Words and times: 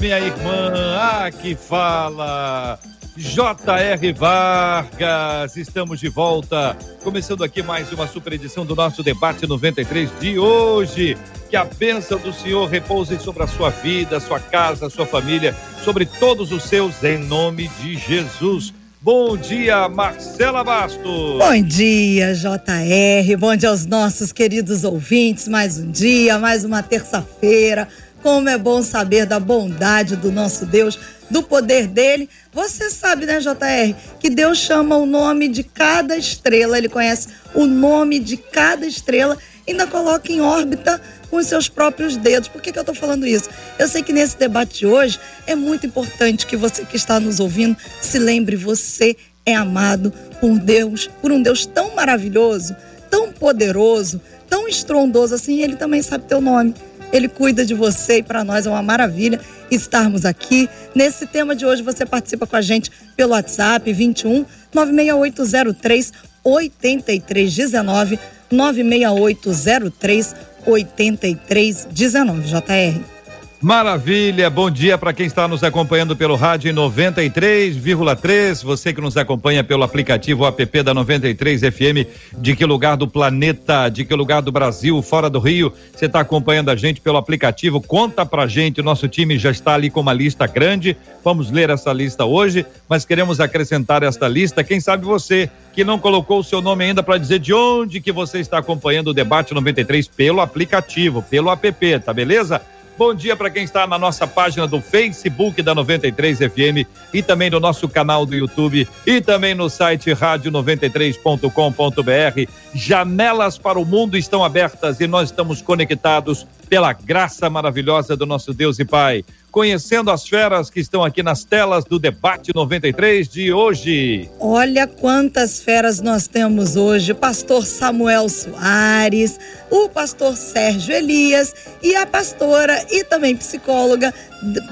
minha 0.00 0.18
irmã. 0.18 0.72
Ah, 0.96 1.30
que 1.30 1.54
fala. 1.54 2.78
J.R. 3.16 4.12
Vargas, 4.14 5.56
estamos 5.56 6.00
de 6.00 6.08
volta, 6.08 6.74
começando 7.02 7.44
aqui 7.44 7.62
mais 7.62 7.92
uma 7.92 8.06
super 8.06 8.32
edição 8.32 8.64
do 8.64 8.74
nosso 8.74 9.02
debate 9.02 9.46
93 9.46 10.10
de 10.18 10.38
hoje. 10.38 11.18
Que 11.50 11.56
a 11.56 11.64
bênção 11.64 12.18
do 12.18 12.32
Senhor 12.32 12.66
repouse 12.66 13.18
sobre 13.18 13.42
a 13.42 13.46
sua 13.46 13.68
vida, 13.68 14.18
sua 14.20 14.40
casa, 14.40 14.88
sua 14.88 15.04
família, 15.04 15.54
sobre 15.84 16.06
todos 16.06 16.50
os 16.50 16.62
seus, 16.62 17.04
em 17.04 17.18
nome 17.18 17.68
de 17.82 17.98
Jesus. 17.98 18.72
Bom 19.02 19.34
dia, 19.34 19.88
Marcela 19.88 20.62
Bastos. 20.62 21.38
Bom 21.38 21.62
dia, 21.62 22.34
JR. 22.34 23.36
Bom 23.38 23.56
dia 23.56 23.70
aos 23.70 23.86
nossos 23.86 24.30
queridos 24.30 24.84
ouvintes. 24.84 25.48
Mais 25.48 25.78
um 25.78 25.90
dia, 25.90 26.38
mais 26.38 26.64
uma 26.64 26.82
terça-feira. 26.82 27.88
Como 28.22 28.48
é 28.48 28.58
bom 28.58 28.82
saber 28.82 29.26
da 29.26 29.40
bondade 29.40 30.16
do 30.16 30.30
nosso 30.30 30.66
Deus, 30.66 30.98
do 31.30 31.42
poder 31.42 31.86
dele. 31.86 32.28
Você 32.52 32.90
sabe, 32.90 33.24
né, 33.24 33.40
JR, 33.40 33.94
que 34.18 34.28
Deus 34.28 34.58
chama 34.58 34.96
o 34.96 35.06
nome 35.06 35.48
de 35.48 35.62
cada 35.62 36.16
estrela, 36.16 36.76
ele 36.76 36.88
conhece 36.88 37.28
o 37.54 37.66
nome 37.66 38.18
de 38.18 38.36
cada 38.36 38.86
estrela, 38.86 39.38
ainda 39.66 39.86
coloca 39.86 40.32
em 40.32 40.40
órbita 40.40 41.00
com 41.30 41.36
os 41.36 41.46
seus 41.46 41.68
próprios 41.68 42.16
dedos. 42.16 42.48
Por 42.48 42.60
que, 42.60 42.72
que 42.72 42.78
eu 42.78 42.82
estou 42.82 42.94
falando 42.94 43.26
isso? 43.26 43.48
Eu 43.78 43.88
sei 43.88 44.02
que 44.02 44.12
nesse 44.12 44.36
debate 44.36 44.80
de 44.80 44.86
hoje 44.86 45.18
é 45.46 45.54
muito 45.54 45.86
importante 45.86 46.46
que 46.46 46.56
você 46.56 46.84
que 46.84 46.96
está 46.96 47.20
nos 47.20 47.38
ouvindo 47.38 47.76
se 48.00 48.18
lembre, 48.18 48.56
você 48.56 49.16
é 49.46 49.54
amado 49.54 50.12
por 50.40 50.58
Deus, 50.58 51.08
por 51.22 51.30
um 51.30 51.40
Deus 51.40 51.64
tão 51.64 51.94
maravilhoso, 51.94 52.76
tão 53.08 53.32
poderoso, 53.32 54.20
tão 54.48 54.68
estrondoso 54.68 55.34
assim, 55.34 55.62
ele 55.62 55.76
também 55.76 56.02
sabe 56.02 56.24
teu 56.24 56.40
nome. 56.40 56.74
Ele 57.12 57.28
cuida 57.28 57.64
de 57.64 57.74
você 57.74 58.18
e 58.18 58.22
para 58.22 58.44
nós 58.44 58.66
é 58.66 58.70
uma 58.70 58.82
maravilha 58.82 59.40
estarmos 59.70 60.24
aqui. 60.24 60.68
Nesse 60.94 61.26
tema 61.26 61.54
de 61.54 61.66
hoje, 61.66 61.82
você 61.82 62.06
participa 62.06 62.46
com 62.46 62.56
a 62.56 62.62
gente 62.62 62.90
pelo 63.16 63.32
WhatsApp 63.32 63.92
21 63.92 64.44
96803 64.72 66.12
8319 66.44 68.18
96803 68.50 70.34
8319 70.66 72.42
JR. 72.42 73.19
Maravilha, 73.62 74.48
bom 74.48 74.70
dia 74.70 74.96
para 74.96 75.12
quem 75.12 75.26
está 75.26 75.46
nos 75.46 75.62
acompanhando 75.62 76.16
pelo 76.16 76.34
rádio 76.34 76.72
93,3. 76.72 78.64
Você 78.64 78.90
que 78.90 79.02
nos 79.02 79.18
acompanha 79.18 79.62
pelo 79.62 79.82
aplicativo 79.82 80.46
app 80.46 80.82
da 80.82 80.94
93 80.94 81.60
FM. 81.60 82.08
De 82.38 82.56
que 82.56 82.64
lugar 82.64 82.96
do 82.96 83.06
planeta, 83.06 83.90
de 83.90 84.06
que 84.06 84.14
lugar 84.14 84.40
do 84.40 84.50
Brasil, 84.50 85.02
fora 85.02 85.28
do 85.28 85.38
Rio, 85.38 85.74
você 85.94 86.06
está 86.06 86.20
acompanhando 86.20 86.70
a 86.70 86.76
gente 86.76 87.02
pelo 87.02 87.18
aplicativo? 87.18 87.82
Conta 87.82 88.24
pra 88.24 88.46
gente. 88.46 88.80
O 88.80 88.84
nosso 88.84 89.06
time 89.08 89.38
já 89.38 89.50
está 89.50 89.74
ali 89.74 89.90
com 89.90 90.00
uma 90.00 90.14
lista 90.14 90.46
grande. 90.46 90.96
Vamos 91.22 91.50
ler 91.50 91.68
essa 91.68 91.92
lista 91.92 92.24
hoje, 92.24 92.64
mas 92.88 93.04
queremos 93.04 93.40
acrescentar 93.40 94.02
esta 94.02 94.26
lista. 94.26 94.64
Quem 94.64 94.80
sabe 94.80 95.04
você 95.04 95.50
que 95.74 95.84
não 95.84 95.98
colocou 95.98 96.38
o 96.38 96.44
seu 96.44 96.62
nome 96.62 96.84
ainda 96.84 97.02
para 97.02 97.18
dizer 97.18 97.38
de 97.38 97.52
onde 97.52 98.00
que 98.00 98.10
você 98.10 98.38
está 98.38 98.56
acompanhando 98.56 99.08
o 99.08 99.14
debate 99.14 99.52
93 99.52 100.08
pelo 100.08 100.40
aplicativo, 100.40 101.22
pelo 101.22 101.50
app, 101.50 101.98
tá 101.98 102.14
beleza? 102.14 102.62
Bom 103.00 103.14
dia 103.14 103.34
para 103.34 103.48
quem 103.48 103.64
está 103.64 103.86
na 103.86 103.98
nossa 103.98 104.26
página 104.26 104.66
do 104.66 104.78
Facebook 104.78 105.62
da 105.62 105.74
93 105.74 106.36
FM 106.36 106.86
e 107.14 107.22
também 107.22 107.48
no 107.48 107.58
nosso 107.58 107.88
canal 107.88 108.26
do 108.26 108.36
YouTube 108.36 108.86
e 109.06 109.22
também 109.22 109.54
no 109.54 109.70
site 109.70 110.10
rádio93.com.br. 110.10 112.52
Janelas 112.74 113.56
para 113.56 113.80
o 113.80 113.86
mundo 113.86 114.18
estão 114.18 114.44
abertas 114.44 115.00
e 115.00 115.06
nós 115.06 115.30
estamos 115.30 115.62
conectados 115.62 116.46
pela 116.70 116.92
graça 116.92 117.50
maravilhosa 117.50 118.16
do 118.16 118.24
nosso 118.24 118.54
Deus 118.54 118.78
e 118.78 118.84
Pai 118.84 119.24
conhecendo 119.50 120.10
as 120.10 120.26
feras 120.26 120.70
que 120.70 120.80
estão 120.80 121.02
aqui 121.02 121.22
nas 121.22 121.44
telas 121.44 121.84
do 121.84 121.98
debate 121.98 122.52
93 122.54 123.28
de 123.28 123.52
hoje. 123.52 124.30
Olha 124.38 124.86
quantas 124.86 125.60
feras 125.60 126.00
nós 126.00 126.26
temos 126.28 126.76
hoje: 126.76 127.12
pastor 127.12 127.66
Samuel 127.66 128.28
Soares, 128.28 129.38
o 129.68 129.88
pastor 129.88 130.36
Sérgio 130.36 130.94
Elias 130.94 131.52
e 131.82 131.94
a 131.96 132.06
pastora 132.06 132.86
e 132.90 133.04
também 133.04 133.36
psicóloga 133.36 134.14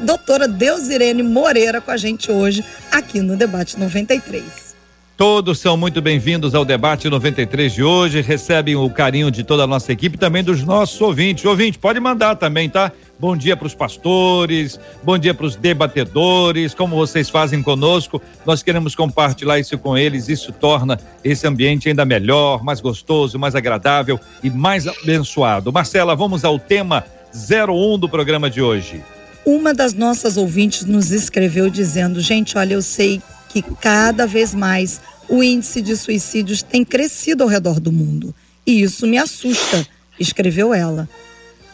doutora 0.00 0.48
Deusirene 0.48 1.22
Moreira 1.22 1.80
com 1.80 1.90
a 1.90 1.96
gente 1.96 2.30
hoje 2.30 2.64
aqui 2.90 3.20
no 3.20 3.36
debate 3.36 3.78
93. 3.78 4.67
Todos 5.18 5.58
são 5.58 5.76
muito 5.76 6.00
bem-vindos 6.00 6.54
ao 6.54 6.64
debate 6.64 7.10
93 7.10 7.72
de 7.72 7.82
hoje. 7.82 8.20
Recebem 8.20 8.76
o 8.76 8.88
carinho 8.88 9.32
de 9.32 9.42
toda 9.42 9.64
a 9.64 9.66
nossa 9.66 9.92
equipe 9.92 10.16
também 10.16 10.44
dos 10.44 10.62
nossos 10.62 11.00
ouvintes. 11.00 11.44
Ouvinte, 11.44 11.76
pode 11.76 11.98
mandar 11.98 12.36
também, 12.36 12.70
tá? 12.70 12.92
Bom 13.18 13.36
dia 13.36 13.56
para 13.56 13.66
os 13.66 13.74
pastores, 13.74 14.78
bom 15.02 15.18
dia 15.18 15.34
para 15.34 15.44
os 15.44 15.56
debatedores, 15.56 16.72
como 16.72 16.94
vocês 16.94 17.28
fazem 17.28 17.60
conosco. 17.60 18.22
Nós 18.46 18.62
queremos 18.62 18.94
compartilhar 18.94 19.58
isso 19.58 19.76
com 19.76 19.98
eles. 19.98 20.28
Isso 20.28 20.52
torna 20.52 20.96
esse 21.24 21.48
ambiente 21.48 21.88
ainda 21.88 22.04
melhor, 22.04 22.62
mais 22.62 22.80
gostoso, 22.80 23.40
mais 23.40 23.56
agradável 23.56 24.20
e 24.40 24.48
mais 24.48 24.86
abençoado. 24.86 25.72
Marcela, 25.72 26.14
vamos 26.14 26.44
ao 26.44 26.60
tema 26.60 27.04
01 27.34 27.98
do 27.98 28.08
programa 28.08 28.48
de 28.48 28.62
hoje. 28.62 29.02
Uma 29.44 29.74
das 29.74 29.94
nossas 29.94 30.36
ouvintes 30.36 30.84
nos 30.84 31.10
escreveu 31.10 31.68
dizendo: 31.68 32.20
gente, 32.20 32.56
olha, 32.56 32.74
eu 32.74 32.82
sei 32.82 33.20
que 33.48 33.62
cada 33.62 34.26
vez 34.26 34.54
mais 34.54 35.00
o 35.28 35.42
índice 35.42 35.80
de 35.80 35.96
suicídios 35.96 36.62
tem 36.62 36.84
crescido 36.84 37.42
ao 37.42 37.48
redor 37.48 37.80
do 37.80 37.92
mundo. 37.92 38.34
E 38.66 38.82
isso 38.82 39.06
me 39.06 39.18
assusta, 39.18 39.86
escreveu 40.18 40.72
ela. 40.74 41.08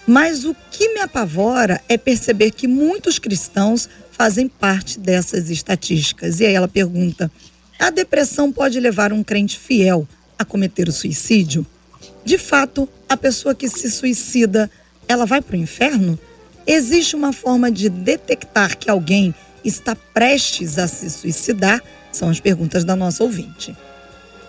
Mas 0.06 0.44
o 0.44 0.54
que 0.70 0.94
me 0.94 1.00
apavora 1.00 1.80
é 1.88 1.96
perceber 1.96 2.50
que 2.50 2.68
muitos 2.68 3.18
cristãos 3.18 3.88
fazem 4.12 4.48
parte 4.48 4.98
dessas 4.98 5.50
estatísticas. 5.50 6.40
E 6.40 6.46
aí 6.46 6.54
ela 6.54 6.68
pergunta: 6.68 7.30
a 7.78 7.90
depressão 7.90 8.52
pode 8.52 8.78
levar 8.78 9.12
um 9.12 9.22
crente 9.22 9.58
fiel 9.58 10.06
a 10.38 10.44
cometer 10.44 10.88
o 10.88 10.92
suicídio? 10.92 11.66
De 12.24 12.38
fato, 12.38 12.88
a 13.08 13.16
pessoa 13.16 13.54
que 13.54 13.68
se 13.68 13.90
suicida, 13.90 14.70
ela 15.08 15.26
vai 15.26 15.40
para 15.40 15.56
o 15.56 15.58
inferno? 15.58 16.18
Existe 16.66 17.14
uma 17.14 17.32
forma 17.32 17.70
de 17.70 17.88
detectar 17.88 18.78
que 18.78 18.88
alguém 18.88 19.34
está 19.64 19.96
prestes 20.12 20.78
a 20.78 20.86
se 20.86 21.10
suicidar? 21.10 21.82
São 22.12 22.28
as 22.28 22.38
perguntas 22.40 22.84
da 22.84 22.94
nossa 22.94 23.24
ouvinte. 23.24 23.74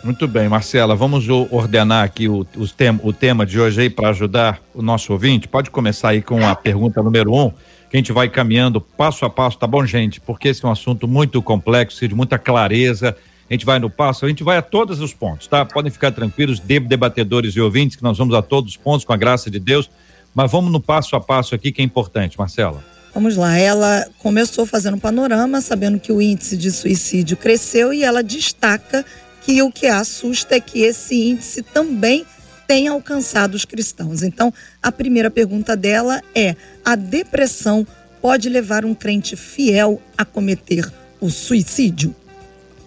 Muito 0.05 0.27
bem, 0.27 0.47
Marcela, 0.47 0.95
vamos 0.95 1.27
ordenar 1.49 2.03
aqui 2.03 2.27
o, 2.27 2.45
o, 2.55 2.67
tema, 2.67 2.99
o 3.01 3.11
tema 3.11 3.43
de 3.43 3.59
hoje 3.59 3.81
aí 3.81 3.89
para 3.89 4.09
ajudar 4.09 4.61
o 4.71 4.81
nosso 4.83 5.11
ouvinte. 5.11 5.47
Pode 5.47 5.71
começar 5.71 6.09
aí 6.09 6.21
com 6.21 6.45
a 6.45 6.55
pergunta 6.55 7.01
número 7.01 7.33
um, 7.33 7.49
que 7.49 7.95
a 7.95 7.97
gente 7.97 8.11
vai 8.11 8.29
caminhando 8.29 8.79
passo 8.79 9.25
a 9.25 9.31
passo, 9.31 9.57
tá 9.57 9.65
bom, 9.65 9.83
gente? 9.83 10.21
Porque 10.21 10.49
esse 10.49 10.63
é 10.63 10.67
um 10.67 10.71
assunto 10.71 11.07
muito 11.07 11.41
complexo 11.41 12.07
de 12.07 12.13
muita 12.13 12.37
clareza. 12.37 13.17
A 13.49 13.53
gente 13.53 13.65
vai 13.65 13.79
no 13.79 13.89
passo, 13.89 14.25
a 14.25 14.29
gente 14.29 14.43
vai 14.43 14.57
a 14.57 14.61
todos 14.61 15.01
os 15.01 15.11
pontos, 15.11 15.47
tá? 15.47 15.65
Podem 15.65 15.91
ficar 15.91 16.11
tranquilos, 16.11 16.59
debatedores 16.59 17.55
e 17.55 17.61
ouvintes, 17.61 17.95
que 17.95 18.03
nós 18.03 18.15
vamos 18.15 18.35
a 18.35 18.43
todos 18.43 18.73
os 18.73 18.77
pontos 18.77 19.03
com 19.05 19.13
a 19.13 19.17
graça 19.17 19.49
de 19.49 19.59
Deus. 19.59 19.89
Mas 20.35 20.51
vamos 20.51 20.71
no 20.71 20.79
passo 20.79 21.15
a 21.15 21.19
passo 21.19 21.55
aqui, 21.55 21.71
que 21.71 21.81
é 21.81 21.85
importante, 21.85 22.37
Marcela. 22.37 22.83
Vamos 23.15 23.37
lá, 23.37 23.57
ela 23.57 24.05
começou 24.19 24.65
fazendo 24.65 24.95
um 24.95 24.99
panorama, 24.99 25.61
sabendo 25.61 25.97
que 25.97 26.11
o 26.11 26.21
índice 26.21 26.57
de 26.57 26.69
suicídio 26.69 27.37
cresceu 27.37 27.93
e 27.93 28.03
ela 28.03 28.21
destaca 28.21 29.05
que 29.41 29.61
o 29.61 29.71
que 29.71 29.87
a 29.87 30.01
assusta 30.01 30.55
é 30.55 30.59
que 30.59 30.81
esse 30.81 31.29
índice 31.29 31.63
também 31.63 32.25
tem 32.67 32.89
alcançado 32.89 33.55
os 33.55 33.63
cristãos. 33.63 34.21
Então, 34.21 34.53
a 34.83 34.91
primeira 34.91 35.31
pergunta 35.31 35.77
dela 35.77 36.21
é: 36.35 36.57
a 36.83 36.97
depressão 36.97 37.87
pode 38.21 38.49
levar 38.49 38.83
um 38.83 38.93
crente 38.93 39.37
fiel 39.37 40.01
a 40.17 40.25
cometer 40.25 40.85
o 41.21 41.29
suicídio? 41.29 42.13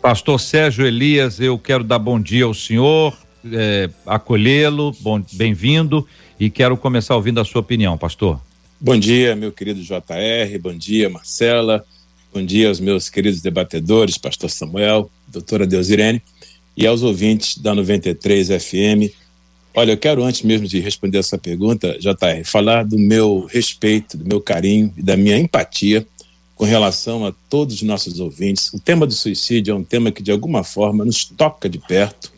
Pastor 0.03 0.39
Sérgio 0.39 0.85
Elias, 0.85 1.41
eu 1.41 1.59
quero 1.59 1.83
dar 1.83 1.99
bom 1.99 2.21
dia 2.21 2.45
ao 2.45 2.53
senhor, 2.53 3.17
é, 3.51 3.89
acolhê-lo, 4.05 4.95
bem-vindo, 5.33 6.07
e 6.39 6.51
quero 6.51 6.77
começar 6.77 7.17
ouvindo 7.17 7.41
a 7.41 7.47
sua 7.47 7.63
opinião, 7.63 7.97
pastor. 7.97 8.47
Bom 8.81 8.97
dia, 8.97 9.35
meu 9.35 9.51
querido 9.51 9.83
JR, 9.83 10.57
bom 10.63 10.73
dia, 10.73 11.09
Marcela, 11.11 11.85
bom 12.33 12.41
dia 12.41 12.69
aos 12.69 12.79
meus 12.79 13.09
queridos 13.09 13.41
debatedores, 13.41 14.17
pastor 14.17 14.49
Samuel, 14.49 15.11
doutora 15.27 15.67
Deusirene, 15.67 16.23
e 16.77 16.87
aos 16.87 17.03
ouvintes 17.03 17.59
da 17.59 17.75
93 17.75 18.51
FM. 18.51 19.13
Olha, 19.75 19.91
eu 19.91 19.97
quero, 19.97 20.23
antes 20.23 20.43
mesmo 20.43 20.69
de 20.69 20.79
responder 20.79 21.19
essa 21.19 21.37
pergunta, 21.37 21.99
JR, 21.99 22.45
falar 22.45 22.85
do 22.85 22.97
meu 22.97 23.49
respeito, 23.51 24.17
do 24.17 24.25
meu 24.25 24.41
carinho 24.41 24.95
e 24.97 25.03
da 25.03 25.17
minha 25.17 25.37
empatia 25.37 26.07
com 26.55 26.65
relação 26.65 27.27
a 27.27 27.35
todos 27.51 27.75
os 27.75 27.83
nossos 27.83 28.21
ouvintes. 28.21 28.73
O 28.73 28.79
tema 28.79 29.09
do 29.09 29.13
suicídio 29.13 29.73
é 29.73 29.75
um 29.75 29.83
tema 29.83 30.13
que, 30.13 30.23
de 30.23 30.31
alguma 30.31 30.63
forma, 30.63 31.05
nos 31.05 31.25
toca 31.25 31.69
de 31.69 31.79
perto. 31.79 32.33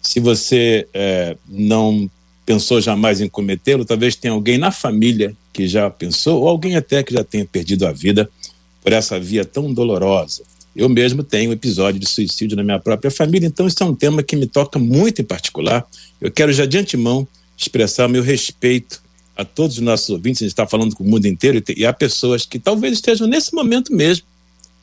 Se 0.00 0.20
você 0.20 0.88
é, 0.94 1.36
não 1.46 2.10
pensou 2.44 2.80
jamais 2.80 3.20
em 3.20 3.28
cometê-lo, 3.28 3.84
talvez 3.84 4.16
tenha 4.16 4.34
alguém 4.34 4.58
na 4.58 4.70
família 4.70 5.34
que 5.52 5.68
já 5.68 5.88
pensou, 5.90 6.42
ou 6.42 6.48
alguém 6.48 6.76
até 6.76 7.02
que 7.02 7.12
já 7.12 7.22
tenha 7.22 7.44
perdido 7.44 7.86
a 7.86 7.92
vida 7.92 8.28
por 8.82 8.92
essa 8.92 9.18
via 9.18 9.44
tão 9.44 9.72
dolorosa. 9.72 10.42
Eu 10.74 10.88
mesmo 10.88 11.22
tenho 11.22 11.50
um 11.50 11.52
episódio 11.52 12.00
de 12.00 12.08
suicídio 12.08 12.56
na 12.56 12.64
minha 12.64 12.78
própria 12.78 13.10
família, 13.10 13.46
então 13.46 13.66
isso 13.66 13.82
é 13.82 13.86
um 13.86 13.94
tema 13.94 14.22
que 14.22 14.34
me 14.34 14.46
toca 14.46 14.78
muito 14.78 15.20
em 15.20 15.24
particular. 15.24 15.86
Eu 16.20 16.30
quero 16.30 16.52
já 16.52 16.64
de 16.64 16.78
antemão 16.78 17.28
expressar 17.56 18.08
meu 18.08 18.22
respeito 18.22 19.02
a 19.36 19.44
todos 19.44 19.76
os 19.76 19.82
nossos 19.82 20.10
ouvintes, 20.10 20.42
a 20.42 20.44
gente 20.44 20.52
está 20.52 20.66
falando 20.66 20.94
com 20.94 21.04
o 21.04 21.08
mundo 21.08 21.26
inteiro, 21.26 21.62
e 21.76 21.86
há 21.86 21.92
pessoas 21.92 22.44
que 22.44 22.58
talvez 22.58 22.94
estejam 22.94 23.26
nesse 23.26 23.54
momento 23.54 23.94
mesmo 23.94 24.26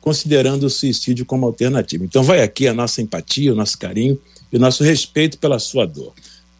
considerando 0.00 0.64
o 0.64 0.70
suicídio 0.70 1.26
como 1.26 1.46
alternativa. 1.46 2.04
Então 2.04 2.22
vai 2.22 2.42
aqui 2.42 2.66
a 2.66 2.74
nossa 2.74 3.02
empatia, 3.02 3.52
o 3.52 3.56
nosso 3.56 3.78
carinho 3.78 4.18
e 4.50 4.56
o 4.56 4.60
nosso 4.60 4.82
respeito 4.82 5.38
pela 5.38 5.58
sua 5.58 5.86
dor. 5.86 6.14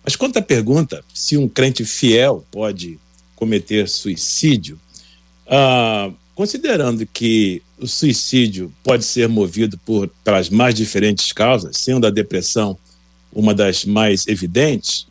Mas 0.05 0.17
quanto 0.17 0.38
à 0.38 0.43
pergunta 0.43 1.05
se 1.12 1.37
um 1.37 1.49
crente 1.49 1.85
fiel 1.85 2.44
pode 2.50 2.99
cometer 3.37 3.88
suicídio, 3.88 4.79
ah, 5.47 6.11
considerando 6.35 7.06
que 7.06 7.62
o 7.79 7.87
suicídio 7.87 8.73
pode 8.82 9.05
ser 9.05 9.29
movido 9.29 9.79
por 9.79 10.08
pelas 10.23 10.49
mais 10.49 10.75
diferentes 10.75 11.32
causas, 11.32 11.76
sendo 11.76 12.06
a 12.06 12.11
depressão 12.11 12.79
uma 13.32 13.55
das 13.55 13.85
mais 13.85 14.26
evidentes, 14.26 15.06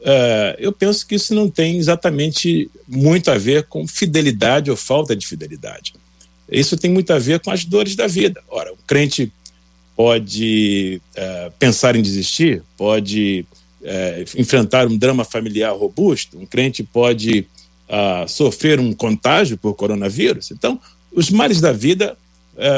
uh, 0.00 0.54
eu 0.58 0.72
penso 0.72 1.06
que 1.06 1.16
isso 1.16 1.34
não 1.34 1.50
tem 1.50 1.76
exatamente 1.76 2.70
muito 2.86 3.30
a 3.30 3.38
ver 3.38 3.64
com 3.64 3.86
fidelidade 3.86 4.70
ou 4.70 4.76
falta 4.76 5.14
de 5.16 5.26
fidelidade. 5.26 5.94
Isso 6.50 6.76
tem 6.76 6.90
muito 6.90 7.12
a 7.12 7.18
ver 7.18 7.40
com 7.40 7.50
as 7.50 7.64
dores 7.64 7.96
da 7.96 8.06
vida. 8.06 8.42
Ora, 8.48 8.72
o 8.72 8.76
crente 8.86 9.32
pode 9.96 11.00
uh, 11.16 11.52
pensar 11.58 11.96
em 11.96 12.02
desistir, 12.02 12.62
pode 12.76 13.44
uh, 13.84 14.40
enfrentar 14.40 14.86
um 14.86 14.96
drama 14.96 15.24
familiar 15.24 15.72
robusto, 15.76 16.38
um 16.38 16.46
crente 16.46 16.82
pode 16.82 17.46
sofrer 18.26 18.80
um 18.80 18.94
contágio 18.94 19.58
por 19.58 19.74
coronavírus. 19.74 20.50
Então, 20.50 20.80
os 21.12 21.30
males 21.30 21.60
da 21.60 21.70
vida 21.70 22.16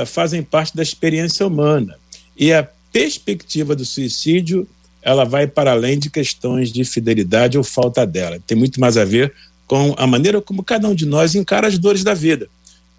fazem 0.05 0.43
parte 0.43 0.77
da 0.77 0.83
experiência 0.83 1.47
humana. 1.47 1.97
E 2.37 2.53
a 2.53 2.69
perspectiva 2.93 3.75
do 3.77 3.85
suicídio 3.85 4.69
ela 5.07 5.25
vai 5.25 5.47
para 5.47 5.71
além 5.71 5.97
de 5.97 6.11
questões 6.11 6.73
de 6.73 6.85
fidelidade 6.85 7.57
ou 7.57 7.63
falta 7.63 8.05
dela. 8.05 8.41
Tem 8.45 8.59
muito 8.59 8.81
mais 8.81 8.97
a 8.97 9.05
ver 9.05 9.33
com 9.65 9.95
a 9.97 10.05
maneira 10.05 10.41
como 10.41 10.65
cada 10.65 10.89
um 10.89 10.95
de 10.95 11.07
nós 11.07 11.37
encara 11.37 11.69
as 11.69 11.79
dores 11.79 12.03
da 12.03 12.13
vida. 12.13 12.49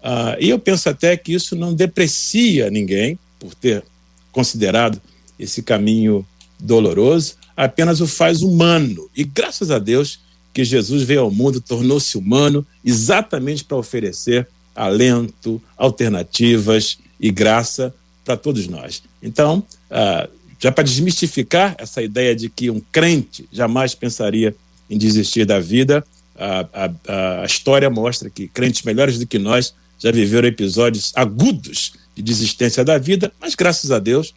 Uh, 0.00 0.40
e 0.40 0.48
eu 0.48 0.58
penso 0.58 0.88
até 0.88 1.16
que 1.16 1.34
isso 1.34 1.56
não 1.56 1.74
deprecia 1.74 2.70
ninguém 2.70 3.18
por 3.38 3.54
ter 3.54 3.84
considerado 4.32 5.00
esse 5.38 5.62
caminho 5.62 6.26
doloroso, 6.58 7.36
apenas 7.58 8.00
o 8.00 8.06
faz 8.06 8.42
humano. 8.42 9.10
E 9.16 9.24
graças 9.24 9.72
a 9.72 9.80
Deus 9.80 10.20
que 10.54 10.62
Jesus 10.64 11.02
veio 11.02 11.22
ao 11.22 11.30
mundo, 11.30 11.60
tornou-se 11.60 12.16
humano, 12.16 12.64
exatamente 12.84 13.64
para 13.64 13.76
oferecer 13.76 14.46
alento, 14.76 15.60
alternativas 15.76 16.98
e 17.18 17.32
graça 17.32 17.92
para 18.24 18.36
todos 18.36 18.68
nós. 18.68 19.02
Então, 19.20 19.64
uh, 19.90 20.30
já 20.60 20.70
para 20.70 20.84
desmistificar 20.84 21.74
essa 21.78 22.00
ideia 22.00 22.34
de 22.34 22.48
que 22.48 22.70
um 22.70 22.80
crente 22.92 23.48
jamais 23.50 23.92
pensaria 23.92 24.54
em 24.88 24.96
desistir 24.96 25.44
da 25.44 25.58
vida, 25.58 26.04
a, 26.36 26.60
a, 26.72 27.42
a 27.42 27.44
história 27.44 27.90
mostra 27.90 28.30
que 28.30 28.46
crentes 28.46 28.82
melhores 28.82 29.18
do 29.18 29.26
que 29.26 29.38
nós 29.38 29.74
já 29.98 30.12
viveram 30.12 30.46
episódios 30.46 31.12
agudos 31.16 31.94
de 32.14 32.22
desistência 32.22 32.84
da 32.84 32.98
vida, 32.98 33.32
mas 33.40 33.56
graças 33.56 33.90
a 33.90 33.98
Deus 33.98 34.32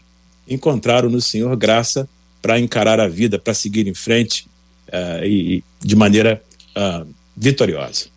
encontraram 0.47 1.07
no 1.07 1.21
Senhor 1.21 1.55
graça 1.55 2.09
para 2.41 2.59
encarar 2.59 2.99
a 2.99 3.07
vida, 3.07 3.37
para 3.37 3.53
seguir 3.53 3.87
em 3.87 3.93
frente 3.93 4.47
uh, 4.87 5.25
e 5.25 5.63
de 5.79 5.95
maneira 5.95 6.41
uh, 6.75 7.07
vitoriosa. 7.35 8.07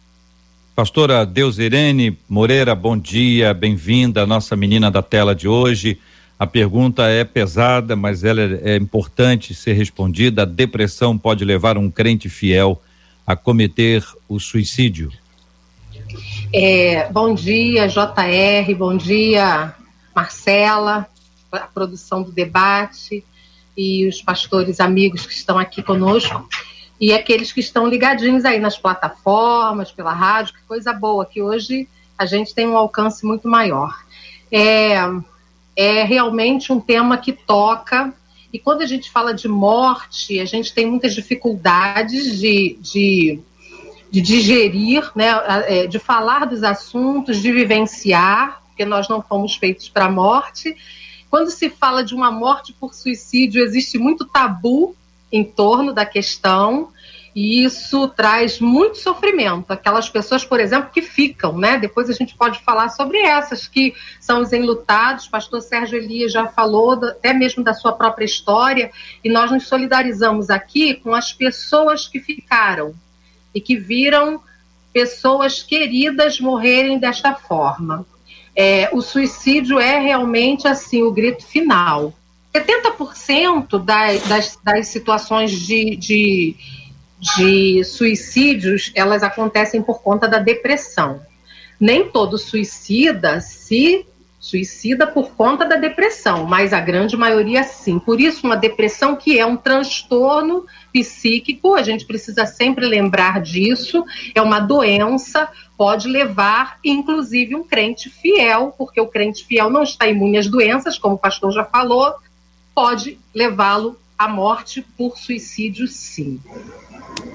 Pastora 0.75 1.25
Deus 1.25 1.59
Irene 1.59 2.19
Moreira, 2.29 2.75
bom 2.75 2.99
dia, 2.99 3.55
bem-vinda, 3.55 4.26
nossa 4.26 4.56
menina 4.56 4.91
da 4.91 5.03
tela 5.03 5.35
de 5.35 5.47
hoje. 5.47 5.99
A 6.38 6.47
pergunta 6.47 7.06
é 7.06 7.23
pesada, 7.23 7.94
mas 7.94 8.25
ela 8.25 8.41
é, 8.41 8.73
é 8.73 8.76
importante 8.76 9.55
ser 9.55 9.75
respondida. 9.75 10.43
A 10.43 10.47
depressão 10.47 11.17
pode 11.17 11.44
levar 11.44 11.79
um 11.79 11.91
crente 11.91 12.29
fiel 12.29 12.82
a 13.26 13.37
cometer 13.37 14.05
o 14.29 14.41
suicídio? 14.41 15.12
É, 16.53 17.11
bom 17.11 17.35
dia, 17.35 17.87
JR, 17.87 18.75
bom 18.76 18.97
dia, 18.97 19.75
Marcela, 20.15 21.06
a 21.50 21.59
produção 21.61 22.23
do 22.23 22.32
debate 22.32 23.25
e 23.76 24.06
os 24.06 24.23
pastores 24.23 24.81
amigos 24.81 25.26
que 25.26 25.32
estão 25.32 25.59
aqui 25.59 25.82
conosco 25.82 26.49
e 27.00 27.12
aqueles 27.12 27.53
que 27.53 27.61
estão 27.61 27.87
ligadinhos 27.87 28.44
aí 28.44 28.59
nas 28.59 28.79
plataformas, 28.79 29.91
pela 29.91 30.12
rádio, 30.12 30.55
que 30.55 30.62
coisa 30.62 30.93
boa, 30.93 31.26
que 31.26 31.43
hoje 31.43 31.88
a 32.17 32.25
gente 32.25 32.55
tem 32.55 32.69
um 32.69 32.76
alcance 32.76 33.26
muito 33.26 33.49
maior. 33.49 33.94
É, 34.50 34.97
é 35.76 36.05
realmente 36.05 36.73
um 36.73 36.81
tema 36.81 37.19
que 37.19 37.32
toca. 37.32 38.15
E 38.53 38.59
quando 38.59 38.82
a 38.82 38.87
gente 38.87 39.11
fala 39.11 39.35
de 39.35 39.49
morte, 39.49 40.38
a 40.38 40.44
gente 40.44 40.73
tem 40.73 40.87
muitas 40.87 41.15
dificuldades 41.15 42.38
de, 42.38 42.79
de, 42.81 43.41
de 44.11 44.21
digerir, 44.21 45.11
né, 45.17 45.31
é, 45.67 45.87
de 45.88 45.99
falar 45.99 46.47
dos 46.47 46.62
assuntos, 46.62 47.43
de 47.43 47.50
vivenciar, 47.50 48.62
porque 48.69 48.85
nós 48.85 49.09
não 49.09 49.21
fomos 49.21 49.56
feitos 49.56 49.88
para 49.88 50.06
a 50.06 50.11
morte. 50.11 50.76
Quando 51.35 51.51
se 51.51 51.69
fala 51.69 52.05
de 52.05 52.15
uma 52.15 52.31
morte 52.31 52.73
por 52.73 52.95
suicídio, 52.95 53.61
existe 53.61 53.99
muito 53.99 54.25
tabu 54.25 54.95
em 55.33 55.43
torno 55.43 55.93
da 55.93 56.07
questão. 56.07 56.93
E 57.35 57.65
isso 57.65 58.07
traz 58.07 58.61
muito 58.61 58.99
sofrimento. 58.99 59.73
Aquelas 59.73 60.09
pessoas, 60.09 60.45
por 60.45 60.61
exemplo, 60.61 60.93
que 60.95 61.03
ficam, 61.03 61.59
né? 61.59 61.77
Depois 61.77 62.09
a 62.09 62.13
gente 62.13 62.37
pode 62.37 62.61
falar 62.61 62.89
sobre 62.91 63.19
essas 63.19 63.67
que 63.67 63.97
são 64.21 64.43
os 64.43 64.53
enlutados. 64.53 65.27
Pastor 65.27 65.61
Sérgio 65.61 65.99
Elias 65.99 66.31
já 66.31 66.47
falou 66.47 66.93
até 67.05 67.33
mesmo 67.33 67.65
da 67.65 67.75
sua 67.75 67.95
própria 67.95 68.25
história, 68.25 68.93
e 69.25 69.29
nós 69.29 69.51
nos 69.51 69.67
solidarizamos 69.67 70.51
aqui 70.51 70.95
com 70.95 71.17
as 71.17 71.33
pessoas 71.33 72.07
que 72.07 72.21
ficaram 72.21 72.95
e 73.53 73.61
que 73.61 73.77
viram 73.77 74.41
pessoas 74.93 75.65
queridas 75.65 76.39
morrerem 76.39 76.97
desta 76.97 77.35
forma. 77.35 78.07
É, 78.56 78.89
o 78.93 79.01
suicídio 79.01 79.79
é 79.79 79.99
realmente 79.99 80.69
assim 80.69 81.03
o 81.03 81.12
grito 81.12 81.45
final. 81.45 82.12
70% 82.55 83.85
das, 83.85 84.23
das, 84.28 84.59
das 84.62 84.88
situações 84.88 85.50
de, 85.50 85.97
de 85.97 86.57
de 87.37 87.83
suicídios, 87.85 88.93
elas 88.95 89.23
acontecem 89.23 89.83
por 89.83 90.02
conta 90.02 90.28
da 90.28 90.38
depressão. 90.38 91.23
Nem 91.81 92.09
todo 92.09 92.37
suicida 92.37 93.40
se 93.40 94.07
suicida 94.45 95.07
por 95.07 95.31
conta 95.31 95.65
da 95.65 95.77
depressão, 95.77 96.45
mas 96.45 96.75
a 96.75 96.81
grande 96.81 97.17
maioria 97.17 97.65
sim. 97.65 97.99
Por 97.99 98.21
isso, 98.21 98.47
uma 98.47 98.57
depressão 98.57 99.17
que 99.17 99.39
é 99.39 99.47
um 99.47 99.57
transtorno 99.57 100.67
psíquico, 100.93 101.75
a 101.75 101.83
gente 101.83 102.05
precisa 102.05 102.45
sempre 102.45 102.87
lembrar 102.87 103.41
disso, 103.41 104.05
é 104.35 104.43
uma 104.43 104.61
doença, 104.61 105.49
pode 105.79 106.07
levar, 106.09 106.79
inclusive, 106.85 107.57
um 107.57 107.65
crente 107.65 108.11
fiel, 108.11 108.75
porque 108.77 109.01
o 109.01 109.07
crente 109.07 109.47
fiel 109.47 109.71
não 109.71 109.83
está 109.83 110.07
imune 110.07 110.37
às 110.37 110.47
doenças, 110.47 110.99
como 110.99 111.15
o 111.15 111.19
pastor 111.19 111.51
já 111.51 111.65
falou, 111.65 112.13
pode 112.75 113.19
levá-lo 113.35 113.99
à 114.19 114.29
morte 114.29 114.85
por 114.95 115.17
suicídio, 115.17 115.89
sim. 115.89 116.39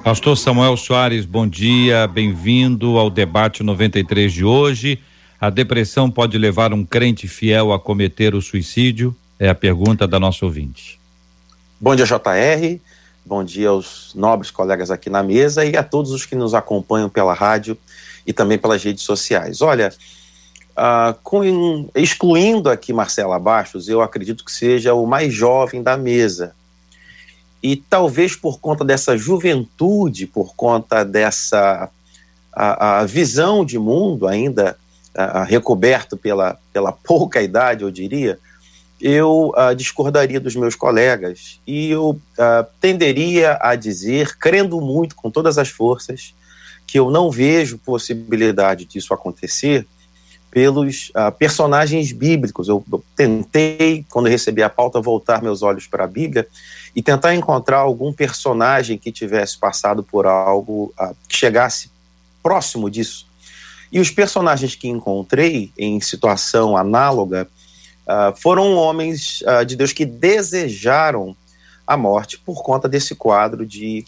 Pastor 0.03 0.37
Samuel 0.37 0.77
Soares, 0.77 1.25
bom 1.25 1.47
dia, 1.47 2.07
bem-vindo 2.07 2.99
ao 2.99 3.09
debate 3.09 3.63
93 3.63 4.31
de 4.31 4.45
hoje. 4.45 4.99
A 5.41 5.49
depressão 5.49 6.11
pode 6.11 6.37
levar 6.37 6.73
um 6.73 6.85
crente 6.85 7.25
fiel 7.25 7.71
a 7.71 7.79
cometer 7.79 8.35
o 8.35 8.41
suicídio? 8.41 9.15
É 9.39 9.47
a 9.47 9.55
pergunta 9.55 10.05
da 10.05 10.19
nossa 10.19 10.43
ouvinte. 10.43 10.99
Bom 11.79 11.95
dia, 11.95 12.05
JR. 12.05 12.81
Bom 13.25 13.41
dia 13.41 13.69
aos 13.69 14.11
nobres 14.13 14.51
colegas 14.51 14.91
aqui 14.91 15.09
na 15.09 15.23
mesa 15.23 15.63
e 15.63 15.77
a 15.77 15.83
todos 15.83 16.11
os 16.11 16.25
que 16.25 16.35
nos 16.35 16.53
acompanham 16.53 17.09
pela 17.09 17.33
rádio 17.33 17.77
e 18.27 18.33
também 18.33 18.57
pelas 18.57 18.83
redes 18.83 19.03
sociais. 19.05 19.61
Olha, 19.61 19.93
uh, 20.71 21.17
com, 21.23 21.89
excluindo 21.95 22.69
aqui 22.69 22.91
Marcela 22.91 23.39
Bastos, 23.39 23.87
eu 23.87 24.01
acredito 24.01 24.43
que 24.43 24.51
seja 24.51 24.93
o 24.93 25.05
mais 25.05 25.33
jovem 25.33 25.81
da 25.81 25.95
mesa 25.95 26.53
e 27.63 27.77
talvez 27.77 28.35
por 28.35 28.59
conta 28.59 28.83
dessa 28.83 29.17
juventude, 29.17 30.27
por 30.27 30.53
conta 30.53 31.05
dessa 31.05 31.89
a, 32.51 32.99
a 32.99 33.05
visão 33.05 33.63
de 33.63 33.79
mundo 33.79 34.27
ainda 34.27 34.75
a 35.23 35.43
recoberto 35.43 36.15
pela, 36.15 36.57
pela 36.71 36.91
pouca 36.91 37.41
idade, 37.41 37.83
eu 37.83 37.91
diria, 37.91 38.39
eu 39.01 39.53
uh, 39.55 39.75
discordaria 39.75 40.39
dos 40.39 40.55
meus 40.55 40.75
colegas 40.75 41.59
e 41.65 41.89
eu 41.89 42.09
uh, 42.11 42.65
tenderia 42.79 43.57
a 43.61 43.75
dizer, 43.75 44.37
crendo 44.37 44.79
muito 44.81 45.15
com 45.15 45.29
todas 45.29 45.57
as 45.57 45.69
forças, 45.69 46.33
que 46.85 46.97
eu 46.97 47.11
não 47.11 47.29
vejo 47.29 47.77
possibilidade 47.77 48.85
disso 48.85 49.13
acontecer, 49.13 49.85
pelos 50.51 51.09
uh, 51.09 51.31
personagens 51.37 52.11
bíblicos. 52.11 52.67
Eu, 52.67 52.83
eu, 52.91 53.03
tentei, 53.15 54.05
quando 54.09 54.27
recebi 54.27 54.63
a 54.63 54.69
pauta, 54.69 54.99
voltar 54.99 55.41
meus 55.41 55.61
olhos 55.61 55.85
para 55.85 56.05
a 56.05 56.07
Bíblia 56.07 56.47
e 56.95 57.01
tentar 57.03 57.35
encontrar 57.35 57.77
algum 57.77 58.11
personagem 58.11 58.97
que 58.97 59.11
tivesse 59.11 59.57
passado 59.57 60.01
por 60.01 60.25
algo 60.25 60.93
uh, 60.99 61.15
que 61.27 61.37
chegasse 61.37 61.91
próximo 62.41 62.89
disso. 62.89 63.28
E 63.91 63.99
os 63.99 64.11
personagens 64.11 64.75
que 64.75 64.87
encontrei 64.87 65.71
em 65.77 65.99
situação 65.99 66.77
análoga 66.77 67.47
uh, 68.07 68.35
foram 68.39 68.73
homens 68.75 69.43
de 69.65 69.75
Deus 69.75 69.91
que 69.91 70.05
desejaram 70.05 71.35
a 71.87 71.97
morte 71.97 72.37
por 72.37 72.61
conta 72.63 72.87
desse 72.87 73.15
quadro 73.15 73.65
de 73.65 74.05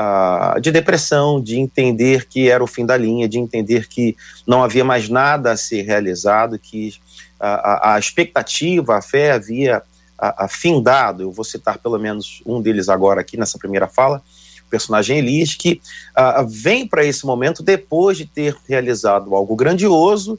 uh, 0.00 0.60
de 0.60 0.70
depressão, 0.70 1.40
de 1.40 1.58
entender 1.58 2.26
que 2.26 2.48
era 2.48 2.62
o 2.62 2.66
fim 2.66 2.86
da 2.86 2.96
linha, 2.96 3.28
de 3.28 3.38
entender 3.38 3.88
que 3.88 4.16
não 4.46 4.62
havia 4.62 4.84
mais 4.84 5.08
nada 5.08 5.52
a 5.52 5.56
ser 5.56 5.82
realizado, 5.82 6.58
que 6.58 6.94
a, 7.38 7.94
a, 7.94 7.98
expectativa, 7.98 8.96
a 8.96 9.02
fé 9.02 9.32
havia 9.32 9.82
a, 10.18 10.46
findado. 10.48 11.22
Eu 11.22 11.32
vou 11.32 11.44
citar 11.44 11.78
pelo 11.78 11.98
menos 11.98 12.42
um 12.44 12.60
deles 12.60 12.88
agora 12.88 13.20
aqui 13.20 13.36
nessa 13.36 13.58
primeira 13.58 13.88
fala, 13.88 14.22
personagem 14.70 15.18
Elias, 15.18 15.54
que 15.54 15.80
uh, 16.16 16.46
vem 16.48 16.86
para 16.86 17.04
esse 17.04 17.26
momento 17.26 17.62
depois 17.62 18.16
de 18.16 18.24
ter 18.24 18.56
realizado 18.68 19.34
algo 19.34 19.56
grandioso 19.56 20.38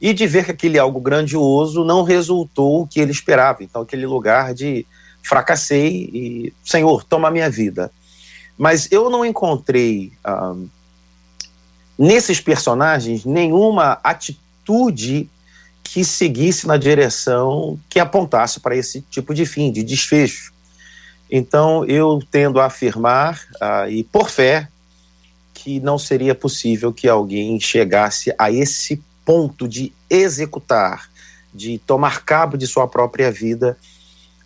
e 0.00 0.12
de 0.12 0.26
ver 0.26 0.44
que 0.44 0.50
aquele 0.50 0.78
algo 0.78 1.00
grandioso 1.00 1.84
não 1.84 2.02
resultou 2.02 2.82
o 2.82 2.86
que 2.86 3.00
ele 3.00 3.12
esperava. 3.12 3.62
Então, 3.62 3.82
aquele 3.82 4.06
lugar 4.06 4.52
de 4.52 4.86
fracassei 5.22 6.10
e, 6.12 6.52
Senhor, 6.64 7.04
toma 7.04 7.28
a 7.28 7.30
minha 7.30 7.50
vida. 7.50 7.90
Mas 8.56 8.90
eu 8.90 9.08
não 9.08 9.24
encontrei 9.24 10.12
um, 10.26 10.68
nesses 11.98 12.40
personagens 12.40 13.24
nenhuma 13.24 13.98
atitude 14.02 15.28
que 15.82 16.04
seguisse 16.04 16.66
na 16.66 16.76
direção 16.76 17.78
que 17.88 17.98
apontasse 17.98 18.60
para 18.60 18.76
esse 18.76 19.02
tipo 19.02 19.34
de 19.34 19.44
fim, 19.44 19.72
de 19.72 19.82
desfecho. 19.82 20.52
Então 21.30 21.84
eu 21.84 22.20
tendo 22.30 22.60
a 22.60 22.66
afirmar, 22.66 23.40
uh, 23.56 23.88
e 23.88 24.02
por 24.02 24.28
fé, 24.28 24.68
que 25.54 25.78
não 25.78 25.98
seria 25.98 26.34
possível 26.34 26.92
que 26.92 27.08
alguém 27.08 27.60
chegasse 27.60 28.34
a 28.38 28.50
esse 28.50 29.02
ponto 29.24 29.68
de 29.68 29.92
executar, 30.08 31.08
de 31.54 31.78
tomar 31.78 32.24
cabo 32.24 32.56
de 32.56 32.66
sua 32.66 32.88
própria 32.88 33.30
vida, 33.30 33.76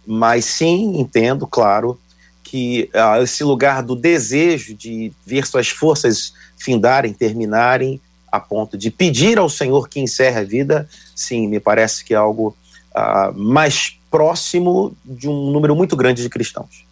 mas 0.07 0.45
sim 0.45 0.99
entendo, 0.99 1.47
claro, 1.47 1.99
que 2.43 2.91
uh, 2.95 3.23
esse 3.23 3.43
lugar 3.43 3.83
do 3.83 3.97
desejo 3.97 4.75
de 4.75 5.13
ver 5.25 5.47
suas 5.47 5.69
forças 5.69 6.35
findarem, 6.59 7.13
terminarem, 7.13 8.01
a 8.31 8.41
ponto 8.41 8.77
de 8.77 8.91
pedir 8.91 9.39
ao 9.39 9.49
Senhor 9.49 9.89
que 9.89 10.01
encerre 10.01 10.41
a 10.41 10.45
vida, 10.45 10.89
sim, 11.15 11.47
me 11.47 11.61
parece 11.61 12.05
que 12.05 12.13
é 12.13 12.17
algo 12.17 12.57
uh, 12.95 13.33
mais 13.33 13.97
próximo 14.15 14.97
de 15.05 15.29
um 15.29 15.51
número 15.51 15.75
muito 15.75 15.97
grande 15.97 16.23
de 16.23 16.29
cristãos. 16.29 16.87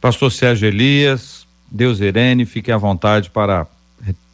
Pastor 0.00 0.32
Sérgio 0.32 0.66
Elias, 0.66 1.46
Deus 1.70 2.00
Irene, 2.00 2.46
fique 2.46 2.72
à 2.72 2.78
vontade 2.78 3.28
para 3.28 3.66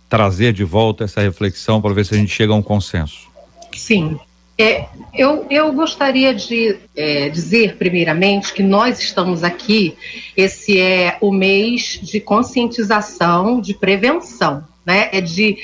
trazer 0.08 0.52
de 0.52 0.62
volta 0.62 1.02
essa 1.02 1.20
reflexão 1.20 1.82
para 1.82 1.92
ver 1.92 2.06
se 2.06 2.14
a 2.14 2.16
gente 2.16 2.32
chega 2.32 2.52
a 2.52 2.56
um 2.56 2.62
consenso. 2.62 3.28
Sim, 3.76 4.16
é, 4.56 4.86
eu, 5.12 5.44
eu 5.50 5.72
gostaria 5.72 6.32
de 6.32 6.78
é, 6.94 7.28
dizer, 7.28 7.76
primeiramente, 7.78 8.52
que 8.52 8.62
nós 8.62 9.00
estamos 9.00 9.42
aqui, 9.42 9.96
esse 10.36 10.78
é 10.78 11.18
o 11.20 11.32
mês 11.32 11.98
de 12.00 12.20
conscientização, 12.20 13.60
de 13.60 13.74
prevenção, 13.74 14.62
né? 14.86 15.08
É 15.10 15.20
de 15.20 15.58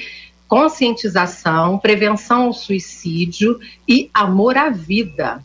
conscientização, 0.49 1.79
prevenção 1.79 2.47
ao 2.47 2.53
suicídio 2.53 3.61
e 3.87 4.11
amor 4.13 4.57
à 4.57 4.69
vida. 4.69 5.45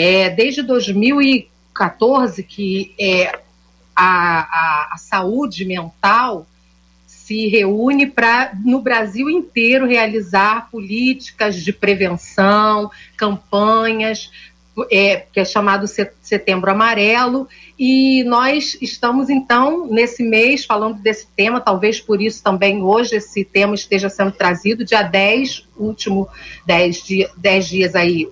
É, 0.00 0.30
desde 0.30 0.62
2014 0.62 2.44
que 2.44 2.94
é, 3.00 3.32
a, 3.96 4.06
a, 4.06 4.88
a 4.92 4.96
saúde 4.96 5.64
mental 5.64 6.46
se 7.04 7.48
reúne 7.48 8.06
para, 8.06 8.52
no 8.64 8.80
Brasil 8.80 9.28
inteiro, 9.28 9.88
realizar 9.88 10.70
políticas 10.70 11.56
de 11.56 11.72
prevenção, 11.72 12.92
campanhas, 13.16 14.30
é, 14.88 15.26
que 15.32 15.40
é 15.40 15.44
chamado 15.44 15.88
Setembro 16.22 16.70
Amarelo, 16.70 17.48
e 17.76 18.22
nós 18.22 18.78
estamos, 18.80 19.28
então, 19.28 19.88
nesse 19.88 20.22
mês, 20.22 20.64
falando 20.64 21.02
desse 21.02 21.26
tema, 21.34 21.60
talvez 21.60 22.00
por 22.00 22.22
isso 22.22 22.40
também 22.40 22.80
hoje 22.84 23.16
esse 23.16 23.44
tema 23.44 23.74
esteja 23.74 24.08
sendo 24.08 24.30
trazido, 24.30 24.84
dia 24.84 25.02
10, 25.02 25.66
último 25.76 26.28
10, 26.64 27.02
dia, 27.02 27.30
10 27.36 27.68
dias 27.68 27.94
aí, 27.96 28.28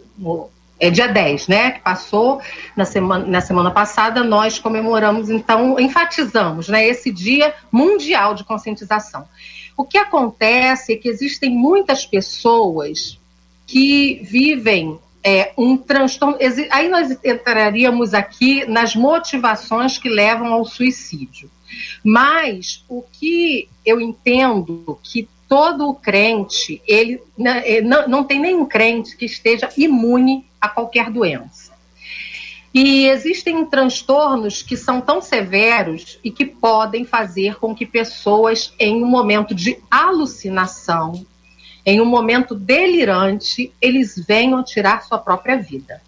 é 0.79 0.91
dia 0.91 1.09
10, 1.09 1.49
né, 1.49 1.71
que 1.73 1.81
passou 1.81 2.41
na 2.77 2.85
semana, 2.85 3.27
na 3.27 3.41
semana 3.41 3.71
passada, 3.71 4.23
nós 4.23 4.59
comemoramos, 4.59 5.31
então, 5.31 5.79
enfatizamos, 5.81 6.69
né, 6.69 6.87
esse 6.87 7.11
dia 7.11 7.55
mundial 7.73 8.35
de 8.35 8.45
conscientização. 8.45 9.27
O 9.77 9.85
que 9.85 9.99
acontece 9.99 10.95
é 10.95 10.97
que 10.97 11.09
existem 11.09 11.51
muitas 11.51 12.05
pessoas 12.05 13.19
que 13.67 14.21
vivem 14.23 14.99
é, 15.23 15.53
um 15.59 15.77
transtorno. 15.77 16.39
Aí 16.71 16.89
nós 16.89 17.19
entraríamos 17.25 18.15
aqui 18.15 18.65
nas 18.65 18.95
motivações 18.95 19.99
que 19.99 20.09
levam 20.09 20.53
ao 20.53 20.65
suicídio. 20.65 21.51
Mas 22.03 22.85
o 22.89 23.03
que 23.03 23.69
eu 23.85 24.01
entendo 24.01 24.99
que 25.03 25.29
todo 25.49 25.95
crente, 25.95 26.83
ele 26.87 27.21
né, 27.39 27.81
não, 27.81 28.09
não 28.09 28.25
tem 28.25 28.41
nenhum 28.41 28.67
crente 28.67 29.17
que 29.17 29.25
esteja 29.25 29.69
imune 29.77 30.47
a 30.61 30.69
qualquer 30.69 31.11
doença. 31.11 31.77
E 32.75 33.07
existem 33.07 33.65
transtornos 33.65 34.63
que 34.63 34.77
são 34.77 35.01
tão 35.01 35.23
severos 35.23 36.19
e 36.23 36.31
que 36.31 36.45
podem 36.45 37.07
fazer 37.07 37.57
com 37.57 37.75
que 37.75 37.87
pessoas, 37.87 38.75
em 38.79 39.03
um 39.03 39.07
momento 39.07 39.55
de 39.55 39.79
alucinação, 39.91 41.25
em 41.87 42.01
um 42.01 42.05
momento 42.05 42.55
delirante, 42.55 43.73
eles 43.81 44.23
venham 44.29 44.63
tirar 44.63 45.05
sua 45.05 45.17
própria 45.17 45.57
vida. 45.57 46.03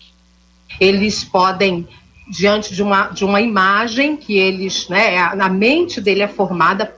Eles 0.78 1.25
podem, 1.25 1.88
diante 2.28 2.75
de 2.75 2.83
uma, 2.83 3.07
de 3.09 3.25
uma 3.25 3.40
imagem 3.40 4.16
que 4.16 4.37
eles, 4.37 4.88
né, 4.88 5.16
a 5.16 5.49
mente 5.49 6.02
dele 6.02 6.21
é 6.21 6.28
formada 6.28 6.95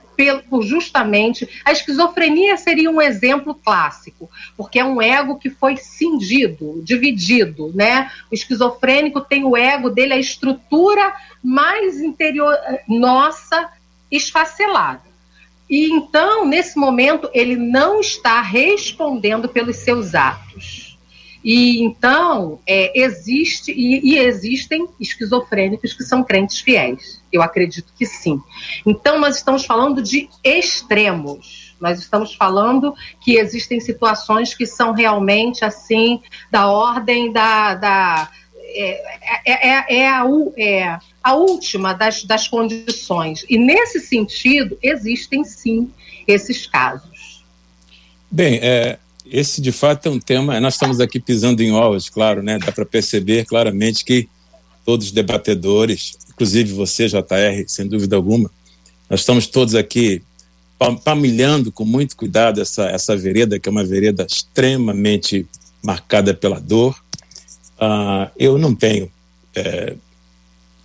por 0.49 0.63
justamente 0.63 1.47
a 1.63 1.71
esquizofrenia 1.71 2.57
seria 2.57 2.89
um 2.89 3.01
exemplo 3.01 3.55
clássico, 3.55 4.29
porque 4.57 4.79
é 4.79 4.85
um 4.85 5.01
ego 5.01 5.37
que 5.37 5.49
foi 5.49 5.77
cindido, 5.77 6.81
dividido, 6.83 7.71
né? 7.73 8.11
O 8.31 8.35
esquizofrênico 8.35 9.21
tem 9.21 9.43
o 9.43 9.55
ego 9.55 9.89
dele, 9.89 10.13
a 10.13 10.19
estrutura 10.19 11.13
mais 11.43 11.99
interior 11.99 12.55
nossa 12.87 13.69
esfacelada. 14.11 15.11
E 15.69 15.89
então, 15.89 16.45
nesse 16.45 16.77
momento, 16.77 17.29
ele 17.33 17.55
não 17.55 18.01
está 18.01 18.41
respondendo 18.41 19.47
pelos 19.47 19.77
seus 19.77 20.13
atos. 20.13 20.90
E 21.43 21.81
então 21.81 22.59
é, 22.67 22.91
existe 22.99 23.71
e, 23.71 24.13
e, 24.13 24.19
existem 24.19 24.87
esquizofrênicos 24.99 25.93
que 25.93 26.03
são 26.03 26.23
crentes 26.23 26.59
fiéis. 26.59 27.21
Eu 27.31 27.41
acredito 27.41 27.91
que 27.97 28.05
sim. 28.05 28.39
Então 28.85 29.19
nós 29.19 29.37
estamos 29.37 29.65
falando 29.65 30.01
de 30.01 30.29
extremos. 30.43 31.75
Nós 31.79 31.99
estamos 31.99 32.35
falando 32.35 32.93
que 33.21 33.37
existem 33.37 33.79
situações 33.79 34.53
que 34.53 34.67
são 34.67 34.93
realmente 34.93 35.65
assim 35.65 36.21
da 36.51 36.67
ordem 36.69 37.31
da, 37.31 37.73
da 37.73 38.31
é, 38.73 39.51
é, 39.51 39.73
é, 39.73 39.95
é 39.97 40.07
a, 40.07 40.23
é 40.57 40.99
a 41.23 41.33
última 41.33 41.93
das, 41.93 42.23
das 42.23 42.47
condições. 42.47 43.43
E 43.49 43.57
nesse 43.57 43.99
sentido 43.99 44.77
existem 44.81 45.43
sim 45.43 45.91
esses 46.27 46.67
casos. 46.67 47.43
Bem, 48.29 48.59
é, 48.61 48.97
esse 49.31 49.61
de 49.61 49.71
fato 49.71 50.07
é 50.07 50.11
um 50.11 50.19
tema. 50.19 50.59
Nós 50.59 50.73
estamos 50.73 50.99
aqui 50.99 51.19
pisando 51.19 51.63
em 51.63 51.71
ovos, 51.71 52.09
claro, 52.09 52.43
né? 52.43 52.59
Dá 52.59 52.71
para 52.71 52.85
perceber 52.85 53.45
claramente 53.45 54.03
que 54.03 54.27
todos 54.85 55.07
os 55.07 55.11
debatedores, 55.11 56.17
inclusive 56.29 56.73
você, 56.73 57.07
JR, 57.07 57.63
sem 57.67 57.87
dúvida 57.87 58.15
alguma, 58.15 58.51
nós 59.09 59.21
estamos 59.21 59.47
todos 59.47 59.75
aqui 59.75 60.21
pamilhando 61.03 61.71
com 61.71 61.85
muito 61.85 62.15
cuidado 62.15 62.59
essa, 62.59 62.85
essa 62.85 63.15
vereda, 63.15 63.59
que 63.59 63.69
é 63.69 63.71
uma 63.71 63.83
vereda 63.83 64.25
extremamente 64.29 65.47
marcada 65.81 66.33
pela 66.33 66.59
dor. 66.59 66.99
Uh, 67.79 68.29
eu 68.37 68.57
não 68.57 68.73
tenho 68.73 69.11
é, 69.55 69.95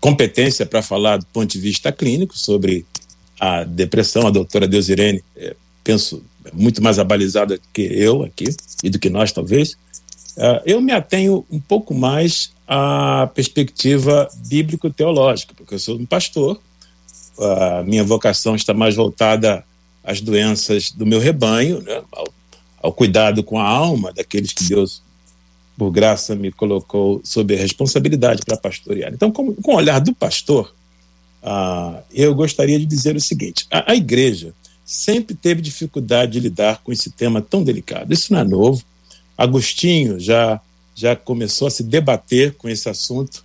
competência 0.01 0.67
para 0.67 0.83
falar 0.83 1.19
do 1.19 1.27
ponto 1.27 1.51
de 1.51 1.59
vista 1.59 1.91
clínico 1.91 2.37
sobre 2.37 2.85
a 3.41 3.65
depressão. 3.65 4.27
A 4.27 4.31
doutora 4.31 4.69
Deusirene, 4.69 5.23
é, 5.37 5.57
penso, 5.83 6.23
muito 6.53 6.83
mais 6.83 6.99
abalizada 6.99 7.59
que 7.73 7.83
eu 7.83 8.23
aqui, 8.23 8.45
e 8.83 8.91
do 8.91 8.99
que 8.99 9.11
nós, 9.11 9.33
talvez, 9.33 9.73
uh, 10.37 10.61
eu 10.65 10.81
me 10.81 10.93
atenho 10.93 11.45
um 11.51 11.61
pouco 11.61 11.95
mais 11.95 12.53
à 12.67 13.31
perspectiva 13.35 14.29
bíblico-teológica, 14.49 15.55
porque 15.57 15.75
eu 15.75 15.79
sou 15.79 15.97
um 15.97 16.07
pastor, 16.07 16.61
a 17.39 17.83
minha 17.83 18.03
vocação 18.03 18.55
está 18.57 18.73
mais 18.73 18.95
voltada 18.95 19.65
às 20.03 20.21
doenças 20.21 20.91
do 20.91 21.05
meu 21.05 21.21
rebanho, 21.21 21.83
né, 21.83 22.03
ao, 22.13 22.29
ao 22.83 22.93
cuidado 22.93 23.43
com 23.43 23.59
a 23.59 23.69
alma 23.69 24.13
daqueles 24.13 24.53
que 24.53 24.65
Deus, 24.65 25.03
por 25.77 25.91
graça, 25.91 26.35
me 26.35 26.51
colocou 26.51 27.21
sob 27.25 27.55
a 27.55 27.59
responsabilidade 27.59 28.43
para 28.45 28.57
pastorear. 28.57 29.13
Então, 29.13 29.31
com, 29.31 29.55
com 29.55 29.73
o 29.73 29.77
olhar 29.77 30.01
do 30.01 30.15
pastor, 30.15 30.75
ah, 31.43 32.03
eu 32.13 32.35
gostaria 32.35 32.79
de 32.79 32.87
dizer 32.87 33.15
o 33.15 33.21
seguinte: 33.21 33.67
a, 33.71 33.93
a 33.93 33.95
igreja 33.95 34.55
sempre 34.87 35.35
teve 35.35 35.61
dificuldade 35.61 36.33
de 36.33 36.41
lidar 36.41 36.81
com 36.85 36.93
esse 36.93 37.11
tema 37.11 37.43
tão 37.43 37.65
delicado. 37.65 38.13
Isso 38.13 38.33
não 38.33 38.41
é 38.41 38.45
novo. 38.45 38.85
Agostinho 39.37 40.21
já, 40.21 40.61
já 40.95 41.17
começou 41.17 41.67
a 41.67 41.71
se 41.71 41.83
debater 41.83 42.55
com 42.55 42.69
esse 42.69 42.89
assunto 42.89 43.45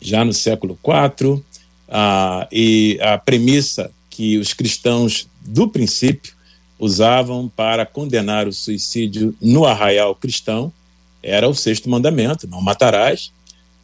já 0.00 0.24
no 0.24 0.32
século 0.32 0.78
IV, 0.84 1.42
ah, 1.88 2.46
e 2.52 2.98
a 3.00 3.18
premissa 3.18 3.90
que 4.10 4.38
os 4.38 4.52
cristãos 4.52 5.26
do 5.40 5.66
princípio 5.66 6.34
usavam 6.78 7.48
para 7.48 7.86
condenar 7.86 8.46
o 8.46 8.52
suicídio 8.52 9.34
no 9.40 9.64
arraial 9.64 10.14
cristão 10.14 10.72
era 11.22 11.48
o 11.48 11.54
sexto 11.54 11.88
mandamento, 11.88 12.46
não 12.46 12.60
matarás. 12.60 13.32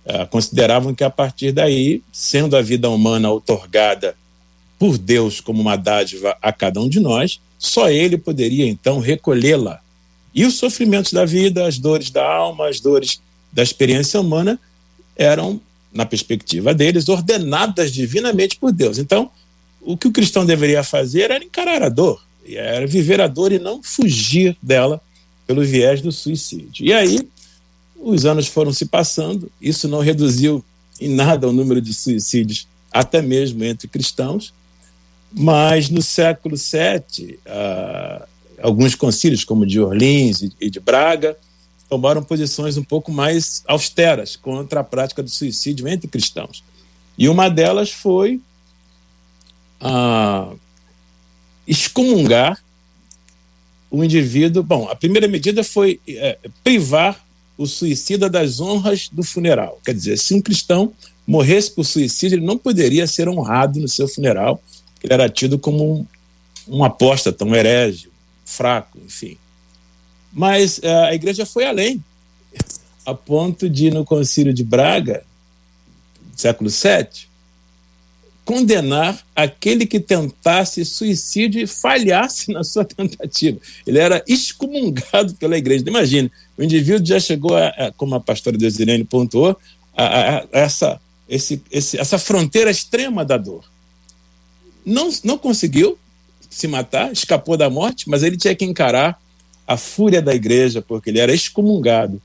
Ah, 0.07 0.27
consideravam 0.27 0.95
que 0.95 1.03
a 1.03 1.11
partir 1.11 1.53
daí, 1.53 2.03
sendo 2.13 2.55
a 2.55 2.63
vida 2.63 2.89
humana 2.91 3.31
otorgada 3.31 4.15
por 4.81 4.97
Deus 4.97 5.43
como 5.43 5.61
uma 5.61 5.77
dádiva 5.77 6.39
a 6.41 6.51
cada 6.51 6.81
um 6.81 6.89
de 6.89 7.01
nós, 7.01 7.39
só 7.59 7.91
ele 7.91 8.17
poderia 8.17 8.67
então 8.67 8.99
recolhê-la. 8.99 9.83
E 10.35 10.47
os 10.47 10.55
sofrimentos 10.55 11.13
da 11.13 11.27
vida, 11.27 11.67
as 11.67 11.79
dores 11.79 12.11
da 12.11 12.27
alma, 12.27 12.67
as 12.67 12.81
dores 12.81 13.21
da 13.53 13.63
experiência 13.63 14.19
humana 14.19 14.59
eram, 15.15 15.61
na 15.93 16.07
perspectiva 16.07 16.73
deles, 16.73 17.11
ordenadas 17.11 17.93
divinamente 17.93 18.57
por 18.57 18.73
Deus. 18.73 18.97
Então, 18.97 19.31
o 19.83 19.99
que 19.99 20.09
o 20.09 20.13
cristão 20.13 20.47
deveria 20.47 20.83
fazer 20.83 21.31
era 21.31 21.45
encarar 21.45 21.83
a 21.83 21.91
dor, 21.91 22.25
era 22.49 22.87
viver 22.87 23.21
a 23.21 23.27
dor 23.27 23.53
e 23.53 23.59
não 23.59 23.83
fugir 23.83 24.57
dela 24.63 24.99
pelo 25.47 25.63
viés 25.63 26.01
do 26.01 26.11
suicídio. 26.11 26.87
E 26.87 26.95
aí, 26.95 27.29
os 28.01 28.25
anos 28.25 28.47
foram 28.47 28.73
se 28.73 28.87
passando, 28.87 29.53
isso 29.61 29.87
não 29.87 30.01
reduziu 30.01 30.65
em 30.99 31.11
nada 31.11 31.47
o 31.47 31.53
número 31.53 31.83
de 31.83 31.93
suicídios, 31.93 32.67
até 32.91 33.21
mesmo 33.21 33.63
entre 33.63 33.87
cristãos, 33.87 34.55
mas 35.33 35.89
no 35.89 36.03
século 36.03 36.57
VII, 36.57 37.39
ah, 37.47 38.27
alguns 38.63 38.95
concílios, 38.95 39.45
como 39.45 39.67
de 39.67 39.81
Orleans 39.81 40.43
e 40.61 40.71
de 40.71 40.81
Braga, 40.81 41.37
tomaram 41.89 42.23
posições 42.23 42.77
um 42.77 42.85
pouco 42.85 43.11
mais 43.11 43.63
austeras 43.67 44.37
contra 44.37 44.81
a 44.81 44.85
prática 44.85 45.23
do 45.23 45.31
suicídio 45.31 45.89
entre 45.89 46.09
cristãos. 46.09 46.63
E 47.19 47.29
uma 47.29 47.49
delas 47.49 47.91
foi 47.91 48.41
a 49.81 50.53
excomungar 51.67 52.63
o 53.91 54.05
indivíduo. 54.05 54.63
Bom, 54.63 54.89
a 54.89 54.95
primeira 54.95 55.27
medida 55.27 55.65
foi 55.65 56.01
é, 56.07 56.39
privar 56.63 57.25
o 57.59 57.67
suicida 57.67 58.31
das 58.31 58.61
honras 58.61 59.09
do 59.11 59.23
funeral. 59.23 59.81
Quer 59.85 59.95
dizer, 59.95 60.19
se 60.19 60.33
um 60.33 60.41
cristão 60.41 60.93
morresse 61.27 61.71
por 61.71 61.85
suicídio, 61.85 62.37
ele 62.37 62.47
não 62.47 62.57
poderia 62.57 63.07
ser 63.07 63.29
honrado 63.29 63.79
no 63.81 63.89
seu 63.89 64.09
funeral. 64.09 64.63
Ele 65.03 65.13
era 65.13 65.29
tido 65.29 65.59
como 65.59 66.01
um, 66.01 66.07
um 66.69 66.85
apóstata, 66.85 67.45
um 67.45 67.55
herege, 67.55 68.11
fraco, 68.45 68.99
enfim. 69.05 69.37
Mas 70.33 70.81
é, 70.83 70.93
a 71.09 71.15
igreja 71.15 71.45
foi 71.45 71.65
além, 71.65 72.03
a 73.05 73.15
ponto 73.15 73.69
de, 73.69 73.91
no 73.91 74.05
Concílio 74.05 74.53
de 74.53 74.63
Braga, 74.63 75.25
século 76.37 76.71
VII, 76.71 77.31
condenar 78.45 79.25
aquele 79.35 79.87
que 79.87 80.01
tentasse 80.01 80.85
suicídio 80.85 81.63
e 81.63 81.67
falhasse 81.67 82.53
na 82.53 82.65
sua 82.65 82.85
tentativa. 82.85 83.59
Ele 83.87 83.99
era 83.99 84.25
excomungado 84.27 85.35
pela 85.35 85.57
igreja. 85.57 85.85
Imagine, 85.87 86.31
o 86.59 86.63
indivíduo 86.63 87.07
já 87.07 87.21
chegou, 87.21 87.57
a, 87.57 87.69
a, 87.69 87.93
como 87.93 88.15
a 88.15 88.21
pastora 88.21 88.59
Desirene 88.59 89.05
pontuou, 89.05 89.57
a, 89.97 90.39
a 90.39 90.47
essa, 90.51 91.01
esse, 91.29 91.63
esse, 91.71 91.99
essa 91.99 92.19
fronteira 92.19 92.71
extrema 92.71 93.25
da 93.25 93.37
dor. 93.37 93.65
Não, 94.91 95.09
não 95.23 95.39
conseguiu 95.39 95.99
se 96.49 96.67
matar, 96.67 97.13
escapou 97.13 97.57
da 97.57 97.71
morte, 97.71 98.09
mas 98.09 98.23
ele 98.23 98.37
tinha 98.37 98.55
que 98.55 98.65
encarar 98.65 99.21
a 99.67 99.77
fúria 99.77 100.21
da 100.21 100.35
igreja, 100.35 100.83
porque 100.83 101.11
ele 101.11 101.21
era 101.21 101.33
excomungado 101.33 102.21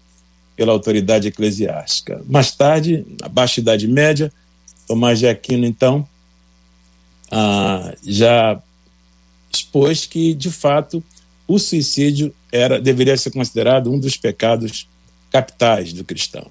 pela 0.55 0.71
autoridade 0.71 1.27
eclesiástica. 1.27 2.23
Mais 2.27 2.51
tarde, 2.51 3.05
na 3.21 3.27
Baixa 3.27 3.59
Idade 3.59 3.87
Média, 3.87 4.33
Tomás 4.87 5.19
de 5.19 5.27
Aquino, 5.27 5.65
então, 5.65 6.07
ah, 7.31 7.93
já 8.03 8.59
expôs 9.51 10.05
que, 10.05 10.33
de 10.33 10.49
fato, 10.49 11.03
o 11.47 11.59
suicídio 11.59 12.33
era 12.51 12.81
deveria 12.81 13.15
ser 13.17 13.31
considerado 13.31 13.91
um 13.91 13.99
dos 13.99 14.17
pecados 14.17 14.87
capitais 15.29 15.93
do 15.93 16.03
cristão. 16.03 16.47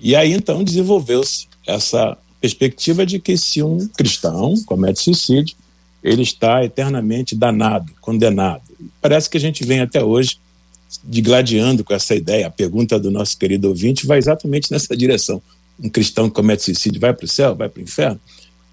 E 0.00 0.16
aí, 0.16 0.32
então, 0.32 0.64
desenvolveu-se 0.64 1.46
essa 1.66 2.16
perspectiva 2.44 3.06
de 3.06 3.18
que 3.18 3.38
se 3.38 3.62
um 3.62 3.88
cristão 3.88 4.54
comete 4.66 5.00
suicídio, 5.00 5.56
ele 6.02 6.22
está 6.22 6.62
eternamente 6.62 7.34
danado, 7.34 7.90
condenado. 8.02 8.60
Parece 9.00 9.30
que 9.30 9.38
a 9.38 9.40
gente 9.40 9.64
vem 9.64 9.80
até 9.80 10.04
hoje 10.04 10.36
digladiando 11.02 11.82
com 11.82 11.94
essa 11.94 12.14
ideia. 12.14 12.46
A 12.46 12.50
pergunta 12.50 12.98
do 12.98 13.10
nosso 13.10 13.38
querido 13.38 13.68
ouvinte 13.68 14.06
vai 14.06 14.18
exatamente 14.18 14.70
nessa 14.70 14.94
direção 14.94 15.40
um 15.82 15.88
cristão 15.88 16.28
que 16.28 16.34
comete 16.34 16.62
suicídio 16.62 17.00
vai 17.00 17.14
para 17.14 17.24
o 17.24 17.28
céu, 17.28 17.54
vai 17.54 17.68
para 17.68 17.80
o 17.80 17.82
inferno? 17.82 18.20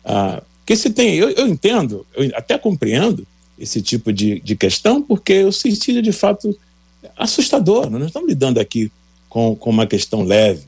Ah, 0.04 0.44
que 0.66 0.76
se 0.76 0.90
tem, 0.90 1.16
eu, 1.16 1.30
eu 1.30 1.48
entendo, 1.48 2.06
eu 2.14 2.30
até 2.36 2.58
compreendo 2.58 3.26
esse 3.58 3.82
tipo 3.82 4.12
de, 4.12 4.42
de 4.42 4.56
questão, 4.56 5.02
porque 5.02 5.44
o 5.46 5.52
suicídio 5.52 6.00
é 6.00 6.04
de 6.04 6.12
fato 6.12 6.58
assustador. 7.18 7.90
Nós 7.90 8.00
não 8.02 8.08
estamos 8.08 8.28
lidando 8.28 8.60
aqui 8.60 8.92
com, 9.30 9.56
com 9.56 9.70
uma 9.70 9.88
questão 9.88 10.24
leve. 10.24 10.66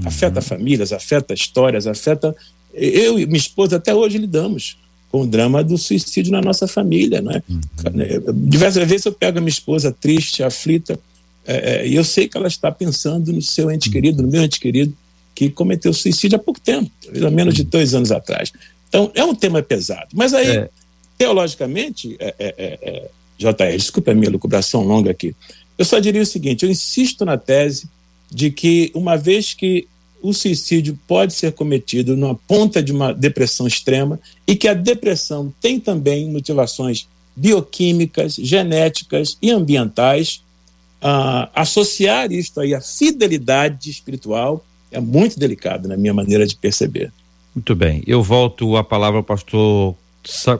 Uhum. 0.00 0.08
Afeta 0.08 0.40
famílias, 0.40 0.92
afeta 0.92 1.34
histórias, 1.34 1.86
afeta. 1.86 2.34
Eu 2.72 3.18
e 3.18 3.26
minha 3.26 3.38
esposa 3.38 3.76
até 3.76 3.94
hoje 3.94 4.18
lidamos 4.18 4.78
com 5.10 5.22
o 5.22 5.26
drama 5.26 5.64
do 5.64 5.78
suicídio 5.78 6.32
na 6.32 6.40
nossa 6.40 6.68
família. 6.68 7.20
Né? 7.20 7.42
Uhum. 7.48 7.60
Diversas 8.48 8.86
vezes 8.88 9.06
eu 9.06 9.12
pego 9.12 9.38
a 9.38 9.40
minha 9.40 9.48
esposa 9.48 9.90
triste, 9.90 10.42
aflita, 10.42 10.98
é, 11.46 11.76
é, 11.76 11.88
e 11.88 11.94
eu 11.94 12.04
sei 12.04 12.28
que 12.28 12.36
ela 12.36 12.46
está 12.46 12.70
pensando 12.70 13.32
no 13.32 13.40
seu 13.40 13.70
ente 13.70 13.88
querido, 13.88 14.22
no 14.22 14.28
meu 14.28 14.42
ente 14.42 14.60
querido, 14.60 14.94
que 15.34 15.48
cometeu 15.48 15.94
suicídio 15.94 16.36
há 16.36 16.38
pouco 16.38 16.60
tempo, 16.60 16.90
há 17.26 17.30
menos 17.30 17.54
de 17.54 17.64
dois 17.64 17.94
anos 17.94 18.12
atrás. 18.12 18.52
Então, 18.86 19.10
é 19.14 19.24
um 19.24 19.34
tema 19.34 19.62
pesado. 19.62 20.08
Mas 20.12 20.34
aí, 20.34 20.58
é. 20.58 20.68
teologicamente, 21.16 22.16
é, 22.18 22.34
é, 22.38 22.54
é, 22.58 22.78
é 22.82 23.10
JR, 23.38 23.76
desculpa 23.76 24.10
a 24.10 24.14
minha 24.14 24.30
lucubração 24.30 24.82
longa 24.82 25.10
aqui, 25.10 25.34
eu 25.78 25.84
só 25.86 25.98
diria 25.98 26.20
o 26.20 26.26
seguinte: 26.26 26.64
eu 26.64 26.70
insisto 26.70 27.24
na 27.24 27.38
tese 27.38 27.88
de 28.30 28.50
que, 28.50 28.90
uma 28.94 29.16
vez 29.16 29.54
que 29.54 29.86
o 30.22 30.32
suicídio 30.32 30.98
pode 31.06 31.32
ser 31.32 31.52
cometido 31.52 32.16
numa 32.16 32.34
ponta 32.34 32.82
de 32.82 32.92
uma 32.92 33.12
depressão 33.12 33.66
extrema 33.66 34.18
e 34.46 34.56
que 34.56 34.66
a 34.66 34.74
depressão 34.74 35.52
tem 35.60 35.78
também 35.78 36.30
motivações 36.30 37.06
bioquímicas, 37.36 38.34
genéticas 38.34 39.38
e 39.40 39.50
ambientais, 39.50 40.42
uh, 41.02 41.48
associar 41.54 42.32
isto 42.32 42.60
aí 42.60 42.74
à 42.74 42.80
fidelidade 42.80 43.90
espiritual 43.90 44.64
é 44.90 45.00
muito 45.00 45.38
delicado 45.38 45.86
na 45.86 45.96
minha 45.96 46.14
maneira 46.14 46.46
de 46.46 46.56
perceber. 46.56 47.12
Muito 47.54 47.74
bem. 47.74 48.02
Eu 48.06 48.22
volto 48.22 48.76
a 48.76 48.82
palavra 48.82 49.18
ao 49.18 49.24
pastor 49.24 49.94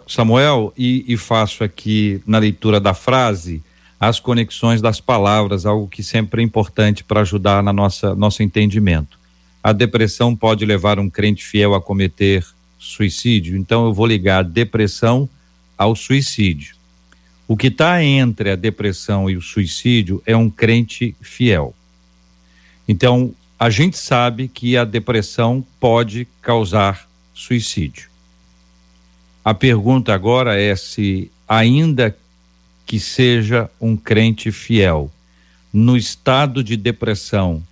Samuel 0.06 0.72
e, 0.76 1.04
e 1.08 1.16
faço 1.16 1.64
aqui 1.64 2.20
na 2.26 2.38
leitura 2.38 2.78
da 2.80 2.94
frase 2.94 3.62
as 4.00 4.20
conexões 4.20 4.80
das 4.80 5.00
palavras, 5.00 5.66
algo 5.66 5.88
que 5.88 6.02
sempre 6.02 6.40
é 6.40 6.44
importante 6.44 7.02
para 7.02 7.20
ajudar 7.20 7.62
na 7.62 7.72
nossa 7.72 8.14
nosso 8.14 8.42
entendimento. 8.42 9.18
A 9.62 9.72
depressão 9.72 10.36
pode 10.36 10.64
levar 10.64 10.98
um 10.98 11.10
crente 11.10 11.44
fiel 11.44 11.74
a 11.74 11.80
cometer 11.80 12.46
suicídio, 12.78 13.56
então 13.56 13.86
eu 13.86 13.92
vou 13.92 14.06
ligar 14.06 14.38
a 14.38 14.42
depressão 14.42 15.28
ao 15.76 15.96
suicídio. 15.96 16.76
O 17.46 17.56
que 17.56 17.68
está 17.68 18.02
entre 18.04 18.50
a 18.50 18.56
depressão 18.56 19.28
e 19.28 19.36
o 19.36 19.42
suicídio 19.42 20.22
é 20.26 20.36
um 20.36 20.50
crente 20.50 21.16
fiel. 21.20 21.74
Então, 22.86 23.34
a 23.58 23.70
gente 23.70 23.98
sabe 23.98 24.48
que 24.48 24.76
a 24.76 24.84
depressão 24.84 25.64
pode 25.80 26.28
causar 26.40 27.08
suicídio. 27.34 28.08
A 29.44 29.54
pergunta 29.54 30.12
agora 30.12 30.60
é 30.60 30.76
se, 30.76 31.30
ainda 31.48 32.16
que 32.88 32.98
seja 32.98 33.70
um 33.78 33.94
crente 33.94 34.50
fiel, 34.50 35.12
no 35.70 35.94
estado 35.94 36.64
de 36.64 36.74
depressão, 36.74 37.62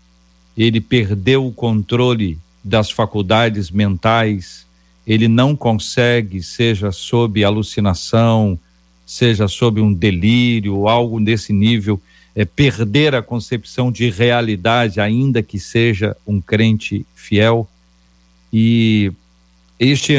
ele 0.56 0.78
perdeu 0.78 1.46
o 1.46 1.52
controle 1.52 2.38
das 2.62 2.90
faculdades 2.90 3.70
mentais, 3.70 4.66
ele 5.06 5.26
não 5.26 5.56
consegue, 5.56 6.42
seja 6.42 6.92
sob 6.92 7.42
alucinação, 7.42 8.58
seja 9.06 9.48
sob 9.48 9.80
um 9.80 9.90
delírio, 9.90 10.86
algo 10.86 11.18
desse 11.18 11.50
nível, 11.50 11.98
é, 12.34 12.44
perder 12.44 13.14
a 13.14 13.22
concepção 13.22 13.90
de 13.90 14.10
realidade, 14.10 15.00
ainda 15.00 15.42
que 15.42 15.58
seja 15.58 16.14
um 16.26 16.42
crente 16.42 17.06
fiel. 17.14 17.66
E 18.52 19.10
este 19.80 20.14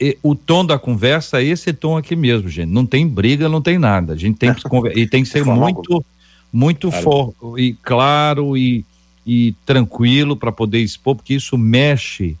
é, 0.00 0.16
o 0.22 0.34
tom 0.34 0.64
da 0.64 0.78
conversa 0.78 1.40
é 1.40 1.44
esse 1.44 1.72
tom 1.72 1.96
aqui 1.96 2.16
mesmo, 2.16 2.48
gente. 2.48 2.70
Não 2.70 2.84
tem 2.84 3.06
briga, 3.06 3.48
não 3.48 3.62
tem 3.62 3.78
nada. 3.78 4.12
A 4.12 4.16
gente 4.16 4.38
tem 4.38 4.52
que 4.52 4.62
conversar 4.62 4.98
e 4.98 5.06
tem 5.06 5.22
que 5.22 5.28
ser 5.28 5.44
muito, 5.44 6.04
muito 6.52 6.88
claro. 6.90 7.04
forte 7.04 7.62
e 7.62 7.74
claro 7.74 8.56
e, 8.56 8.84
e 9.26 9.54
tranquilo 9.64 10.36
para 10.36 10.50
poder 10.50 10.80
expor, 10.80 11.16
porque 11.16 11.34
isso 11.34 11.56
mexe 11.56 12.36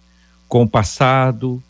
com 0.48 0.62
o 0.62 0.68
passado, 0.68 1.62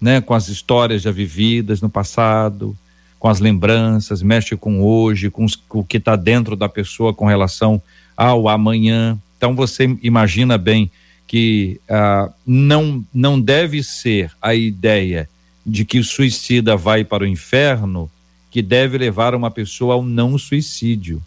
né, 0.00 0.20
com 0.20 0.34
as 0.34 0.48
histórias 0.48 1.02
já 1.02 1.10
vividas 1.10 1.80
no 1.80 1.88
passado, 1.88 2.76
com 3.18 3.28
as 3.28 3.40
lembranças, 3.40 4.22
mexe 4.22 4.56
com 4.56 4.82
hoje, 4.82 5.30
com, 5.30 5.44
os, 5.44 5.56
com 5.56 5.80
o 5.80 5.84
que 5.84 5.96
está 5.96 6.14
dentro 6.14 6.54
da 6.54 6.68
pessoa 6.68 7.14
com 7.14 7.26
relação 7.26 7.80
ao 8.16 8.48
amanhã. 8.48 9.18
Então 9.36 9.54
você 9.54 9.96
imagina 10.02 10.58
bem 10.58 10.90
que 11.26 11.80
ah, 11.88 12.30
não, 12.46 13.04
não 13.12 13.40
deve 13.40 13.82
ser 13.82 14.32
a 14.40 14.54
ideia 14.54 15.28
de 15.64 15.84
que 15.84 15.98
o 15.98 16.04
suicida 16.04 16.76
vai 16.76 17.04
para 17.04 17.24
o 17.24 17.26
inferno 17.26 18.10
que 18.50 18.62
deve 18.62 18.96
levar 18.96 19.34
uma 19.34 19.50
pessoa 19.50 19.94
ao 19.94 20.02
não 20.02 20.38
suicídio. 20.38 21.20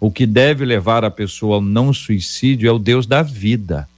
O 0.00 0.10
que 0.10 0.26
deve 0.26 0.64
levar 0.64 1.04
a 1.04 1.10
pessoa 1.10 1.56
ao 1.56 1.60
não 1.60 1.92
suicídio 1.92 2.68
é 2.68 2.72
o 2.72 2.78
Deus 2.78 3.06
da 3.06 3.22
vida. 3.22 3.88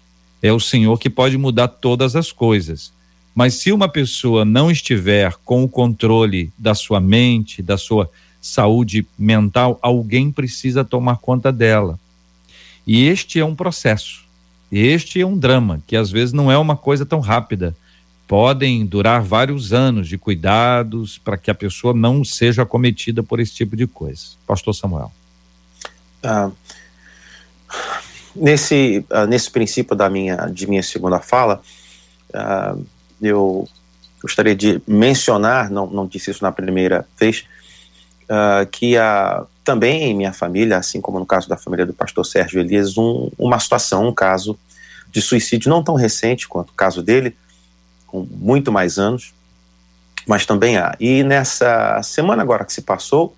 É 0.42 0.52
o 0.52 0.61
Senhor 0.61 0.98
que 0.98 1.09
pode 1.09 1.38
mudar 1.38 1.68
todas 1.68 2.14
as 2.14 2.30
coisas. 2.32 2.92
Mas 3.35 3.54
se 3.54 3.72
uma 3.72 3.88
pessoa 3.88 4.44
não 4.44 4.70
estiver 4.70 5.35
com 5.44 5.62
o 5.62 5.68
controle 5.68 6.52
da 6.59 6.74
sua 6.74 7.00
mente, 7.00 7.62
da 7.62 7.78
sua 7.78 8.11
saúde 8.40 9.06
mental, 9.18 9.78
alguém 9.80 10.30
precisa 10.30 10.85
tomar 10.85 11.16
conta 11.16 11.52
dela. 11.52 11.98
E 12.87 13.06
este 13.06 13.40
é 13.40 13.44
um 13.44 13.54
processo. 13.54 14.25
Este 14.70 15.20
é 15.20 15.26
um 15.26 15.38
drama 15.38 15.83
que 15.87 15.96
às 15.96 16.11
vezes 16.11 16.33
não 16.33 16.50
é 16.50 16.59
uma 16.59 16.76
coisa 16.76 17.07
tão 17.07 17.20
rápida. 17.20 17.76
Podem 18.26 18.85
durar 18.85 19.22
vários 19.22 19.72
anos 19.72 20.09
de 20.09 20.18
cuidados 20.18 21.16
para 21.18 21.37
que 21.37 21.50
a 21.50 21.55
pessoa 21.55 21.94
não 21.94 22.24
seja 22.24 22.62
acometida 22.62 23.22
por 23.22 23.38
esse 23.38 23.55
tipo 23.55 23.76
de 23.76 23.87
coisa. 23.87 24.31
Pastor 24.46 24.74
Samuel. 24.74 25.12
Ah, 26.22 26.50
nesse, 28.35 29.05
ah, 29.11 29.26
nesse 29.26 29.50
princípio 29.50 29.94
da 29.94 30.11
minha, 30.11 30.37
de 30.46 30.66
minha 30.66 30.83
segunda 30.83 31.20
fala, 31.20 31.62
ah, 32.35 32.76
eu 33.22 33.68
gostaria 34.20 34.57
de 34.57 34.83
mencionar, 34.87 35.70
não, 35.70 35.87
não 35.87 36.07
disse 36.07 36.33
isso 36.33 36.42
na 36.42 36.50
primeira 36.50 37.07
vez, 37.18 37.44
ah, 38.29 38.66
que 38.70 38.96
a, 38.96 39.46
também 39.66 40.05
em 40.05 40.14
minha 40.14 40.33
família, 40.33 40.79
assim 40.79 41.00
como 41.00 41.18
no 41.18 41.26
caso 41.26 41.48
da 41.48 41.57
família 41.57 41.85
do 41.85 41.92
pastor 41.92 42.24
Sérgio 42.24 42.61
Elias, 42.61 42.96
um, 42.96 43.29
uma 43.37 43.59
situação, 43.59 44.07
um 44.07 44.14
caso 44.14 44.57
de 45.11 45.20
suicídio 45.20 45.68
não 45.68 45.83
tão 45.83 45.96
recente 45.96 46.46
quanto 46.46 46.70
o 46.70 46.74
caso 46.74 47.02
dele, 47.02 47.37
com 48.07 48.24
muito 48.31 48.70
mais 48.70 48.96
anos, 48.96 49.35
mas 50.24 50.46
também 50.46 50.79
há. 50.79 50.94
E 51.00 51.24
nessa 51.24 52.00
semana 52.05 52.42
agora 52.42 52.64
que 52.64 52.72
se 52.72 52.81
passou, 52.81 53.37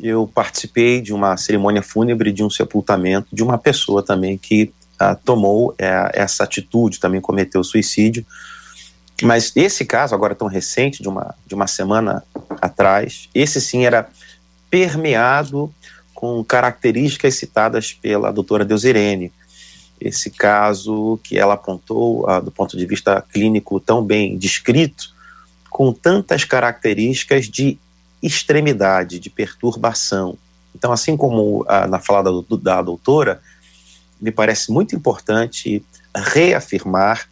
eu 0.00 0.26
participei 0.34 1.02
de 1.02 1.12
uma 1.12 1.36
cerimônia 1.36 1.82
fúnebre 1.82 2.32
de 2.32 2.42
um 2.42 2.48
sepultamento 2.48 3.28
de 3.30 3.42
uma 3.42 3.58
pessoa 3.58 4.02
também 4.02 4.38
que 4.38 4.72
uh, 4.94 5.14
tomou 5.26 5.72
uh, 5.72 5.76
essa 6.14 6.42
atitude, 6.44 6.98
também 6.98 7.20
cometeu 7.20 7.62
suicídio. 7.62 8.24
Mas 9.22 9.52
esse 9.54 9.84
caso, 9.84 10.14
agora 10.14 10.34
tão 10.34 10.48
recente, 10.48 11.02
de 11.02 11.08
uma, 11.08 11.34
de 11.46 11.54
uma 11.54 11.66
semana 11.66 12.24
atrás, 12.62 13.28
esse 13.34 13.60
sim 13.60 13.84
era 13.84 14.08
permeado 14.74 15.72
com 16.12 16.42
características 16.42 17.36
citadas 17.36 17.92
pela 17.92 18.32
doutora 18.32 18.64
Deusirene. 18.64 19.32
Esse 20.00 20.32
caso 20.32 21.16
que 21.22 21.38
ela 21.38 21.54
apontou, 21.54 22.28
ah, 22.28 22.40
do 22.40 22.50
ponto 22.50 22.76
de 22.76 22.84
vista 22.84 23.24
clínico 23.32 23.78
tão 23.78 24.04
bem 24.04 24.36
descrito, 24.36 25.14
com 25.70 25.92
tantas 25.92 26.42
características 26.42 27.48
de 27.48 27.78
extremidade, 28.20 29.20
de 29.20 29.30
perturbação. 29.30 30.36
Então, 30.74 30.90
assim 30.90 31.16
como 31.16 31.64
ah, 31.68 31.86
na 31.86 32.00
fala 32.00 32.24
da, 32.24 32.56
da 32.60 32.82
doutora, 32.82 33.40
me 34.20 34.32
parece 34.32 34.72
muito 34.72 34.96
importante 34.96 35.84
reafirmar 36.12 37.28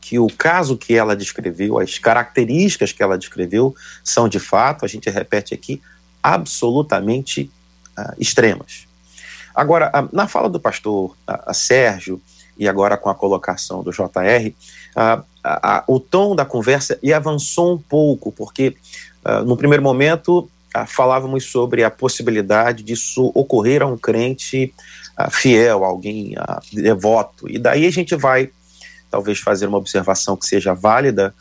que 0.00 0.20
o 0.20 0.28
caso 0.28 0.78
que 0.78 0.94
ela 0.94 1.16
descreveu, 1.16 1.80
as 1.80 1.98
características 1.98 2.92
que 2.92 3.02
ela 3.02 3.18
descreveu, 3.18 3.74
são 4.04 4.28
de 4.28 4.38
fato, 4.38 4.84
a 4.84 4.88
gente 4.88 5.10
repete 5.10 5.52
aqui, 5.52 5.82
absolutamente 6.34 7.50
uh, 7.98 8.14
extremas. 8.18 8.86
Agora, 9.54 9.88
uh, 9.88 10.14
na 10.14 10.28
fala 10.28 10.48
do 10.48 10.60
pastor 10.60 11.16
uh, 11.28 11.54
Sérgio, 11.54 12.20
e 12.58 12.68
agora 12.68 12.96
com 12.96 13.08
a 13.08 13.14
colocação 13.14 13.84
do 13.84 13.92
JR, 13.92 14.52
o 15.86 16.00
tom 16.00 16.34
da 16.34 16.44
conversa 16.44 16.98
e 17.00 17.12
avançou 17.12 17.74
um 17.74 17.78
pouco, 17.78 18.32
porque 18.32 18.76
no 19.46 19.56
primeiro 19.56 19.80
momento 19.80 20.50
falávamos 20.88 21.44
sobre 21.44 21.84
a 21.84 21.90
possibilidade 21.90 22.82
disso 22.82 23.30
ocorrer 23.32 23.80
a 23.80 23.86
um 23.86 23.96
crente 23.96 24.74
fiel, 25.30 25.84
alguém 25.84 26.34
devoto, 26.72 27.48
e 27.48 27.60
daí 27.60 27.86
a 27.86 27.92
gente 27.92 28.16
vai 28.16 28.50
talvez 29.08 29.38
fazer 29.38 29.68
uma 29.68 29.78
observação 29.78 30.36
que 30.36 30.44
seja 30.44 30.74
válida 30.74 31.32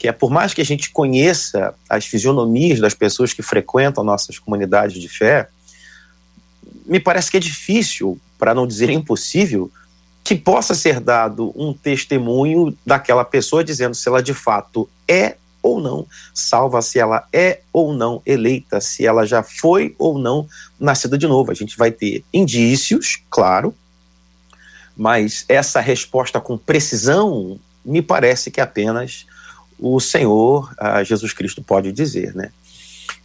que 0.00 0.08
é 0.08 0.12
por 0.12 0.30
mais 0.30 0.54
que 0.54 0.62
a 0.62 0.64
gente 0.64 0.90
conheça 0.90 1.74
as 1.86 2.06
fisionomias 2.06 2.80
das 2.80 2.94
pessoas 2.94 3.34
que 3.34 3.42
frequentam 3.42 4.02
nossas 4.02 4.38
comunidades 4.38 4.98
de 4.98 5.10
fé, 5.10 5.50
me 6.86 6.98
parece 6.98 7.30
que 7.30 7.36
é 7.36 7.40
difícil, 7.40 8.18
para 8.38 8.54
não 8.54 8.66
dizer 8.66 8.88
impossível, 8.88 9.70
que 10.24 10.34
possa 10.34 10.74
ser 10.74 11.00
dado 11.00 11.52
um 11.54 11.74
testemunho 11.74 12.74
daquela 12.84 13.26
pessoa 13.26 13.62
dizendo 13.62 13.94
se 13.94 14.08
ela 14.08 14.22
de 14.22 14.32
fato 14.32 14.88
é 15.06 15.36
ou 15.62 15.78
não 15.78 16.06
salva, 16.32 16.80
se 16.80 16.98
ela 16.98 17.28
é 17.30 17.60
ou 17.70 17.92
não 17.92 18.22
eleita, 18.24 18.80
se 18.80 19.04
ela 19.04 19.26
já 19.26 19.42
foi 19.42 19.94
ou 19.98 20.18
não 20.18 20.48
nascida 20.78 21.18
de 21.18 21.26
novo. 21.26 21.50
A 21.50 21.54
gente 21.54 21.76
vai 21.76 21.90
ter 21.90 22.24
indícios, 22.32 23.22
claro, 23.28 23.74
mas 24.96 25.44
essa 25.46 25.78
resposta 25.78 26.40
com 26.40 26.56
precisão 26.56 27.60
me 27.84 28.00
parece 28.00 28.50
que 28.50 28.62
apenas 28.62 29.26
o 29.80 29.98
Senhor 29.98 30.72
Jesus 31.04 31.32
Cristo 31.32 31.62
pode 31.62 31.90
dizer, 31.90 32.34
né? 32.34 32.50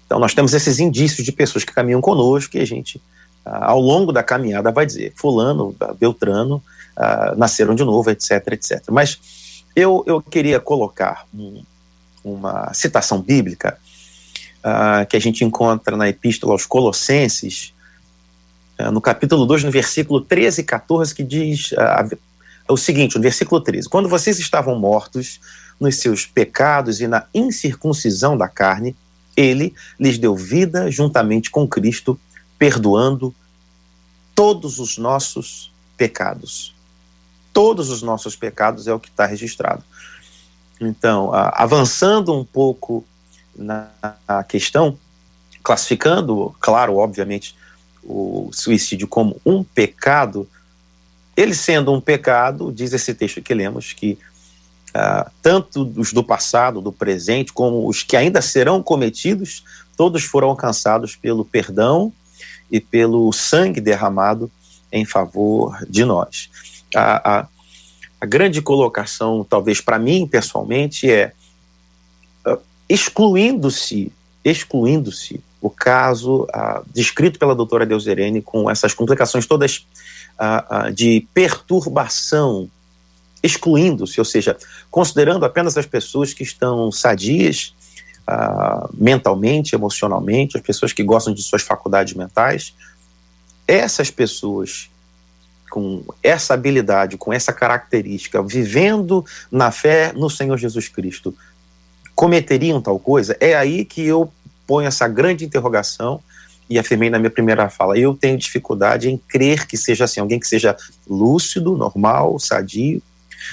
Então 0.05 0.19
nós 0.19 0.33
temos 0.33 0.53
esses 0.53 0.79
indícios 0.79 1.25
de 1.25 1.31
pessoas 1.31 1.63
que 1.63 1.73
caminham 1.73 1.99
conosco 1.99 2.55
e 2.55 2.59
a 2.59 2.65
gente, 2.65 2.97
uh, 3.45 3.63
ao 3.63 3.79
longo 3.79 4.11
da 4.11 4.23
caminhada, 4.23 4.71
vai 4.71 4.85
dizer 4.85 5.13
fulano, 5.15 5.75
Beltrano, 5.99 6.63
uh, 6.95 7.37
nasceram 7.37 7.75
de 7.75 7.83
novo, 7.83 8.09
etc, 8.09 8.31
etc. 8.51 8.83
Mas 8.91 9.19
eu, 9.75 10.03
eu 10.07 10.21
queria 10.21 10.59
colocar 10.59 11.25
um, 11.33 11.63
uma 12.23 12.73
citação 12.73 13.21
bíblica 13.21 13.77
que 15.09 15.15
a 15.15 15.19
gente 15.19 15.45
encontra 15.45 15.95
na 15.95 16.09
Epístola 16.09 16.53
aos 16.53 16.65
Colossenses, 16.65 17.71
no 18.91 18.99
capítulo 18.99 19.45
2, 19.45 19.63
no 19.63 19.69
versículo 19.69 20.19
13 20.19 20.61
e 20.61 20.63
14, 20.63 21.13
que 21.13 21.21
diz 21.21 21.69
o 22.67 22.75
seguinte, 22.75 23.15
no 23.15 23.21
versículo 23.21 23.61
13, 23.61 23.87
quando 23.87 24.09
vocês 24.09 24.39
estavam 24.39 24.75
mortos 24.79 25.39
nos 25.79 25.97
seus 25.97 26.25
pecados 26.25 27.01
e 27.01 27.07
na 27.07 27.25
incircuncisão 27.33 28.37
da 28.37 28.47
carne, 28.47 28.95
ele 29.35 29.73
lhes 29.99 30.17
deu 30.17 30.35
vida 30.35 30.89
juntamente 30.89 31.51
com 31.51 31.67
Cristo, 31.67 32.19
perdoando 32.57 33.35
todos 34.33 34.79
os 34.79 34.97
nossos 34.97 35.71
pecados. 35.97 36.73
Todos 37.51 37.89
os 37.89 38.01
nossos 38.01 38.35
pecados 38.35 38.87
é 38.87 38.93
o 38.93 38.99
que 38.99 39.09
está 39.09 39.25
registrado. 39.25 39.83
Então, 40.79 41.31
avançando 41.33 42.33
um 42.33 42.43
pouco 42.43 43.05
na 43.55 43.89
questão, 44.47 44.97
classificando, 45.63 46.53
claro, 46.59 46.97
obviamente, 46.97 47.55
o 48.03 48.49
suicídio 48.53 49.07
como 49.07 49.39
um 49.45 49.63
pecado, 49.63 50.47
ele 51.35 51.55
sendo 51.55 51.91
um 51.91 52.01
pecado, 52.01 52.71
diz 52.71 52.93
esse 52.93 53.13
texto 53.13 53.41
que 53.41 53.53
lemos, 53.53 53.93
que 53.93 54.17
uh, 54.95 55.29
tanto 55.41 55.91
os 55.97 56.13
do 56.13 56.23
passado, 56.23 56.81
do 56.81 56.91
presente, 56.91 57.51
como 57.51 57.87
os 57.87 58.01
que 58.01 58.15
ainda 58.15 58.41
serão 58.41 58.81
cometidos, 58.81 59.63
todos 59.97 60.23
foram 60.23 60.49
alcançados 60.49 61.15
pelo 61.15 61.43
perdão 61.43 62.11
e 62.71 62.79
pelo 62.79 63.31
sangue 63.33 63.81
derramado 63.81 64.49
em 64.91 65.05
favor 65.05 65.77
de 65.89 66.05
nós. 66.05 66.49
A, 66.95 67.39
a, 67.39 67.47
a 68.21 68.25
grande 68.25 68.61
colocação, 68.61 69.45
talvez 69.47 69.81
para 69.81 69.99
mim 69.99 70.25
pessoalmente, 70.25 71.11
é 71.11 71.33
uh, 72.47 72.57
excluindo-se, 72.87 74.11
excluindo-se 74.43 75.41
o 75.61 75.69
caso 75.69 76.43
uh, 76.43 76.85
descrito 76.93 77.39
pela 77.39 77.55
doutora 77.55 77.85
Deusirene 77.85 78.41
com 78.41 78.69
essas 78.69 78.93
complicações 78.93 79.45
todas 79.45 79.85
uh, 80.39 80.91
de 80.93 81.27
perturbação 81.33 82.69
excluindo-se, 83.45 84.19
ou 84.19 84.25
seja, 84.25 84.57
considerando 84.89 85.45
apenas 85.45 85.77
as 85.77 85.85
pessoas 85.85 86.33
que 86.33 86.43
estão 86.43 86.91
sadias 86.91 87.75
uh, 88.27 88.89
mentalmente, 88.93 89.75
emocionalmente, 89.75 90.57
as 90.57 90.63
pessoas 90.63 90.91
que 90.91 91.03
gostam 91.03 91.33
de 91.33 91.43
suas 91.43 91.61
faculdades 91.61 92.13
mentais, 92.13 92.73
essas 93.67 94.09
pessoas 94.09 94.89
com 95.69 96.03
essa 96.23 96.53
habilidade, 96.53 97.17
com 97.17 97.33
essa 97.33 97.51
característica, 97.51 98.41
vivendo 98.41 99.25
na 99.51 99.71
fé 99.71 100.13
no 100.13 100.29
Senhor 100.29 100.57
Jesus 100.57 100.87
Cristo, 100.87 101.35
cometeriam 102.15 102.81
tal 102.81 102.97
coisa? 102.97 103.35
É 103.39 103.55
aí 103.55 103.83
que 103.83 104.05
eu 104.05 104.31
ponho 104.65 104.87
essa 104.87 105.07
grande 105.07 105.43
interrogação 105.43 106.21
e 106.69 106.79
afirmei 106.79 107.09
na 107.09 107.19
minha 107.19 107.29
primeira 107.29 107.69
fala. 107.69 107.97
Eu 107.97 108.15
tenho 108.15 108.37
dificuldade 108.37 109.09
em 109.09 109.17
crer 109.17 109.67
que 109.67 109.77
seja 109.77 110.05
assim, 110.05 110.19
alguém 110.19 110.39
que 110.39 110.47
seja 110.47 110.75
lúcido, 111.07 111.75
normal, 111.75 112.39
sadio, 112.39 113.01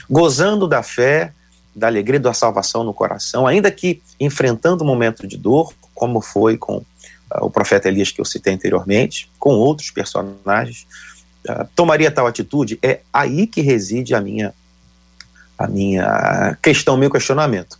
gozando 0.08 0.66
da 0.66 0.82
fé, 0.82 1.32
da 1.74 1.86
alegria 1.86 2.20
da 2.20 2.34
salvação 2.34 2.84
no 2.84 2.92
coração, 2.92 3.46
ainda 3.46 3.70
que 3.70 4.02
enfrentando 4.20 4.84
um 4.84 4.86
momento 4.86 5.26
de 5.26 5.36
dor, 5.36 5.72
como 5.94 6.20
foi 6.20 6.56
com 6.56 6.76
uh, 6.76 6.84
o 7.40 7.50
profeta 7.50 7.88
Elias 7.88 8.10
que 8.10 8.20
eu 8.20 8.24
citei 8.24 8.52
anteriormente, 8.52 9.30
com 9.38 9.54
outros 9.54 9.90
personagens, 9.90 10.86
uh, 11.48 11.66
tomaria 11.74 12.10
tal 12.10 12.26
atitude? 12.26 12.78
É 12.82 13.00
aí 13.12 13.46
que 13.46 13.60
reside 13.60 14.14
a 14.14 14.20
minha 14.20 14.54
a 15.58 15.68
minha 15.68 16.58
questão, 16.60 16.96
meu 16.96 17.10
questionamento. 17.10 17.78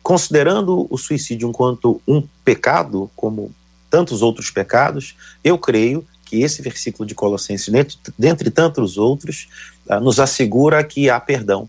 Considerando 0.00 0.86
o 0.88 0.96
suicídio 0.96 1.48
enquanto 1.48 2.00
um 2.06 2.22
pecado, 2.44 3.10
como 3.16 3.52
tantos 3.90 4.22
outros 4.22 4.50
pecados, 4.50 5.16
eu 5.42 5.58
creio 5.58 6.06
que 6.24 6.42
esse 6.42 6.62
versículo 6.62 7.04
de 7.04 7.14
Colossenses, 7.14 7.68
dentre, 7.68 7.98
dentre 8.16 8.50
tantos 8.50 8.96
outros, 8.96 9.48
nos 9.98 10.20
assegura 10.20 10.84
que 10.84 11.10
há 11.10 11.18
perdão. 11.18 11.68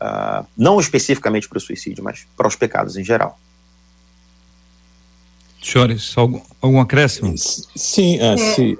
Uh, 0.00 0.44
não 0.56 0.80
especificamente 0.80 1.48
para 1.48 1.58
o 1.58 1.60
suicídio, 1.60 2.02
mas 2.02 2.26
para 2.36 2.46
os 2.46 2.56
pecados 2.56 2.96
em 2.96 3.04
geral. 3.04 3.38
Senhores, 5.62 6.12
algum, 6.16 6.40
algum 6.60 6.80
acréscimo? 6.80 7.34
Sim, 7.38 8.18
uh, 8.18 8.36
se, 8.36 8.78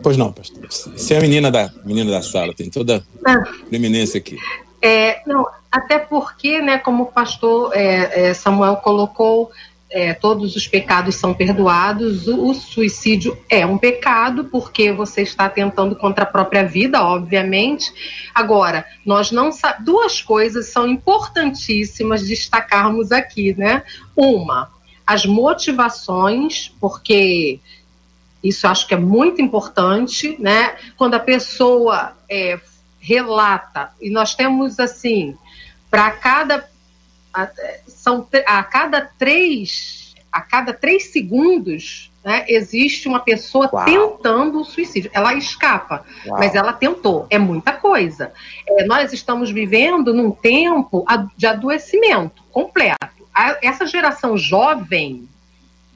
pois 0.00 0.16
não, 0.16 0.32
pastor. 0.32 0.64
Você 0.68 1.14
é 1.14 1.18
a 1.18 1.20
menina 1.20 1.50
da, 1.50 1.72
menina 1.84 2.10
da 2.12 2.22
sala, 2.22 2.54
tem 2.54 2.70
toda 2.70 3.04
a 3.24 3.38
preeminência 3.68 4.18
aqui. 4.18 4.38
É, 4.80 5.22
não, 5.26 5.46
até 5.70 5.98
porque, 5.98 6.60
né, 6.60 6.78
como 6.78 7.04
o 7.04 7.06
pastor 7.06 7.72
é, 7.74 8.28
é, 8.28 8.34
Samuel 8.34 8.76
colocou, 8.76 9.50
é, 9.90 10.14
todos 10.14 10.54
os 10.54 10.68
pecados 10.68 11.16
são 11.16 11.34
perdoados, 11.34 12.28
o, 12.28 12.50
o, 12.50 12.54
suicídio 12.54 13.36
é 13.48 13.66
um 13.66 13.76
pecado, 13.76 14.44
porque 14.44 14.92
você 14.92 15.22
está 15.22 15.48
tentando 15.48 15.96
contra 15.96 16.22
a 16.22 16.26
própria 16.26 16.64
vida, 16.64 17.02
obviamente. 17.02 17.92
Agora, 18.32 18.86
nós 19.04 19.32
não. 19.32 19.50
Duas 19.80 20.22
coisas 20.22 20.68
são 20.68 20.86
importantíssimas 20.86 22.24
destacarmos 22.24 23.10
aqui, 23.10 23.52
né? 23.58 23.82
Uma, 24.14 24.70
as 25.04 25.26
motivações, 25.26 26.72
porque 26.80 27.58
isso 28.44 28.68
acho 28.68 28.86
que 28.86 28.94
é 28.94 28.98
muito 28.98 29.42
importante, 29.42 30.36
né? 30.38 30.76
Quando 30.96 31.14
a 31.14 31.20
pessoa 31.20 32.16
é, 32.30 32.60
relata, 33.00 33.90
e 34.00 34.08
nós 34.08 34.36
temos 34.36 34.78
assim, 34.78 35.36
para 35.90 36.12
cada 36.12 36.70
são 38.00 38.26
a 38.46 38.62
cada 38.62 39.02
três 39.02 40.14
a 40.32 40.40
cada 40.40 40.72
três 40.72 41.10
segundos 41.12 42.10
né, 42.24 42.44
existe 42.48 43.08
uma 43.08 43.20
pessoa 43.20 43.68
Uau. 43.72 43.84
tentando 43.84 44.60
o 44.60 44.64
suicídio. 44.64 45.10
Ela 45.12 45.34
escapa, 45.34 46.04
Uau. 46.26 46.38
mas 46.38 46.54
ela 46.54 46.72
tentou. 46.72 47.26
É 47.28 47.38
muita 47.38 47.72
coisa. 47.72 48.32
É, 48.66 48.84
nós 48.84 49.12
estamos 49.12 49.50
vivendo 49.50 50.14
num 50.14 50.30
tempo 50.30 51.04
de 51.36 51.46
adoecimento 51.46 52.42
completo. 52.50 52.98
A, 53.34 53.58
essa 53.62 53.86
geração 53.86 54.36
jovem 54.36 55.28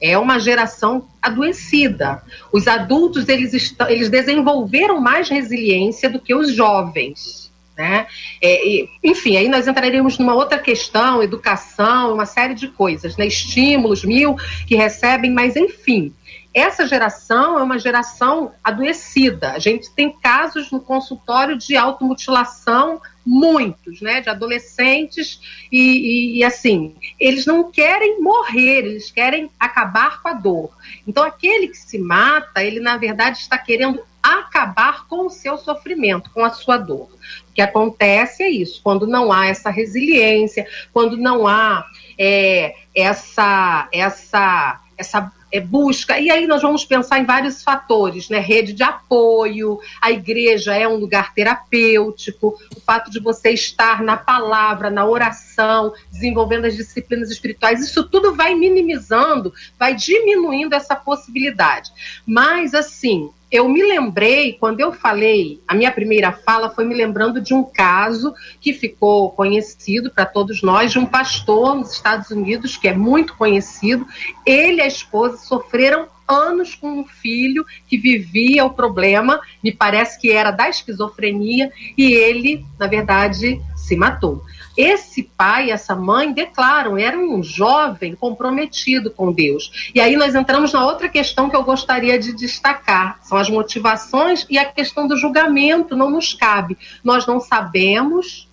é 0.01 0.17
uma 0.17 0.39
geração 0.39 1.07
adoecida. 1.21 2.21
Os 2.51 2.67
adultos 2.67 3.29
eles, 3.29 3.75
eles 3.87 4.09
desenvolveram 4.09 4.99
mais 4.99 5.29
resiliência 5.29 6.09
do 6.09 6.19
que 6.19 6.35
os 6.35 6.51
jovens. 6.53 7.44
Né? 7.77 8.07
É, 8.41 8.65
e, 8.65 8.89
enfim, 9.03 9.35
aí 9.35 9.49
nós 9.49 9.67
entraríamos 9.67 10.17
numa 10.17 10.33
outra 10.33 10.57
questão, 10.57 11.21
educação, 11.21 12.13
uma 12.13 12.25
série 12.25 12.53
de 12.53 12.69
coisas, 12.69 13.17
né? 13.17 13.27
estímulos 13.27 14.05
mil 14.05 14.35
que 14.65 14.75
recebem, 14.75 15.31
mas 15.31 15.57
enfim, 15.57 16.13
essa 16.55 16.87
geração 16.87 17.59
é 17.59 17.63
uma 17.63 17.77
geração 17.77 18.53
adoecida. 18.63 19.51
A 19.51 19.59
gente 19.59 19.91
tem 19.91 20.09
casos 20.09 20.71
no 20.71 20.79
consultório 20.79 21.57
de 21.57 21.75
automutilação, 21.75 23.01
muitos, 23.25 23.99
né, 23.99 24.21
de 24.21 24.29
adolescentes, 24.29 25.67
e, 25.69 25.77
e, 25.77 26.37
e, 26.37 26.43
assim, 26.45 26.95
eles 27.19 27.45
não 27.45 27.69
querem 27.69 28.21
morrer, 28.21 28.85
eles 28.85 29.11
querem 29.11 29.51
acabar 29.59 30.21
com 30.21 30.29
a 30.29 30.33
dor. 30.33 30.71
Então, 31.05 31.25
aquele 31.25 31.67
que 31.67 31.77
se 31.77 31.97
mata, 31.97 32.63
ele 32.63 32.79
na 32.79 32.95
verdade 32.95 33.39
está 33.39 33.57
querendo 33.57 34.01
acabar 34.23 35.07
com 35.07 35.25
o 35.25 35.29
seu 35.29 35.57
sofrimento, 35.57 36.29
com 36.29 36.45
a 36.45 36.51
sua 36.51 36.77
dor. 36.77 37.09
O 37.49 37.53
que 37.53 37.61
acontece 37.61 38.43
é 38.43 38.49
isso, 38.49 38.79
quando 38.81 39.05
não 39.05 39.29
há 39.29 39.47
essa 39.47 39.69
resiliência, 39.69 40.65
quando 40.93 41.17
não 41.17 41.45
há 41.45 41.85
é, 42.17 42.75
essa, 42.95 43.89
essa, 43.91 44.79
essa 44.97 45.33
é, 45.55 45.59
busca. 45.61 46.19
E 46.19 46.29
aí 46.29 46.45
nós 46.47 46.61
vamos 46.61 46.83
pensar 46.83 47.19
em 47.19 47.25
vários 47.25 47.63
fatores, 47.63 48.29
né? 48.29 48.39
Rede 48.39 48.73
de 48.73 48.83
apoio, 48.83 49.79
a 50.01 50.11
igreja 50.11 50.75
é 50.75 50.87
um 50.87 50.97
lugar 50.97 51.33
terapêutico, 51.33 52.57
o 52.75 52.79
fato 52.81 53.09
de 53.09 53.19
você 53.19 53.51
estar 53.51 54.03
na 54.03 54.17
palavra, 54.17 54.89
na 54.89 55.05
oração, 55.05 55.93
desenvolvendo 56.11 56.65
as 56.65 56.75
disciplinas 56.75 57.31
espirituais, 57.31 57.79
isso 57.79 58.03
tudo 58.09 58.35
vai 58.35 58.53
minimizando, 58.53 59.53
vai 59.79 59.95
diminuindo 59.95 60.73
essa 60.73 60.95
possibilidade. 60.95 61.91
Mas 62.25 62.73
assim, 62.73 63.29
eu 63.51 63.69
me 63.69 63.83
lembrei, 63.83 64.53
quando 64.53 64.79
eu 64.79 64.91
falei, 64.91 65.61
a 65.67 65.75
minha 65.75 65.91
primeira 65.91 66.31
fala 66.31 66.69
foi 66.69 66.83
me 66.83 66.95
lembrando 66.95 67.39
de 67.39 67.53
um 67.53 67.63
caso 67.63 68.33
que 68.59 68.73
ficou 68.73 69.31
conhecido 69.31 70.11
para 70.11 70.25
todos 70.25 70.61
nós, 70.61 70.91
de 70.91 70.99
um 70.99 71.05
pastor 71.05 71.75
nos 71.75 71.91
Estados 71.91 72.31
Unidos, 72.31 72.75
que 72.75 72.87
é 72.87 72.93
muito 72.93 73.35
conhecido. 73.35 74.05
Ele 74.45 74.77
e 74.77 74.81
a 74.81 74.87
esposa 74.87 75.37
sofreram 75.37 76.07
anos 76.27 76.73
com 76.73 76.99
um 76.99 77.05
filho 77.05 77.65
que 77.87 77.97
vivia 77.97 78.65
o 78.65 78.73
problema, 78.73 79.39
me 79.63 79.71
parece 79.71 80.19
que 80.19 80.31
era 80.31 80.49
da 80.49 80.67
esquizofrenia, 80.67 81.71
e 81.97 82.13
ele, 82.13 82.65
na 82.79 82.87
verdade, 82.87 83.61
se 83.75 83.95
matou. 83.95 84.43
Esse 84.77 85.23
pai 85.23 85.71
essa 85.71 85.95
mãe 85.95 86.33
declaram, 86.33 86.97
era 86.97 87.17
um 87.17 87.41
jovem 87.41 88.15
comprometido 88.15 89.09
com 89.09 89.31
Deus. 89.31 89.91
E 89.93 90.01
aí 90.01 90.15
nós 90.15 90.35
entramos 90.35 90.73
na 90.73 90.85
outra 90.85 91.07
questão 91.07 91.49
que 91.49 91.55
eu 91.55 91.63
gostaria 91.63 92.19
de 92.19 92.33
destacar: 92.33 93.19
são 93.23 93.37
as 93.37 93.49
motivações 93.49 94.45
e 94.49 94.57
a 94.57 94.65
questão 94.65 95.07
do 95.07 95.17
julgamento 95.17 95.95
não 95.95 96.09
nos 96.09 96.33
cabe. 96.33 96.77
Nós 97.03 97.25
não 97.25 97.39
sabemos 97.39 98.47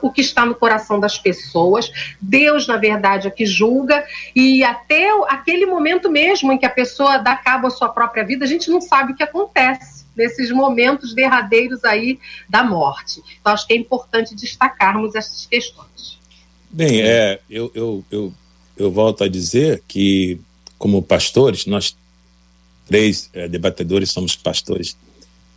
o 0.00 0.10
que 0.10 0.20
está 0.20 0.46
no 0.46 0.54
coração 0.54 1.00
das 1.00 1.18
pessoas. 1.18 1.90
Deus, 2.20 2.66
na 2.66 2.76
verdade, 2.76 3.26
é 3.26 3.30
que 3.30 3.44
julga, 3.44 4.04
e 4.34 4.62
até 4.62 5.08
aquele 5.28 5.66
momento 5.66 6.10
mesmo 6.10 6.52
em 6.52 6.58
que 6.58 6.66
a 6.66 6.70
pessoa 6.70 7.18
dá 7.18 7.34
cabo 7.36 7.66
à 7.66 7.70
sua 7.70 7.88
própria 7.88 8.24
vida, 8.24 8.44
a 8.44 8.48
gente 8.48 8.70
não 8.70 8.80
sabe 8.80 9.12
o 9.12 9.16
que 9.16 9.22
acontece 9.22 9.93
nesses 10.16 10.50
momentos 10.50 11.14
derradeiros 11.14 11.84
aí 11.84 12.18
da 12.48 12.62
morte. 12.62 13.22
Então, 13.40 13.52
acho 13.52 13.66
que 13.66 13.74
é 13.74 13.76
importante 13.76 14.34
destacarmos 14.34 15.14
essas 15.14 15.46
questões. 15.46 16.18
Bem, 16.70 17.02
é, 17.02 17.40
eu, 17.48 17.70
eu, 17.74 18.04
eu, 18.10 18.34
eu 18.76 18.90
volto 18.90 19.22
a 19.22 19.28
dizer 19.28 19.82
que, 19.86 20.40
como 20.78 21.02
pastores, 21.02 21.66
nós 21.66 21.96
três 22.86 23.30
é, 23.32 23.48
debatedores 23.48 24.10
somos 24.10 24.36
pastores 24.36 24.96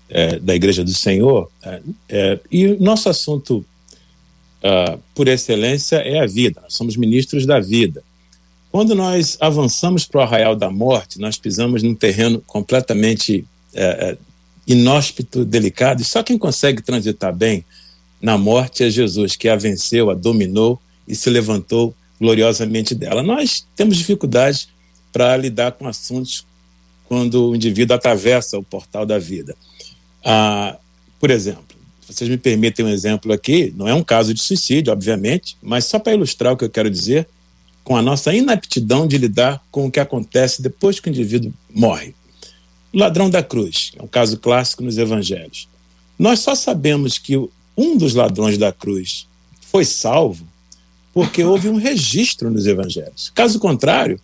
é, 0.10 0.40
da 0.40 0.56
Igreja 0.56 0.84
do 0.84 0.94
Senhor, 0.94 1.50
é, 1.62 1.82
é 2.10 2.40
e 2.52 2.68
o 2.68 2.80
nosso 2.80 3.10
assunto, 3.10 3.66
uh, 4.64 5.00
por 5.14 5.28
excelência, 5.28 5.98
é 5.98 6.20
a 6.20 6.26
vida. 6.26 6.62
Nós 6.62 6.74
somos 6.74 6.96
ministros 6.96 7.46
da 7.46 7.60
vida. 7.60 8.04
Quando 8.72 8.96
nós 8.96 9.38
avançamos 9.42 10.06
para 10.06 10.20
o 10.20 10.24
arraial 10.24 10.56
da 10.56 10.70
morte, 10.70 11.20
nós 11.20 11.38
pisamos 11.38 11.84
num 11.84 11.96
terreno 11.96 12.42
completamente 12.46 13.46
é, 13.74 14.12
é 14.12 14.18
inóspito, 14.68 15.46
delicado, 15.46 16.02
e 16.02 16.06
só 16.06 16.22
quem 16.22 16.38
consegue 16.38 16.82
transitar 16.82 17.34
bem 17.34 17.64
na 18.22 18.38
morte 18.38 18.84
é 18.84 18.90
Jesus, 18.90 19.36
que 19.36 19.48
a 19.48 19.56
venceu, 19.56 20.10
a 20.10 20.14
dominou 20.14 20.80
e 21.08 21.16
se 21.16 21.30
levantou 21.30 21.96
gloriosamente 22.20 22.94
dela. 22.94 23.24
Nós 23.24 23.66
temos 23.76 23.96
dificuldades 23.96 24.68
para 25.14 25.38
lidar 25.38 25.72
com 25.74 25.88
assuntos 25.88 26.46
quando 27.06 27.52
o 27.52 27.56
indivíduo 27.56 27.96
atravessa 27.96 28.58
o 28.58 28.64
portal 28.64 29.06
da 29.06 29.18
vida. 29.18 29.56
Ah, 30.24 30.78
por 31.20 31.32
exemplo, 31.32 31.64
vocês 32.08 32.30
me 32.30 32.38
permitem 32.38 32.86
um 32.86 32.90
exemplo 32.90 33.32
aqui, 33.32 33.74
não 33.78 33.88
é 33.88 33.94
um 33.94 34.04
caso 34.04 34.34
de 34.34 34.42
suicídio, 34.42 34.92
obviamente, 34.92 35.58
mas 35.62 35.86
só 35.86 36.00
para 36.00 36.14
ilustrar 36.14 36.54
o 36.54 36.58
que 36.58 36.66
eu 36.66 36.70
quero 36.70 36.90
dizer, 36.90 37.28
com 37.84 37.96
a 37.96 38.02
nossa 38.02 38.34
inaptidão 38.34 39.08
de 39.08 39.18
lidar 39.18 39.64
com 39.72 39.86
o 39.86 39.92
que 39.92 40.00
acontece 40.00 40.62
depois 40.62 41.00
que 41.00 41.10
o 41.10 41.12
indivíduo 41.12 41.54
morre. 41.74 42.14
O 42.94 42.98
ladrão 42.98 43.30
da 43.30 43.44
cruz, 43.44 43.92
é 43.98 44.02
um 44.02 44.08
caso 44.08 44.38
clássico 44.38 44.84
nos 44.84 44.98
evangelhos. 44.98 45.68
Nós 46.18 46.40
só 46.40 46.56
sabemos 46.56 47.18
que 47.18 47.38
um 47.76 47.98
dos 47.98 48.14
ladrões 48.14 48.58
da 48.58 48.72
cruz 48.72 49.28
foi 49.62 49.86
salvo 49.86 50.48
porque 51.14 51.44
houve 51.44 51.70
um 51.70 51.78
registro 51.78 52.50
nos 52.50 52.66
evangelhos. 52.66 53.32
Caso 53.34 53.60
contrário, 53.60 54.20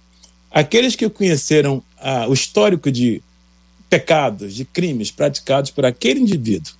aqueles 0.52 0.96
que 0.96 1.10
conheceram 1.10 1.84
ah, 2.00 2.28
o 2.28 2.34
histórico 2.34 2.92
de 2.92 3.22
pecados, 3.90 4.54
de 4.56 4.66
crimes 4.66 5.12
praticados 5.12 5.72
por 5.72 5.86
aquele 5.86 6.20
indivíduo 6.20 6.74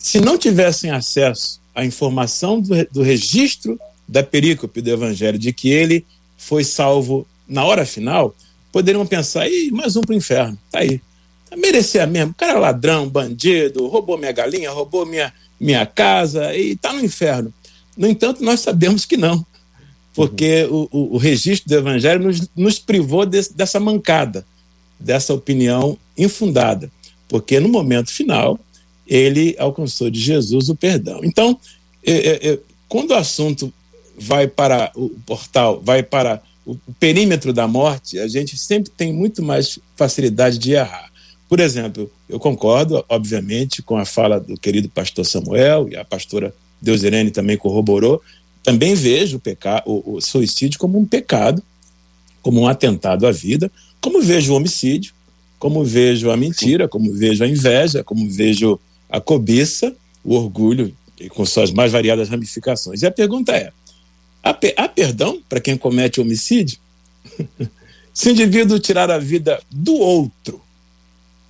se 0.00 0.18
não 0.18 0.38
tivessem 0.38 0.90
acesso 0.90 1.60
à 1.74 1.84
informação 1.84 2.60
do, 2.60 2.70
do 2.86 3.02
registro 3.02 3.78
da 4.08 4.22
perícope 4.22 4.80
do 4.80 4.90
Evangelho 4.90 5.38
de 5.38 5.52
que 5.52 5.68
ele 5.68 6.04
foi 6.36 6.64
salvo 6.64 7.26
na 7.46 7.64
hora 7.64 7.84
final, 7.84 8.34
poderiam 8.72 9.04
pensar, 9.06 9.48
Ih, 9.48 9.70
mais 9.70 9.96
um 9.96 10.00
para 10.00 10.14
o 10.14 10.16
inferno, 10.16 10.58
tá 10.70 10.80
aí. 10.80 11.00
Tá 11.48 11.56
merecia 11.56 12.06
mesmo. 12.06 12.30
O 12.30 12.34
cara 12.34 12.52
é 12.52 12.58
ladrão, 12.58 13.08
bandido, 13.08 13.86
roubou 13.88 14.16
minha 14.16 14.32
galinha, 14.32 14.70
roubou 14.70 15.04
minha, 15.04 15.32
minha 15.58 15.84
casa 15.84 16.54
e 16.54 16.72
está 16.72 16.92
no 16.92 17.04
inferno. 17.04 17.52
No 17.96 18.06
entanto, 18.06 18.42
nós 18.42 18.60
sabemos 18.60 19.04
que 19.04 19.16
não, 19.16 19.44
porque 20.14 20.64
uhum. 20.64 20.88
o, 20.92 20.98
o, 20.98 21.14
o, 21.14 21.16
registro 21.18 21.68
do 21.68 21.74
Evangelho 21.74 22.22
nos, 22.22 22.48
nos 22.54 22.78
privou 22.78 23.26
desse, 23.26 23.52
dessa 23.54 23.80
mancada, 23.80 24.46
dessa 24.98 25.34
opinião 25.34 25.98
infundada, 26.16 26.90
porque 27.28 27.58
no 27.58 27.68
momento 27.68 28.10
final 28.10 28.58
ele 29.06 29.56
alcançou 29.58 30.08
de 30.08 30.20
Jesus 30.20 30.68
o 30.68 30.76
perdão. 30.76 31.20
Então, 31.24 31.58
é, 32.06 32.12
é, 32.12 32.52
é 32.52 32.58
quando 32.88 33.10
o 33.10 33.14
assunto 33.14 33.72
vai 34.16 34.46
para 34.46 34.92
o 34.94 35.08
portal, 35.26 35.80
vai 35.82 36.02
para 36.02 36.40
o 36.64 36.76
perímetro 36.98 37.52
da 37.52 37.66
morte, 37.66 38.18
a 38.18 38.28
gente 38.28 38.56
sempre 38.56 38.90
tem 38.90 39.12
muito 39.12 39.42
mais 39.42 39.78
facilidade 39.96 40.58
de 40.58 40.72
errar. 40.72 41.10
Por 41.48 41.58
exemplo, 41.58 42.10
eu 42.28 42.38
concordo, 42.38 43.04
obviamente, 43.08 43.82
com 43.82 43.96
a 43.96 44.04
fala 44.04 44.38
do 44.38 44.56
querido 44.56 44.88
pastor 44.88 45.24
Samuel 45.24 45.88
e 45.88 45.96
a 45.96 46.04
pastora 46.04 46.54
Deusirene 46.80 47.30
também 47.30 47.56
corroborou. 47.56 48.22
Também 48.62 48.94
vejo 48.94 49.38
o, 49.38 49.40
pecado, 49.40 49.82
o, 49.86 50.16
o 50.16 50.20
suicídio 50.20 50.78
como 50.78 50.98
um 50.98 51.04
pecado, 51.04 51.62
como 52.40 52.60
um 52.60 52.68
atentado 52.68 53.26
à 53.26 53.32
vida, 53.32 53.70
como 54.00 54.22
vejo 54.22 54.52
o 54.52 54.56
homicídio, 54.56 55.12
como 55.58 55.84
vejo 55.84 56.30
a 56.30 56.36
mentira, 56.36 56.88
como 56.88 57.12
vejo 57.12 57.42
a 57.42 57.48
inveja, 57.48 58.04
como 58.04 58.30
vejo 58.30 58.78
a 59.08 59.20
cobiça, 59.20 59.94
o 60.22 60.34
orgulho, 60.34 60.94
com 61.30 61.44
suas 61.44 61.70
mais 61.70 61.92
variadas 61.92 62.28
ramificações. 62.28 63.02
E 63.02 63.06
a 63.06 63.10
pergunta 63.10 63.52
é: 63.52 63.72
Há, 64.42 64.56
há 64.76 64.88
perdão 64.88 65.42
para 65.48 65.60
quem 65.60 65.76
comete 65.76 66.20
homicídio? 66.20 66.78
Se 68.12 68.28
o 68.28 68.32
indivíduo 68.32 68.78
tirar 68.78 69.10
a 69.10 69.18
vida 69.18 69.60
do 69.70 69.94
outro, 69.94 70.60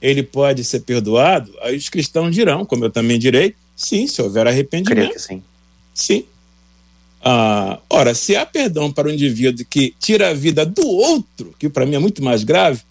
ele 0.00 0.22
pode 0.22 0.64
ser 0.64 0.81
perdoado? 0.81 1.53
Aí 1.62 1.76
os 1.76 1.88
cristãos 1.88 2.35
dirão, 2.35 2.64
como 2.64 2.85
eu 2.85 2.90
também 2.90 3.18
direi, 3.18 3.55
sim, 3.76 4.07
se 4.07 4.20
houver 4.20 4.46
arrependimento. 4.46 4.96
Creio 4.96 5.12
que 5.12 5.18
sim. 5.18 5.42
Sim. 5.94 6.24
Ah, 7.22 7.79
ora, 7.88 8.14
se 8.14 8.35
há 8.35 8.46
perdão 8.46 8.90
para 8.90 9.09
o 9.09 9.11
indivíduo 9.12 9.66
que 9.68 9.94
tira 10.00 10.31
a 10.31 10.35
vida 10.35 10.64
do 10.64 10.87
outro, 10.87 11.55
que 11.59 11.68
para 11.68 11.85
mim 11.85 11.96
é 11.96 11.98
muito 11.98 12.22
mais 12.24 12.44
grave, 12.44 12.83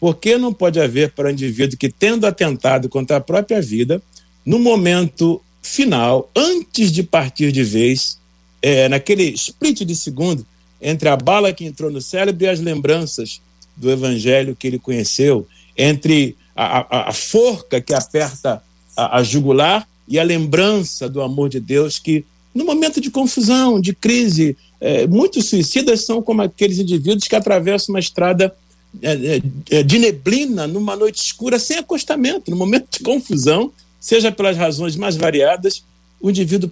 por 0.00 0.16
que 0.16 0.36
não 0.38 0.52
pode 0.52 0.80
haver 0.80 1.12
para 1.12 1.28
o 1.28 1.30
indivíduo 1.30 1.78
que, 1.78 1.90
tendo 1.90 2.26
atentado 2.26 2.88
contra 2.88 3.18
a 3.18 3.20
própria 3.20 3.60
vida, 3.60 4.02
no 4.44 4.58
momento 4.58 5.40
final, 5.62 6.30
antes 6.34 6.90
de 6.90 7.02
partir 7.02 7.52
de 7.52 7.62
vez, 7.62 8.18
é, 8.62 8.88
naquele 8.88 9.24
split 9.30 9.80
de 9.80 9.96
segundo 9.96 10.46
entre 10.80 11.08
a 11.08 11.16
bala 11.16 11.52
que 11.52 11.64
entrou 11.64 11.90
no 11.90 12.00
cérebro 12.00 12.44
e 12.44 12.48
as 12.48 12.60
lembranças 12.60 13.40
do 13.76 13.90
evangelho 13.90 14.56
que 14.56 14.66
ele 14.66 14.78
conheceu, 14.78 15.46
entre 15.76 16.36
a, 16.54 16.80
a, 16.80 17.10
a 17.10 17.12
forca 17.12 17.80
que 17.80 17.94
aperta 17.94 18.62
a, 18.96 19.18
a 19.18 19.22
jugular 19.22 19.86
e 20.08 20.18
a 20.18 20.22
lembrança 20.22 21.08
do 21.08 21.22
amor 21.22 21.48
de 21.48 21.60
Deus 21.60 21.98
que, 21.98 22.24
no 22.54 22.64
momento 22.64 23.00
de 23.00 23.10
confusão, 23.10 23.80
de 23.80 23.94
crise, 23.94 24.56
é, 24.80 25.06
muitos 25.06 25.48
suicidas 25.48 26.04
são 26.04 26.22
como 26.22 26.42
aqueles 26.42 26.78
indivíduos 26.78 27.28
que 27.28 27.36
atravessam 27.36 27.94
uma 27.94 28.00
estrada 28.00 28.54
é, 29.02 29.12
é, 29.12 29.78
é 29.78 29.82
de 29.82 29.98
neblina 29.98 30.66
numa 30.66 30.96
noite 30.96 31.22
escura 31.22 31.58
sem 31.58 31.78
acostamento. 31.78 32.50
No 32.50 32.56
momento 32.56 32.88
de 32.90 33.04
confusão, 33.04 33.72
seja 34.00 34.32
pelas 34.32 34.56
razões 34.56 34.96
mais 34.96 35.16
variadas, 35.16 35.84
o 36.20 36.28
indivíduo 36.28 36.70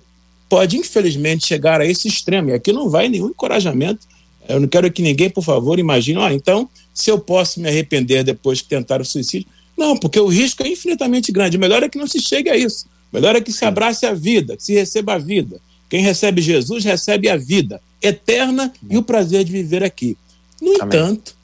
pode, 0.49 0.77
infelizmente, 0.77 1.47
chegar 1.47 1.81
a 1.81 1.87
esse 1.87 2.09
extremo. 2.09 2.51
E 2.51 2.55
aqui 2.55 2.73
não 2.73 2.89
vai 2.89 3.09
nenhum 3.09 3.29
encorajamento. 3.29 4.07
Eu 4.49 4.61
não 4.61 4.69
quero 4.69 4.91
que 4.91 5.03
ninguém, 5.03 5.29
por 5.29 5.45
favor, 5.45 5.79
imagine, 5.79 6.21
ah, 6.21 6.33
então, 6.33 6.69
se 6.95 7.11
eu 7.11 7.19
posso 7.19 7.61
me 7.61 7.69
arrepender 7.69 8.25
depois 8.25 8.63
que 8.63 8.69
tentar 8.69 9.01
o 9.01 9.05
suicídio. 9.05 9.47
Não, 9.77 9.97
porque 9.97 10.19
o 10.19 10.27
risco 10.27 10.63
é 10.63 10.69
infinitamente 10.69 11.31
grande. 11.31 11.57
O 11.57 11.61
melhor 11.61 11.83
é 11.83 11.89
que 11.89 11.99
não 11.99 12.07
se 12.07 12.21
chegue 12.21 12.49
a 12.49 12.57
isso. 12.57 12.87
O 13.13 13.17
melhor 13.17 13.37
é 13.37 13.41
que 13.41 13.53
se 13.53 13.65
abrace 13.65 14.07
a 14.07 14.15
vida, 14.15 14.57
que 14.57 14.63
se 14.63 14.75
receba 14.75 15.15
a 15.15 15.19
vida. 15.19 15.61
Quem 15.89 16.03
recebe 16.03 16.43
Jesus 16.43 16.85
recebe 16.85 17.29
a 17.29 17.37
vida 17.37 17.81
eterna 18.03 18.73
e 18.89 18.97
o 18.97 19.03
prazer 19.03 19.45
de 19.45 19.53
viver 19.53 19.85
aqui. 19.85 20.17
No 20.61 20.75
Amém. 20.75 20.87
entanto, 20.87 21.37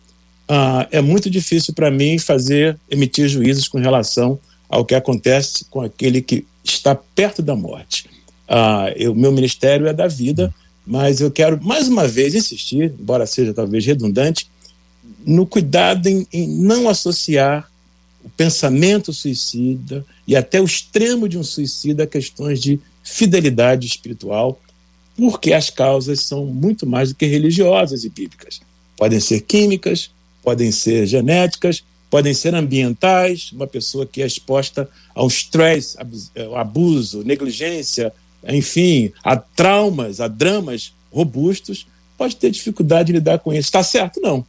ah, 0.49 0.87
é 0.90 1.01
muito 1.01 1.31
difícil 1.31 1.73
para 1.75 1.90
mim 1.90 2.19
fazer, 2.19 2.79
emitir 2.90 3.29
juízos 3.29 3.69
com 3.69 3.79
relação 3.79 4.38
ao 4.69 4.85
que 4.85 4.95
acontece 4.95 5.64
com 5.67 5.81
aquele 5.81 6.21
que 6.21 6.47
está 6.62 6.95
perto 6.95 7.40
da 7.43 7.55
morte. 7.55 8.07
Ah, 8.48 8.87
o 9.11 9.14
meu 9.14 9.33
ministério 9.33 9.87
é 9.87 9.92
da 9.92 10.07
vida, 10.07 10.54
mas 10.87 11.20
eu 11.20 11.30
quero 11.30 11.62
mais 11.62 11.88
uma 11.88 12.07
vez 12.07 12.35
insistir, 12.35 12.94
embora 12.98 13.26
seja 13.26 13.54
talvez 13.54 13.85
redundante, 13.87 14.48
no 15.26 15.46
cuidado 15.46 16.07
em, 16.07 16.26
em 16.33 16.46
não 16.48 16.88
associar 16.88 17.70
o 18.22 18.28
pensamento 18.30 19.12
suicida 19.12 20.04
e 20.26 20.35
até 20.35 20.61
o 20.61 20.64
extremo 20.64 21.28
de 21.28 21.38
um 21.38 21.42
suicida 21.42 22.04
a 22.04 22.07
questões 22.07 22.61
de 22.61 22.80
fidelidade 23.02 23.87
espiritual, 23.87 24.61
porque 25.16 25.52
as 25.52 25.70
causas 25.70 26.20
são 26.20 26.46
muito 26.46 26.87
mais 26.87 27.11
do 27.11 27.14
que 27.14 27.26
religiosas 27.26 28.04
e 28.04 28.09
bíblicas. 28.09 28.61
Podem 28.96 29.20
ser 29.20 29.42
químicas, 29.42 30.11
podem 30.42 30.72
ser 30.72 31.07
genéticas, 31.07 31.85
podem 32.11 32.33
ser 32.33 32.54
ambientais, 32.54 33.50
uma 33.52 33.66
pessoa 33.66 34.07
que 34.07 34.22
é 34.22 34.26
exposta 34.26 34.88
ao 35.14 35.26
estresse, 35.26 35.96
abuso, 36.54 37.22
negligência, 37.24 38.12
enfim, 38.48 39.12
a 39.22 39.37
traumas, 39.37 40.20
a 40.20 40.28
dramas 40.28 40.94
robustos, 41.12 41.87
pode 42.16 42.37
ter 42.37 42.50
dificuldade 42.50 43.09
de 43.09 43.12
lidar 43.14 43.38
com 43.38 43.52
isso. 43.52 43.62
Está 43.62 43.83
certo? 43.83 44.20
Não. 44.20 44.44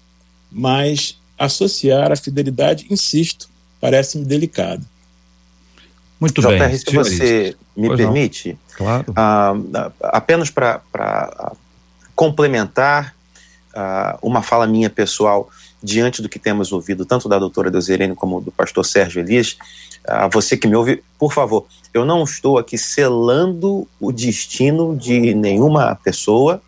Mas 0.52 1.18
associar 1.38 2.12
a 2.12 2.16
fidelidade, 2.16 2.88
insisto, 2.90 3.50
parece-me 3.80 4.26
delicado. 4.26 4.86
Muito 6.20 6.42
JR, 6.42 6.48
bem. 6.58 6.78
se 6.78 6.92
você 6.94 7.56
me 7.76 7.88
pois 7.88 8.00
permite, 8.00 8.50
não. 8.50 8.58
claro. 8.78 9.12
Uh, 9.12 9.92
apenas 10.02 10.50
para 10.50 10.82
complementar 12.16 13.14
uh, 13.76 14.18
uma 14.22 14.42
fala 14.42 14.66
minha 14.66 14.90
pessoal 14.90 15.50
diante 15.84 16.22
do 16.22 16.30
que 16.30 16.40
temos 16.40 16.72
ouvido, 16.72 17.06
tanto 17.06 17.30
da 17.30 17.38
doutora 17.38 17.70
Deusirene 17.70 18.16
como 18.16 18.42
do 18.42 18.52
pastor 18.52 18.86
Sérgio 18.86 19.22
Elias, 19.22 19.58
a 20.08 20.28
você 20.28 20.56
que 20.58 20.68
me 20.68 20.76
ouve, 20.76 21.04
por 21.18 21.34
favor, 21.34 21.66
eu 21.94 22.06
não 22.06 22.24
estou 22.24 22.58
aqui 22.58 22.78
selando 22.78 23.88
o 24.00 24.12
destino 24.12 24.96
de 24.96 25.34
nenhuma 25.34 25.96
pessoa 26.04 26.62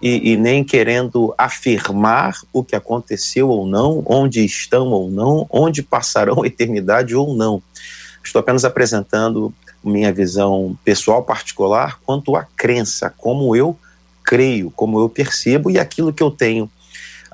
e, 0.00 0.32
e, 0.32 0.36
nem 0.36 0.64
querendo 0.64 1.34
afirmar 1.36 2.34
o 2.52 2.64
que 2.64 2.74
aconteceu 2.74 3.48
ou 3.50 3.66
não, 3.66 4.02
onde 4.06 4.44
estão 4.44 4.86
ou 4.88 5.10
não, 5.10 5.46
onde 5.50 5.82
passarão 5.82 6.42
a 6.42 6.46
eternidade 6.46 7.14
ou 7.14 7.34
não. 7.34 7.62
Estou 8.24 8.40
apenas 8.40 8.64
apresentando 8.64 9.52
minha 9.84 10.12
visão 10.12 10.76
pessoal 10.84 11.22
particular 11.22 11.98
quanto 12.04 12.34
à 12.34 12.46
crença, 12.56 13.12
como 13.16 13.54
eu 13.54 13.78
creio, 14.24 14.70
como 14.70 14.98
eu 14.98 15.08
percebo 15.08 15.70
e 15.70 15.78
aquilo 15.78 16.12
que 16.12 16.22
eu 16.22 16.30
tenho 16.30 16.70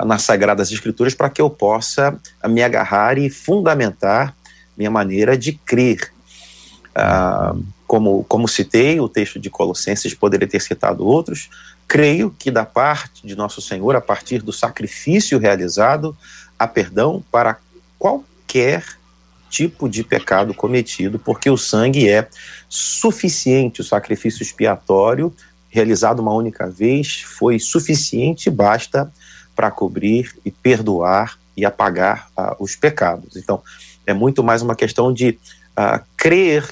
nas 0.05 0.23
Sagradas 0.23 0.71
Escrituras 0.71 1.15
para 1.15 1.31
que 1.31 1.41
eu 1.41 1.49
possa 1.49 2.19
me 2.49 2.63
agarrar 2.63 3.19
e 3.19 3.31
fundamentar 3.31 4.36
minha 4.77 4.91
maneira 4.91 5.37
de 5.37 5.53
crer. 5.53 6.13
Ah, 6.95 7.55
como, 7.87 8.25
como 8.25 8.49
citei, 8.49 8.99
o 8.99 9.09
texto 9.09 9.39
de 9.39 9.49
Colossenses 9.49 10.13
poderia 10.15 10.49
ter 10.49 10.61
citado 10.61 11.07
outros, 11.07 11.49
creio 11.87 12.35
que 12.37 12.51
da 12.51 12.65
parte 12.65 13.27
de 13.27 13.37
Nosso 13.37 13.61
Senhor, 13.63 13.95
a 13.95 14.01
partir 14.01 14.43
do 14.43 14.53
sacrifício 14.53 15.39
realizado, 15.39 16.17
há 16.59 16.67
perdão 16.67 17.23
para 17.31 17.59
qualquer 17.99 18.85
tipo 19.49 19.89
de 19.89 20.03
pecado 20.03 20.53
cometido, 20.53 21.19
porque 21.19 21.49
o 21.49 21.57
sangue 21.57 22.09
é 22.09 22.29
suficiente, 22.69 23.81
o 23.81 23.85
sacrifício 23.85 24.43
expiatório 24.43 25.33
realizado 25.69 26.21
uma 26.21 26.33
única 26.33 26.69
vez 26.69 27.21
foi 27.23 27.59
suficiente, 27.59 28.51
basta 28.51 29.13
para 29.55 29.71
cobrir 29.71 30.35
e 30.45 30.51
perdoar 30.51 31.39
e 31.57 31.65
apagar 31.65 32.29
uh, 32.37 32.57
os 32.59 32.75
pecados. 32.75 33.37
Então, 33.37 33.63
é 34.07 34.15
muito 34.15 34.43
mais 34.43 34.63
uma 34.63 34.77
questão 34.77 35.13
de 35.13 35.39
uh, 35.77 36.03
crer 36.17 36.67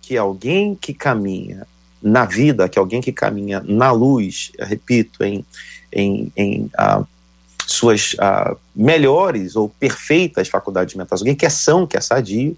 que 0.00 0.16
alguém 0.16 0.74
que 0.74 0.94
caminha 0.94 1.66
na 2.00 2.24
vida, 2.24 2.68
que 2.68 2.78
alguém 2.78 3.00
que 3.00 3.12
caminha 3.12 3.60
na 3.66 3.90
luz, 3.90 4.52
repito, 4.58 5.24
em, 5.24 5.44
em, 5.92 6.32
em 6.36 6.70
uh, 6.78 7.06
suas 7.66 8.14
uh, 8.14 8.56
melhores 8.74 9.56
ou 9.56 9.68
perfeitas 9.68 10.48
faculdades 10.48 10.94
mentais, 10.94 11.20
alguém 11.20 11.34
que 11.34 11.44
é 11.44 11.50
são, 11.50 11.86
que 11.86 11.96
é 11.96 12.00
sadio, 12.00 12.56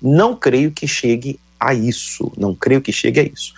não 0.00 0.36
creio 0.36 0.70
que 0.70 0.86
chegue 0.86 1.40
a 1.58 1.74
isso, 1.74 2.30
não 2.36 2.54
creio 2.54 2.80
que 2.80 2.92
chegue 2.92 3.20
a 3.20 3.22
isso. 3.24 3.52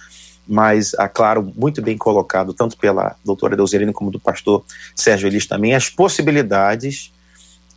Mas, 0.48 0.92
claro, 1.14 1.52
muito 1.54 1.80
bem 1.80 1.96
colocado, 1.96 2.52
tanto 2.52 2.76
pela 2.76 3.14
doutora 3.24 3.54
Deuserine 3.54 3.92
como 3.92 4.10
do 4.10 4.18
pastor 4.18 4.64
Sérgio 4.96 5.28
Elis 5.28 5.46
também, 5.46 5.74
as 5.74 5.88
possibilidades 5.88 7.12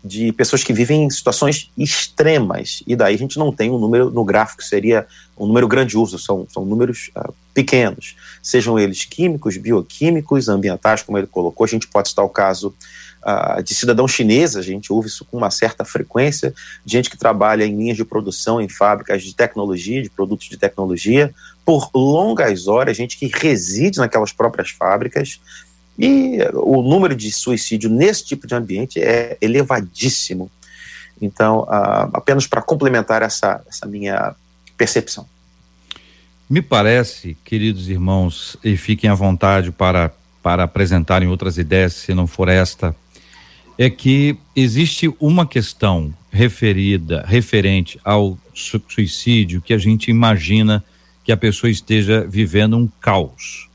de 0.04 0.34
pessoas 0.34 0.64
que 0.64 0.74
vivem 0.74 1.06
em 1.06 1.10
situações 1.10 1.72
extremas, 1.78 2.84
e 2.86 2.96
daí 2.96 3.16
a 3.16 3.18
gente 3.18 3.40
não 3.40 3.54
tem 3.54 3.72
um 3.72 3.80
número 3.80 4.10
no 4.10 4.26
gráfico, 4.26 4.62
seria 4.62 5.08
um 5.38 5.48
número 5.48 5.68
grandioso, 5.68 6.20
são, 6.20 6.46
são 6.52 6.66
números 6.66 7.10
uh, 7.16 7.34
pequenos, 7.54 8.16
sejam 8.42 8.78
eles 8.78 9.06
químicos, 9.06 9.56
bioquímicos, 9.56 10.50
ambientais, 10.50 11.02
como 11.02 11.18
ele 11.18 11.28
colocou, 11.28 11.64
a 11.64 11.68
gente 11.68 11.88
pode 11.88 12.10
citar 12.10 12.26
o 12.26 12.30
caso 12.30 12.76
uh, 13.24 13.64
de 13.64 13.74
cidadãos 13.74 14.12
chineses, 14.12 14.58
a 14.58 14.62
gente 14.62 14.92
ouve 14.92 15.08
isso 15.08 15.24
com 15.24 15.38
uma 15.38 15.50
certa 15.50 15.86
frequência, 15.86 16.54
gente 16.86 17.10
que 17.10 17.18
trabalha 17.18 17.66
em 17.66 17.76
linhas 17.76 17.96
de 17.96 18.04
produção, 18.04 18.60
em 18.60 18.68
fábricas 18.68 19.24
de 19.24 19.34
tecnologia, 19.34 20.02
de 20.02 20.10
produtos 20.10 20.50
de 20.50 20.58
tecnologia, 20.58 21.34
por 21.66 21.90
longas 21.96 22.68
horas, 22.68 22.98
gente 22.98 23.18
que 23.18 23.32
reside 23.34 24.00
naquelas 24.00 24.34
próprias 24.34 24.70
fábricas, 24.70 25.40
e 25.98 26.40
o 26.54 26.82
número 26.82 27.16
de 27.16 27.32
suicídio 27.32 27.90
nesse 27.90 28.26
tipo 28.26 28.48
de 28.48 28.56
ambiente 28.56 29.00
é 29.00 29.38
elevadíssimo. 29.42 30.50
Então, 31.22 31.62
uh, 31.62 32.10
apenas 32.14 32.48
para 32.48 32.62
complementar 32.62 33.22
essa, 33.22 33.62
essa 33.68 33.86
minha 33.86 34.36
percepção. 34.78 35.26
Me 36.50 36.62
parece, 36.62 37.38
queridos 37.44 37.90
irmãos, 37.90 38.58
e 38.64 38.76
fiquem 38.76 39.10
à 39.10 39.14
vontade 39.14 39.72
para, 39.72 40.12
para 40.42 40.64
apresentarem 40.64 41.28
outras 41.28 41.58
ideias, 41.58 41.94
se 41.94 42.14
não 42.14 42.28
for 42.28 42.50
esta, 42.50 42.96
é 43.78 43.90
que 43.90 44.38
existe 44.56 45.12
uma 45.20 45.48
questão 45.48 46.14
referida, 46.32 47.24
referente 47.28 48.00
ao 48.04 48.38
suicídio, 48.54 49.62
que 49.62 49.74
a 49.74 49.78
gente 49.78 50.12
imagina 50.12 50.84
que 51.24 51.32
a 51.32 51.38
pessoa 51.38 51.70
esteja 51.70 52.26
vivendo 52.28 52.78
um 52.78 52.88
caos. 53.00 53.70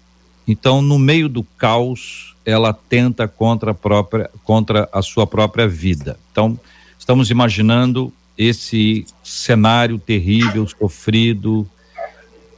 Então, 0.48 0.80
no 0.80 0.98
meio 0.98 1.28
do 1.28 1.44
caos, 1.44 2.34
ela 2.42 2.72
tenta 2.72 3.28
contra 3.28 3.72
a 3.72 3.74
própria, 3.74 4.30
contra 4.42 4.88
a 4.90 5.02
sua 5.02 5.26
própria 5.26 5.68
vida. 5.68 6.18
Então, 6.32 6.58
estamos 6.98 7.30
imaginando 7.30 8.10
esse 8.36 9.04
cenário 9.22 9.98
terrível, 9.98 10.66
sofrido. 10.66 11.68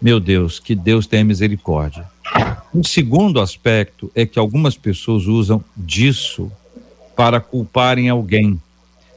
Meu 0.00 0.20
Deus, 0.20 0.60
que 0.60 0.76
Deus 0.76 1.08
tenha 1.08 1.24
misericórdia. 1.24 2.08
Um 2.72 2.84
segundo 2.84 3.40
aspecto 3.40 4.08
é 4.14 4.24
que 4.24 4.38
algumas 4.38 4.76
pessoas 4.76 5.26
usam 5.26 5.62
disso 5.76 6.50
para 7.16 7.40
culparem 7.40 8.08
alguém, 8.08 8.62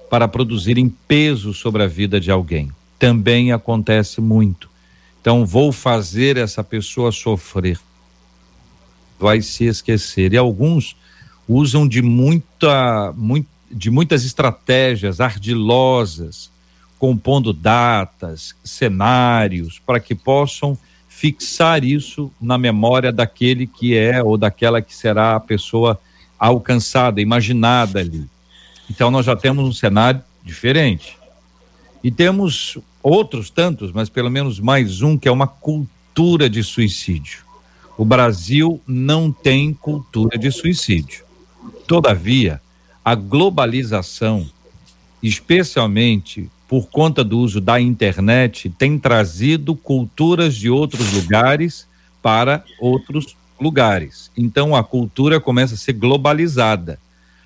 para 0.09 0.27
produzirem 0.27 0.89
peso 1.07 1.53
sobre 1.53 1.83
a 1.83 1.87
vida 1.87 2.19
de 2.19 2.31
alguém. 2.31 2.71
Também 2.97 3.51
acontece 3.51 4.19
muito. 4.19 4.67
Então, 5.21 5.45
vou 5.45 5.71
fazer 5.71 6.37
essa 6.37 6.63
pessoa 6.63 7.11
sofrer 7.11 7.79
vai 9.23 9.41
se 9.41 9.63
esquecer. 9.63 10.33
E 10.33 10.37
alguns 10.37 10.97
usam 11.47 11.87
de 11.87 12.01
muita, 12.01 13.13
de 13.71 13.89
muitas 13.89 14.25
estratégias 14.25 15.21
ardilosas, 15.21 16.51
compondo 16.99 17.53
datas, 17.53 18.53
cenários, 18.65 19.79
para 19.79 20.01
que 20.01 20.13
possam 20.13 20.77
fixar 21.07 21.85
isso 21.85 22.29
na 22.41 22.57
memória 22.57 23.13
daquele 23.13 23.65
que 23.65 23.97
é 23.97 24.21
ou 24.21 24.37
daquela 24.37 24.81
que 24.81 24.93
será 24.93 25.37
a 25.37 25.39
pessoa 25.39 25.97
alcançada, 26.37 27.21
imaginada 27.21 28.01
ali. 28.01 28.27
Então 28.89 29.09
nós 29.09 29.25
já 29.25 29.37
temos 29.37 29.63
um 29.65 29.71
cenário 29.71 30.21
diferente. 30.43 31.17
E 32.03 32.11
temos 32.11 32.77
outros 33.01 33.49
tantos, 33.49 33.93
mas 33.93 34.09
pelo 34.09 34.29
menos 34.29 34.59
mais 34.59 35.01
um 35.01 35.17
que 35.17 35.29
é 35.29 35.31
uma 35.31 35.47
cultura 35.47 36.49
de 36.49 36.61
suicídio. 36.61 37.52
O 37.97 38.03
Brasil 38.03 38.81
não 38.87 39.31
tem 39.31 39.73
cultura 39.73 40.37
de 40.37 40.51
suicídio. 40.51 41.23
Todavia, 41.87 42.61
a 43.05 43.15
globalização, 43.15 44.49
especialmente 45.21 46.49
por 46.67 46.87
conta 46.87 47.23
do 47.23 47.37
uso 47.37 47.61
da 47.61 47.79
internet, 47.79 48.69
tem 48.69 48.97
trazido 48.97 49.75
culturas 49.75 50.55
de 50.55 50.69
outros 50.69 51.13
lugares 51.13 51.87
para 52.21 52.63
outros 52.79 53.35
lugares. 53.59 54.31
Então 54.35 54.75
a 54.75 54.83
cultura 54.83 55.39
começa 55.39 55.75
a 55.75 55.77
ser 55.77 55.93
globalizada. 55.93 56.99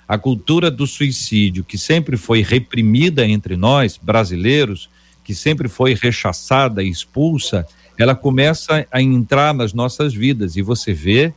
A 0.07 0.17
cultura 0.17 0.71
do 0.71 0.87
suicídio, 0.87 1.65
que 1.65 1.77
sempre 1.77 2.15
foi 2.15 2.41
reprimida 2.41 3.27
entre 3.27 3.57
nós, 3.57 3.99
brasileiros, 4.01 4.89
que 5.23 5.35
sempre 5.35 5.67
foi 5.67 5.93
rechaçada 5.93 6.81
e 6.81 6.89
expulsa, 6.89 7.67
ela 7.97 8.15
começa 8.15 8.85
a 8.91 9.01
entrar 9.01 9.53
nas 9.53 9.73
nossas 9.73 10.13
vidas 10.13 10.55
e 10.55 10.61
você 10.61 10.93
vê, 10.93 11.33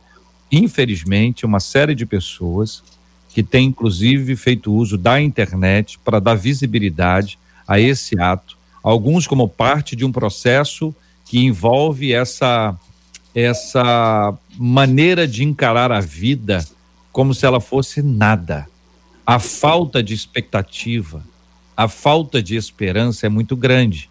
infelizmente, 0.51 1.45
uma 1.45 1.59
série 1.59 1.95
de 1.95 2.05
pessoas 2.05 2.83
que 3.29 3.41
têm 3.41 3.67
inclusive 3.67 4.35
feito 4.35 4.73
uso 4.73 4.97
da 4.97 5.21
internet 5.21 5.97
para 6.03 6.19
dar 6.19 6.35
visibilidade 6.35 7.39
a 7.67 7.79
esse 7.79 8.19
ato, 8.19 8.57
alguns 8.83 9.25
como 9.25 9.47
parte 9.47 9.95
de 9.95 10.03
um 10.03 10.11
processo 10.11 10.93
que 11.25 11.39
envolve 11.39 12.13
essa 12.13 12.77
essa 13.33 14.37
maneira 14.57 15.25
de 15.25 15.43
encarar 15.43 15.89
a 15.89 16.01
vida 16.01 16.65
como 17.13 17.33
se 17.33 17.45
ela 17.45 17.61
fosse 17.61 18.01
nada. 18.01 18.67
A 19.25 19.39
falta 19.39 20.03
de 20.03 20.13
expectativa, 20.13 21.23
a 21.75 21.87
falta 21.87 22.43
de 22.43 22.57
esperança 22.57 23.25
é 23.25 23.29
muito 23.29 23.55
grande. 23.55 24.10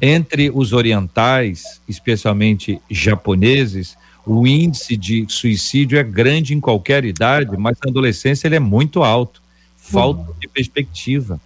Entre 0.00 0.50
os 0.52 0.72
orientais, 0.72 1.80
especialmente 1.88 2.80
japoneses, 2.90 3.96
o 4.26 4.46
índice 4.46 4.96
de 4.96 5.26
suicídio 5.28 5.98
é 5.98 6.02
grande 6.02 6.54
em 6.54 6.60
qualquer 6.60 7.04
idade, 7.04 7.56
mas 7.56 7.76
na 7.84 7.90
adolescência 7.90 8.48
ele 8.48 8.56
é 8.56 8.60
muito 8.60 9.02
alto. 9.02 9.42
Falta 9.76 10.32
de 10.40 10.48
perspectiva, 10.48 11.40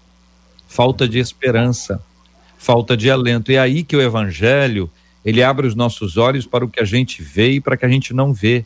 falta 0.68 1.08
de 1.08 1.18
esperança, 1.18 2.02
falta 2.56 2.96
de 2.96 3.10
alento. 3.10 3.50
E 3.50 3.56
é 3.56 3.58
aí 3.58 3.82
que 3.82 3.96
o 3.96 4.00
evangelho, 4.00 4.88
ele 5.24 5.42
abre 5.42 5.66
os 5.66 5.74
nossos 5.74 6.16
olhos 6.16 6.46
para 6.46 6.64
o 6.64 6.68
que 6.68 6.80
a 6.80 6.84
gente 6.84 7.20
vê 7.22 7.52
e 7.52 7.60
para 7.60 7.74
o 7.74 7.78
que 7.78 7.84
a 7.84 7.88
gente 7.88 8.14
não 8.14 8.32
vê. 8.32 8.64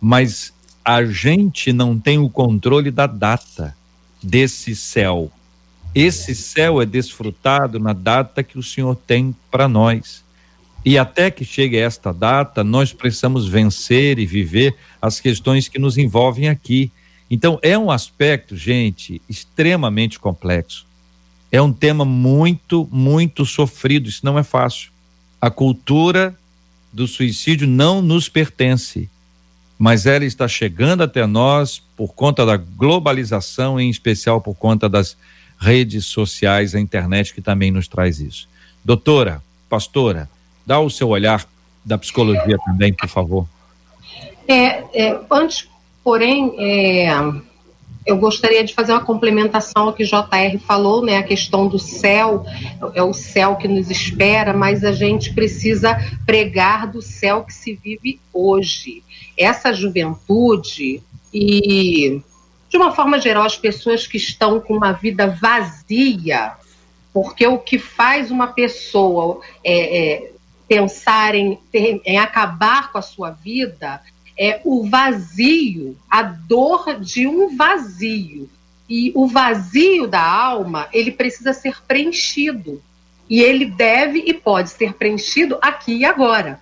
Mas 0.00 0.52
a 0.84 1.04
gente 1.04 1.72
não 1.72 1.98
tem 1.98 2.18
o 2.18 2.28
controle 2.28 2.90
da 2.90 3.06
data 3.06 3.76
desse 4.20 4.74
céu 4.74 5.30
esse 5.94 6.34
céu 6.34 6.80
é 6.80 6.86
desfrutado 6.86 7.78
na 7.78 7.92
data 7.92 8.42
que 8.42 8.58
o 8.58 8.62
Senhor 8.62 8.96
tem 8.96 9.34
para 9.50 9.68
nós. 9.68 10.24
E 10.84 10.98
até 10.98 11.30
que 11.30 11.44
chegue 11.44 11.76
esta 11.76 12.12
data, 12.12 12.64
nós 12.64 12.92
precisamos 12.92 13.46
vencer 13.46 14.18
e 14.18 14.26
viver 14.26 14.74
as 15.00 15.20
questões 15.20 15.68
que 15.68 15.78
nos 15.78 15.98
envolvem 15.98 16.48
aqui. 16.48 16.90
Então, 17.30 17.58
é 17.62 17.78
um 17.78 17.90
aspecto, 17.90 18.56
gente, 18.56 19.22
extremamente 19.28 20.18
complexo. 20.18 20.86
É 21.52 21.60
um 21.60 21.72
tema 21.72 22.04
muito, 22.04 22.88
muito 22.90 23.44
sofrido. 23.44 24.08
Isso 24.08 24.24
não 24.24 24.38
é 24.38 24.42
fácil. 24.42 24.90
A 25.40 25.50
cultura 25.50 26.36
do 26.92 27.06
suicídio 27.06 27.66
não 27.66 28.02
nos 28.02 28.28
pertence, 28.28 29.08
mas 29.78 30.06
ela 30.06 30.24
está 30.24 30.48
chegando 30.48 31.02
até 31.02 31.26
nós 31.26 31.82
por 31.96 32.14
conta 32.14 32.44
da 32.44 32.56
globalização, 32.56 33.78
em 33.78 33.88
especial 33.88 34.40
por 34.40 34.54
conta 34.54 34.88
das 34.88 35.16
redes 35.62 36.06
sociais, 36.06 36.74
a 36.74 36.80
internet 36.80 37.32
que 37.32 37.40
também 37.40 37.70
nos 37.70 37.86
traz 37.86 38.18
isso. 38.18 38.48
Doutora, 38.84 39.40
pastora, 39.68 40.28
dá 40.66 40.80
o 40.80 40.90
seu 40.90 41.08
olhar 41.08 41.46
da 41.84 41.96
psicologia 41.96 42.58
também, 42.66 42.92
por 42.92 43.08
favor. 43.08 43.46
É, 44.48 44.82
é 44.92 45.20
antes, 45.30 45.68
porém, 46.02 46.52
é, 46.58 47.08
eu 48.04 48.16
gostaria 48.16 48.64
de 48.64 48.74
fazer 48.74 48.90
uma 48.90 49.04
complementação 49.04 49.84
ao 49.84 49.92
que 49.92 50.04
JR 50.04 50.58
falou, 50.66 51.04
né? 51.04 51.18
A 51.18 51.22
questão 51.22 51.68
do 51.68 51.78
céu, 51.78 52.44
é 52.94 53.02
o 53.02 53.12
céu 53.12 53.54
que 53.54 53.68
nos 53.68 53.88
espera, 53.88 54.52
mas 54.52 54.82
a 54.82 54.90
gente 54.90 55.32
precisa 55.32 55.96
pregar 56.26 56.90
do 56.90 57.00
céu 57.00 57.44
que 57.44 57.54
se 57.54 57.74
vive 57.74 58.20
hoje. 58.32 59.04
Essa 59.36 59.72
juventude 59.72 61.00
e 61.32 62.20
de 62.72 62.78
uma 62.78 62.90
forma 62.90 63.20
geral, 63.20 63.44
as 63.44 63.56
pessoas 63.56 64.06
que 64.06 64.16
estão 64.16 64.58
com 64.58 64.74
uma 64.74 64.92
vida 64.92 65.26
vazia, 65.26 66.54
porque 67.12 67.46
o 67.46 67.58
que 67.58 67.78
faz 67.78 68.30
uma 68.30 68.46
pessoa 68.46 69.42
é, 69.62 69.98
é, 69.98 70.32
pensar 70.66 71.34
em, 71.34 71.58
ter, 71.70 72.00
em 72.02 72.18
acabar 72.18 72.90
com 72.90 72.96
a 72.96 73.02
sua 73.02 73.30
vida 73.30 74.00
é 74.38 74.62
o 74.64 74.88
vazio, 74.88 75.98
a 76.10 76.22
dor 76.22 76.98
de 76.98 77.26
um 77.26 77.54
vazio. 77.54 78.48
E 78.88 79.12
o 79.14 79.26
vazio 79.26 80.06
da 80.06 80.26
alma, 80.26 80.88
ele 80.94 81.12
precisa 81.12 81.52
ser 81.52 81.76
preenchido. 81.86 82.82
E 83.28 83.42
ele 83.42 83.66
deve 83.66 84.24
e 84.26 84.32
pode 84.32 84.70
ser 84.70 84.94
preenchido 84.94 85.58
aqui 85.60 85.92
e 85.98 86.04
agora. 86.06 86.58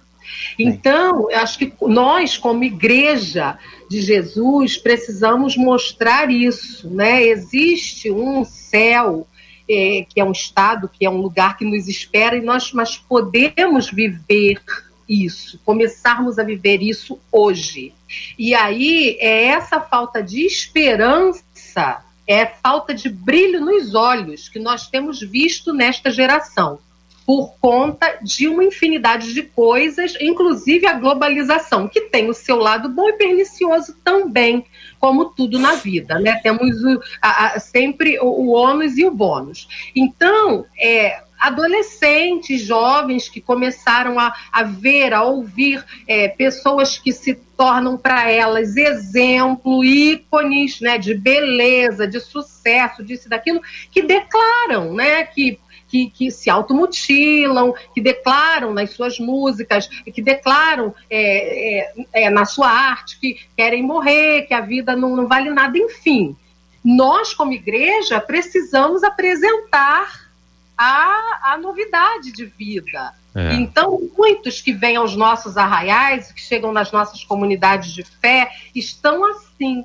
Então, 0.59 1.31
eu 1.31 1.39
acho 1.39 1.59
que 1.59 1.73
nós, 1.83 2.37
como 2.37 2.65
igreja 2.65 3.59
de 3.89 4.01
Jesus, 4.01 4.77
precisamos 4.77 5.57
mostrar 5.57 6.31
isso, 6.31 6.89
né? 6.89 7.23
Existe 7.23 8.11
um 8.11 8.45
céu 8.45 9.27
é, 9.69 10.05
que 10.09 10.21
é 10.21 10.25
um 10.25 10.33
estado, 10.33 10.89
que 10.89 11.05
é 11.05 11.11
um 11.11 11.21
lugar 11.21 11.57
que 11.57 11.65
nos 11.65 11.89
espera 11.89 12.37
e 12.37 12.41
nós 12.41 12.73
mas 12.73 12.97
podemos 12.97 13.91
viver 13.91 14.61
isso, 15.09 15.61
começarmos 15.65 16.39
a 16.39 16.45
viver 16.45 16.83
isso 16.83 17.19
hoje. 17.33 17.93
E 18.39 18.55
aí 18.55 19.17
é 19.21 19.47
essa 19.47 19.81
falta 19.81 20.23
de 20.23 20.45
esperança 20.45 22.05
é 22.27 22.47
falta 22.47 22.95
de 22.95 23.09
brilho 23.09 23.61
nos 23.61 23.93
olhos 23.97 24.49
que 24.49 24.61
nós 24.61 24.89
temos 24.89 25.21
visto 25.21 25.73
nesta 25.73 26.13
geração 26.13 26.79
por 27.31 27.55
conta 27.61 28.19
de 28.21 28.49
uma 28.49 28.65
infinidade 28.65 29.33
de 29.33 29.45
coisas, 29.45 30.17
inclusive 30.21 30.85
a 30.85 30.95
globalização, 30.95 31.87
que 31.87 32.01
tem 32.01 32.29
o 32.29 32.35
seu 32.35 32.57
lado 32.57 32.89
bom 32.89 33.09
e 33.09 33.13
pernicioso 33.13 33.95
também, 34.03 34.67
como 34.99 35.27
tudo 35.27 35.57
na 35.57 35.77
vida, 35.77 36.19
né? 36.19 36.41
Temos 36.43 36.83
o, 36.83 37.01
a, 37.23 37.55
a, 37.55 37.61
sempre 37.61 38.19
o, 38.19 38.25
o 38.25 38.49
ônus 38.49 38.99
e 38.99 39.05
o 39.05 39.13
bônus. 39.13 39.69
Então, 39.95 40.67
é, 40.77 41.23
adolescentes, 41.39 42.63
jovens 42.63 43.29
que 43.29 43.41
começaram 43.41 44.19
a, 44.19 44.35
a 44.51 44.65
ver, 44.65 45.15
a 45.15 45.23
ouvir 45.23 45.85
é, 46.09 46.27
pessoas 46.27 46.99
que 46.99 47.13
se 47.13 47.37
tornam 47.57 47.97
para 47.97 48.29
elas 48.29 48.77
exemplo, 48.77 49.85
ícones 49.85 50.81
né, 50.81 50.99
de 50.99 51.15
beleza, 51.15 52.09
de 52.09 52.19
sucesso, 52.19 53.05
disso 53.05 53.29
e 53.29 53.31
daquilo, 53.31 53.61
que 53.93 54.03
declaram 54.03 54.93
né, 54.95 55.23
que 55.23 55.61
que, 55.91 56.09
que 56.09 56.31
se 56.31 56.49
automutilam, 56.49 57.75
que 57.93 58.01
declaram 58.01 58.73
nas 58.73 58.91
suas 58.91 59.19
músicas, 59.19 59.89
que 59.89 60.23
declaram 60.23 60.95
é, 61.11 61.81
é, 61.81 61.95
é, 62.13 62.31
na 62.31 62.45
sua 62.45 62.69
arte 62.69 63.19
que 63.19 63.41
querem 63.57 63.83
morrer, 63.83 64.43
que 64.47 64.55
a 64.55 64.61
vida 64.61 64.95
não, 64.95 65.17
não 65.17 65.27
vale 65.27 65.51
nada, 65.51 65.77
enfim. 65.77 66.37
Nós, 66.83 67.35
como 67.35 67.53
igreja, 67.53 68.21
precisamos 68.21 69.03
apresentar 69.03 70.31
a, 70.79 71.53
a 71.53 71.59
novidade 71.59 72.33
de 72.33 72.47
vida. 72.47 73.13
É. 73.35 73.55
Então, 73.55 73.99
muitos 74.17 74.61
que 74.61 74.73
vêm 74.73 74.97
aos 74.97 75.15
nossos 75.15 75.57
arraiais, 75.57 76.33
que 76.33 76.41
chegam 76.41 76.73
nas 76.73 76.91
nossas 76.91 77.23
comunidades 77.25 77.93
de 77.93 78.03
fé, 78.03 78.51
estão 78.75 79.25
assim, 79.25 79.85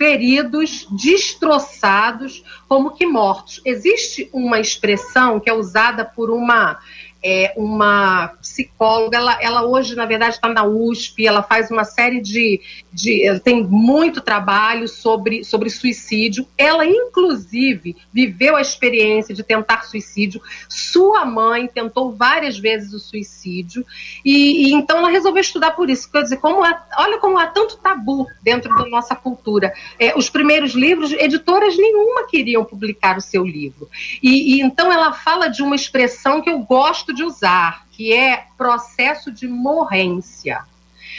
feridos, 0.00 0.88
destroçados, 0.90 2.42
como 2.66 2.92
que 2.92 3.04
mortos. 3.04 3.60
Existe 3.66 4.30
uma 4.32 4.58
expressão 4.58 5.38
que 5.38 5.50
é 5.50 5.52
usada 5.52 6.06
por 6.06 6.30
uma 6.30 6.78
é 7.22 7.52
uma 7.56 8.28
psicóloga, 8.40 9.16
ela, 9.16 9.38
ela 9.42 9.64
hoje, 9.64 9.94
na 9.94 10.06
verdade, 10.06 10.34
está 10.36 10.48
na 10.48 10.64
USP, 10.64 11.26
ela 11.26 11.42
faz 11.42 11.70
uma 11.70 11.84
série 11.84 12.20
de. 12.20 12.60
de 12.92 13.40
tem 13.44 13.62
muito 13.62 14.20
trabalho 14.20 14.88
sobre, 14.88 15.44
sobre 15.44 15.68
suicídio. 15.68 16.46
Ela, 16.56 16.86
inclusive, 16.86 17.96
viveu 18.12 18.56
a 18.56 18.60
experiência 18.60 19.34
de 19.34 19.42
tentar 19.42 19.84
suicídio. 19.84 20.40
Sua 20.68 21.24
mãe 21.24 21.66
tentou 21.66 22.12
várias 22.12 22.58
vezes 22.58 22.92
o 22.94 22.98
suicídio. 22.98 23.84
E, 24.24 24.68
e 24.68 24.72
então 24.72 24.98
ela 24.98 25.10
resolveu 25.10 25.42
estudar 25.42 25.72
por 25.72 25.90
isso. 25.90 26.10
Quer 26.10 26.22
dizer, 26.22 26.38
como 26.38 26.64
há, 26.64 26.86
olha 26.98 27.18
como 27.18 27.38
há 27.38 27.46
tanto 27.46 27.76
tabu 27.76 28.26
dentro 28.42 28.74
da 28.74 28.86
nossa 28.86 29.14
cultura. 29.14 29.72
É, 29.98 30.16
os 30.16 30.30
primeiros 30.30 30.72
livros, 30.72 31.12
editoras 31.12 31.76
nenhuma 31.76 32.26
queriam 32.26 32.64
publicar 32.64 33.18
o 33.18 33.20
seu 33.20 33.44
livro. 33.44 33.88
E, 34.22 34.56
e 34.56 34.62
então 34.62 34.90
ela 34.90 35.12
fala 35.12 35.48
de 35.48 35.62
uma 35.62 35.76
expressão 35.76 36.40
que 36.40 36.48
eu 36.48 36.58
gosto 36.60 37.09
gosto 37.10 37.14
de 37.14 37.24
usar, 37.24 37.86
que 37.92 38.12
é 38.12 38.44
processo 38.56 39.30
de 39.30 39.46
morrência. 39.46 40.60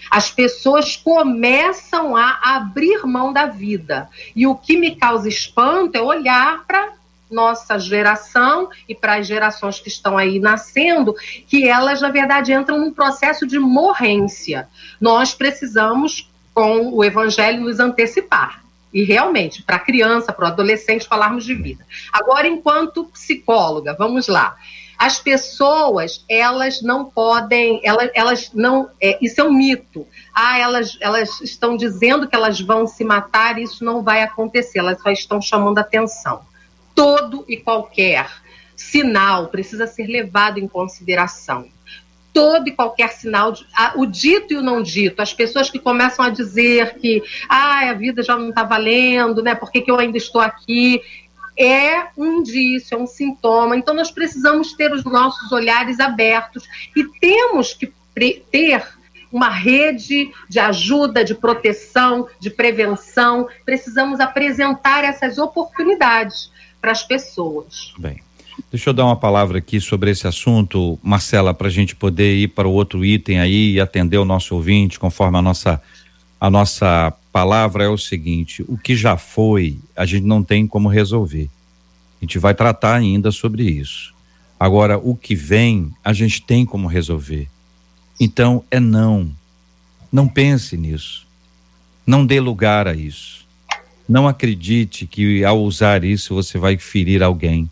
As 0.09 0.29
pessoas 0.31 0.95
começam 0.95 2.15
a 2.15 2.55
abrir 2.55 3.05
mão 3.05 3.31
da 3.31 3.45
vida. 3.45 4.09
E 4.35 4.47
o 4.47 4.55
que 4.55 4.77
me 4.77 4.95
causa 4.95 5.27
espanto 5.27 5.97
é 5.97 6.01
olhar 6.01 6.65
para 6.65 6.93
nossa 7.29 7.79
geração 7.79 8.69
e 8.89 8.95
para 8.95 9.15
as 9.15 9.27
gerações 9.27 9.79
que 9.79 9.87
estão 9.87 10.17
aí 10.17 10.37
nascendo, 10.37 11.15
que 11.47 11.67
elas, 11.67 12.01
na 12.01 12.09
verdade, 12.09 12.51
entram 12.51 12.77
num 12.77 12.91
processo 12.91 13.47
de 13.47 13.57
morrência. 13.57 14.67
Nós 14.99 15.33
precisamos, 15.33 16.29
com 16.53 16.93
o 16.93 17.03
evangelho, 17.03 17.61
nos 17.61 17.79
antecipar. 17.79 18.61
E 18.93 19.03
realmente, 19.03 19.63
para 19.63 19.79
criança, 19.79 20.33
para 20.33 20.45
o 20.45 20.47
adolescente, 20.49 21.07
falarmos 21.07 21.45
de 21.45 21.55
vida. 21.55 21.85
Agora, 22.11 22.47
enquanto 22.47 23.05
psicóloga, 23.05 23.95
vamos 23.97 24.27
lá 24.27 24.57
as 25.01 25.19
pessoas 25.19 26.23
elas 26.29 26.79
não 26.83 27.05
podem, 27.05 27.81
elas, 27.83 28.11
elas 28.13 28.51
não, 28.53 28.87
é, 29.01 29.17
isso 29.19 29.41
é 29.41 29.43
um 29.43 29.51
mito. 29.51 30.05
Ah, 30.31 30.59
elas, 30.59 30.95
elas 31.01 31.41
estão 31.41 31.75
dizendo 31.75 32.27
que 32.27 32.35
elas 32.35 32.61
vão 32.61 32.85
se 32.85 33.03
matar, 33.03 33.57
isso 33.57 33.83
não 33.83 34.03
vai 34.03 34.21
acontecer. 34.21 34.77
Elas 34.77 35.01
só 35.01 35.09
estão 35.09 35.41
chamando 35.41 35.79
atenção. 35.79 36.41
Todo 36.93 37.43
e 37.47 37.57
qualquer 37.57 38.29
sinal 38.75 39.47
precisa 39.47 39.87
ser 39.87 40.05
levado 40.05 40.59
em 40.59 40.67
consideração. 40.67 41.67
Todo 42.31 42.67
e 42.67 42.71
qualquer 42.71 43.11
sinal, 43.11 43.53
de, 43.53 43.65
o 43.95 44.05
dito 44.05 44.53
e 44.53 44.57
o 44.57 44.61
não 44.61 44.83
dito, 44.83 45.19
as 45.19 45.33
pessoas 45.33 45.67
que 45.67 45.79
começam 45.79 46.23
a 46.23 46.29
dizer 46.29 46.99
que 46.99 47.23
ah, 47.49 47.89
a 47.89 47.93
vida 47.93 48.21
já 48.21 48.37
não 48.37 48.49
está 48.49 48.63
valendo, 48.63 49.41
né? 49.41 49.55
Por 49.55 49.71
que, 49.71 49.81
que 49.81 49.89
eu 49.89 49.99
ainda 49.99 50.17
estou 50.17 50.39
aqui? 50.39 51.01
É 51.63 52.07
um 52.17 52.39
indício, 52.39 52.95
é 52.95 53.01
um 53.01 53.07
sintoma. 53.07 53.75
Então, 53.75 53.93
nós 53.93 54.11
precisamos 54.11 54.73
ter 54.73 54.91
os 54.93 55.03
nossos 55.03 55.51
olhares 55.51 55.99
abertos 55.99 56.67
e 56.95 57.03
temos 57.19 57.73
que 57.73 57.91
ter 58.51 58.83
uma 59.31 59.49
rede 59.49 60.31
de 60.49 60.59
ajuda, 60.59 61.23
de 61.23 61.33
proteção, 61.33 62.27
de 62.39 62.49
prevenção. 62.49 63.47
Precisamos 63.65 64.19
apresentar 64.19 65.03
essas 65.03 65.37
oportunidades 65.37 66.51
para 66.81 66.91
as 66.91 67.03
pessoas. 67.03 67.93
Bem. 67.97 68.21
Deixa 68.69 68.89
eu 68.89 68.93
dar 68.93 69.05
uma 69.05 69.15
palavra 69.15 69.57
aqui 69.57 69.79
sobre 69.79 70.11
esse 70.11 70.27
assunto, 70.27 70.99
Marcela, 71.01 71.53
para 71.53 71.67
a 71.67 71.71
gente 71.71 71.95
poder 71.95 72.35
ir 72.35 72.49
para 72.49 72.67
o 72.67 72.71
outro 72.71 73.03
item 73.03 73.39
aí 73.39 73.73
e 73.73 73.81
atender 73.81 74.17
o 74.17 74.25
nosso 74.25 74.55
ouvinte, 74.55 74.99
conforme 74.99 75.37
a 75.37 75.41
nossa, 75.41 75.81
a 76.39 76.49
nossa 76.49 77.13
palavra 77.31 77.83
é 77.83 77.87
o 77.87 77.97
seguinte: 77.97 78.63
o 78.67 78.77
que 78.77 78.95
já 78.95 79.17
foi, 79.17 79.79
a 79.95 80.05
gente 80.05 80.25
não 80.25 80.43
tem 80.43 80.67
como 80.67 80.89
resolver. 80.89 81.49
A 82.21 82.25
gente 82.25 82.37
vai 82.37 82.53
tratar 82.53 82.95
ainda 82.95 83.31
sobre 83.31 83.63
isso. 83.63 84.13
Agora, 84.59 84.97
o 84.97 85.15
que 85.15 85.33
vem, 85.33 85.91
a 86.03 86.13
gente 86.13 86.41
tem 86.41 86.65
como 86.65 86.87
resolver. 86.87 87.47
Então, 88.19 88.63
é 88.69 88.79
não. 88.79 89.31
Não 90.11 90.27
pense 90.27 90.77
nisso. 90.77 91.25
Não 92.05 92.23
dê 92.23 92.39
lugar 92.39 92.87
a 92.87 92.93
isso. 92.93 93.47
Não 94.07 94.27
acredite 94.27 95.07
que 95.07 95.43
ao 95.43 95.63
usar 95.63 96.03
isso 96.03 96.35
você 96.35 96.59
vai 96.59 96.77
ferir 96.77 97.23
alguém, 97.23 97.69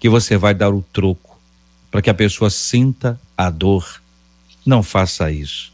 que 0.00 0.08
você 0.08 0.36
vai 0.36 0.54
dar 0.54 0.74
o 0.74 0.82
troco 0.92 1.38
para 1.90 2.00
que 2.00 2.10
a 2.10 2.14
pessoa 2.14 2.48
sinta 2.48 3.20
a 3.36 3.50
dor. 3.50 4.02
Não 4.64 4.82
faça 4.82 5.30
isso. 5.30 5.72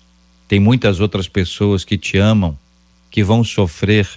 Tem 0.48 0.58
muitas 0.58 1.00
outras 1.00 1.28
pessoas 1.28 1.84
que 1.84 1.96
te 1.96 2.18
amam 2.18 2.58
que 3.18 3.24
vão 3.24 3.42
sofrer 3.42 4.08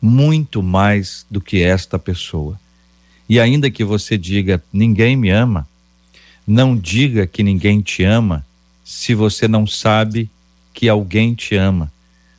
muito 0.00 0.62
mais 0.62 1.26
do 1.30 1.42
que 1.42 1.60
esta 1.60 1.98
pessoa. 1.98 2.58
E 3.28 3.38
ainda 3.38 3.70
que 3.70 3.84
você 3.84 4.16
diga, 4.16 4.64
ninguém 4.72 5.14
me 5.14 5.28
ama, 5.28 5.68
não 6.46 6.74
diga 6.74 7.26
que 7.26 7.42
ninguém 7.42 7.82
te 7.82 8.04
ama 8.04 8.46
se 8.82 9.14
você 9.14 9.46
não 9.46 9.66
sabe 9.66 10.30
que 10.72 10.88
alguém 10.88 11.34
te 11.34 11.54
ama. 11.54 11.92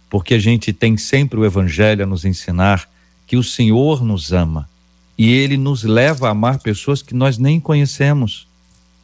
Porque 0.10 0.34
a 0.34 0.40
gente 0.40 0.74
tem 0.74 0.98
sempre 0.98 1.40
o 1.40 1.46
Evangelho 1.46 2.02
a 2.02 2.08
nos 2.08 2.26
ensinar 2.26 2.90
que 3.28 3.38
o 3.38 3.44
Senhor 3.44 4.04
nos 4.04 4.34
ama 4.34 4.68
e 5.16 5.30
ele 5.30 5.56
nos 5.56 5.84
leva 5.84 6.30
a 6.30 6.32
amar 6.32 6.58
pessoas 6.58 7.04
que 7.04 7.14
nós 7.14 7.38
nem 7.38 7.60
conhecemos. 7.60 8.48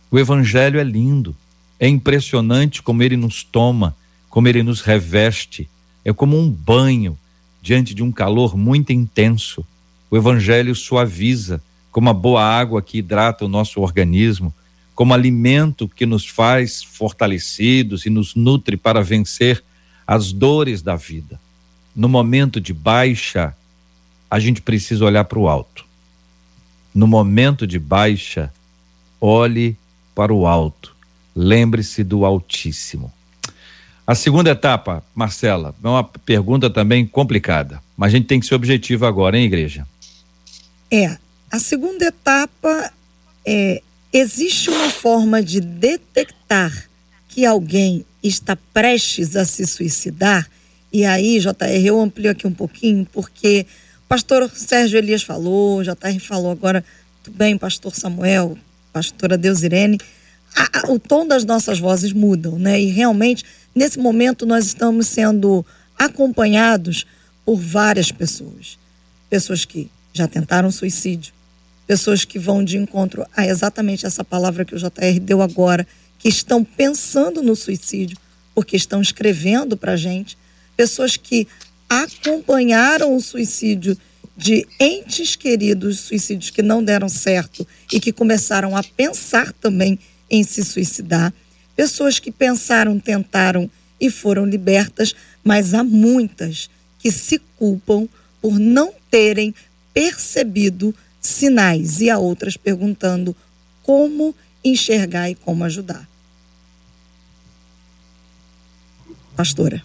O 0.09 0.17
Evangelho 0.17 0.79
é 0.79 0.83
lindo, 0.83 1.35
é 1.79 1.87
impressionante 1.87 2.81
como 2.81 3.03
ele 3.03 3.15
nos 3.15 3.43
toma, 3.43 3.95
como 4.31 4.47
ele 4.47 4.63
nos 4.63 4.81
reveste, 4.81 5.69
é 6.05 6.13
como 6.13 6.39
um 6.39 6.49
banho 6.49 7.17
diante 7.61 7.95
de 7.95 8.03
um 8.03 8.11
calor 8.11 8.55
muito 8.55 8.93
intenso. 8.93 9.65
O 10.09 10.15
Evangelho 10.15 10.75
suaviza, 10.75 11.59
como 11.91 12.09
a 12.09 12.13
boa 12.13 12.43
água 12.43 12.79
que 12.79 12.99
hidrata 12.99 13.43
o 13.43 13.49
nosso 13.49 13.81
organismo, 13.81 14.53
como 14.93 15.13
alimento 15.13 15.89
que 15.89 16.05
nos 16.05 16.27
faz 16.27 16.83
fortalecidos 16.83 18.05
e 18.05 18.09
nos 18.11 18.35
nutre 18.35 18.77
para 18.77 19.01
vencer 19.01 19.63
as 20.05 20.31
dores 20.31 20.83
da 20.83 20.95
vida. 20.95 21.41
No 21.95 22.07
momento 22.07 22.61
de 22.61 22.71
baixa, 22.71 23.55
a 24.29 24.39
gente 24.39 24.61
precisa 24.61 25.03
olhar 25.03 25.25
para 25.25 25.39
o 25.39 25.49
alto. 25.49 25.85
No 26.93 27.07
momento 27.07 27.65
de 27.65 27.79
baixa, 27.79 28.53
olhe 29.19 29.75
para 30.13 30.33
o 30.33 30.45
alto. 30.45 30.95
Lembre-se 31.35 32.03
do 32.03 32.23
Altíssimo. 32.23 33.11
A 34.07 34.13
segunda 34.13 34.51
etapa, 34.51 35.03
Marcela, 35.15 35.73
é 35.83 35.87
uma 35.87 36.03
pergunta 36.03 36.69
também 36.69 37.07
complicada, 37.07 37.81
mas 37.97 38.13
a 38.13 38.17
gente 38.17 38.27
tem 38.27 38.39
que 38.39 38.45
ser 38.45 38.53
objetivo 38.53 39.05
agora, 39.05 39.37
hein, 39.37 39.45
igreja? 39.45 39.87
É. 40.91 41.17
A 41.51 41.59
segunda 41.59 42.05
etapa 42.05 42.91
é: 43.45 43.81
existe 44.13 44.69
uma 44.69 44.89
forma 44.89 45.41
de 45.41 45.59
detectar 45.59 46.87
que 47.29 47.45
alguém 47.45 48.05
está 48.21 48.55
prestes 48.73 49.35
a 49.35 49.43
se 49.43 49.65
suicidar? 49.65 50.47
E 50.93 51.03
aí, 51.03 51.39
JR, 51.39 51.83
eu 51.83 51.99
amplio 51.99 52.31
aqui 52.31 52.45
um 52.45 52.53
pouquinho, 52.53 53.07
porque 53.11 53.65
o 54.05 54.07
pastor 54.07 54.49
Sérgio 54.53 54.97
Elias 54.97 55.23
falou, 55.23 55.83
JR 55.83 56.19
falou 56.19 56.51
agora, 56.51 56.85
tudo 57.23 57.37
bem, 57.37 57.57
pastor 57.57 57.95
Samuel, 57.95 58.55
pastora 58.93 59.37
Deusirene, 59.37 59.97
a, 60.55 60.79
a, 60.79 60.91
o 60.91 60.99
tom 60.99 61.27
das 61.27 61.43
nossas 61.43 61.79
vozes 61.79 62.13
mudam, 62.13 62.57
né? 62.57 62.79
E 62.81 62.85
realmente 62.85 63.43
Nesse 63.75 63.99
momento, 63.99 64.45
nós 64.45 64.65
estamos 64.67 65.05
sendo 65.07 65.65
acompanhados 65.99 67.05
por 67.43 67.57
várias 67.57 68.09
pessoas. 68.09 68.79
pessoas 69.29 69.65
que 69.65 69.91
já 70.13 70.29
tentaram 70.29 70.71
suicídio, 70.71 71.33
pessoas 71.85 72.23
que 72.23 72.39
vão 72.39 72.63
de 72.63 72.77
encontro 72.77 73.25
a 73.35 73.45
exatamente 73.45 74.05
essa 74.05 74.23
palavra 74.23 74.63
que 74.63 74.73
o 74.73 74.77
JR 74.77 75.19
deu 75.19 75.41
agora, 75.41 75.85
que 76.17 76.29
estão 76.29 76.63
pensando 76.63 77.43
no 77.43 77.53
suicídio, 77.53 78.17
porque 78.53 78.77
estão 78.77 79.01
escrevendo 79.01 79.75
para 79.75 79.97
gente, 79.97 80.37
pessoas 80.77 81.17
que 81.17 81.45
acompanharam 81.89 83.13
o 83.13 83.19
suicídio 83.19 83.97
de 84.37 84.65
entes 84.79 85.35
queridos, 85.35 85.99
suicídios 85.99 86.49
que 86.49 86.61
não 86.61 86.81
deram 86.81 87.09
certo 87.09 87.67
e 87.91 87.99
que 87.99 88.13
começaram 88.13 88.77
a 88.77 88.83
pensar 88.83 89.51
também 89.51 89.99
em 90.29 90.43
se 90.43 90.63
suicidar, 90.63 91.33
pessoas 91.75 92.19
que 92.19 92.31
pensaram, 92.31 92.99
tentaram 92.99 93.69
e 93.99 94.09
foram 94.09 94.45
libertas, 94.45 95.15
mas 95.43 95.73
há 95.73 95.83
muitas 95.83 96.69
que 96.99 97.11
se 97.11 97.39
culpam 97.57 98.07
por 98.41 98.59
não 98.59 98.93
terem 99.09 99.53
percebido 99.93 100.93
sinais 101.21 102.01
e 102.01 102.09
há 102.09 102.17
outras 102.17 102.57
perguntando 102.57 103.35
como 103.83 104.35
enxergar 104.63 105.29
e 105.29 105.35
como 105.35 105.63
ajudar. 105.63 106.07
Pastora. 109.35 109.83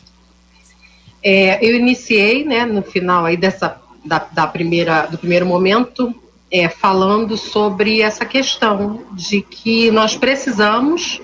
É, 1.22 1.64
eu 1.64 1.76
iniciei, 1.76 2.44
né, 2.44 2.64
no 2.64 2.82
final 2.82 3.26
aí 3.26 3.36
dessa 3.36 3.80
da, 4.04 4.18
da 4.18 4.46
primeira 4.46 5.06
do 5.06 5.18
primeiro 5.18 5.44
momento, 5.44 6.14
é, 6.50 6.68
falando 6.68 7.36
sobre 7.36 8.00
essa 8.00 8.24
questão 8.24 9.04
de 9.12 9.40
que 9.40 9.90
nós 9.90 10.16
precisamos 10.16 11.20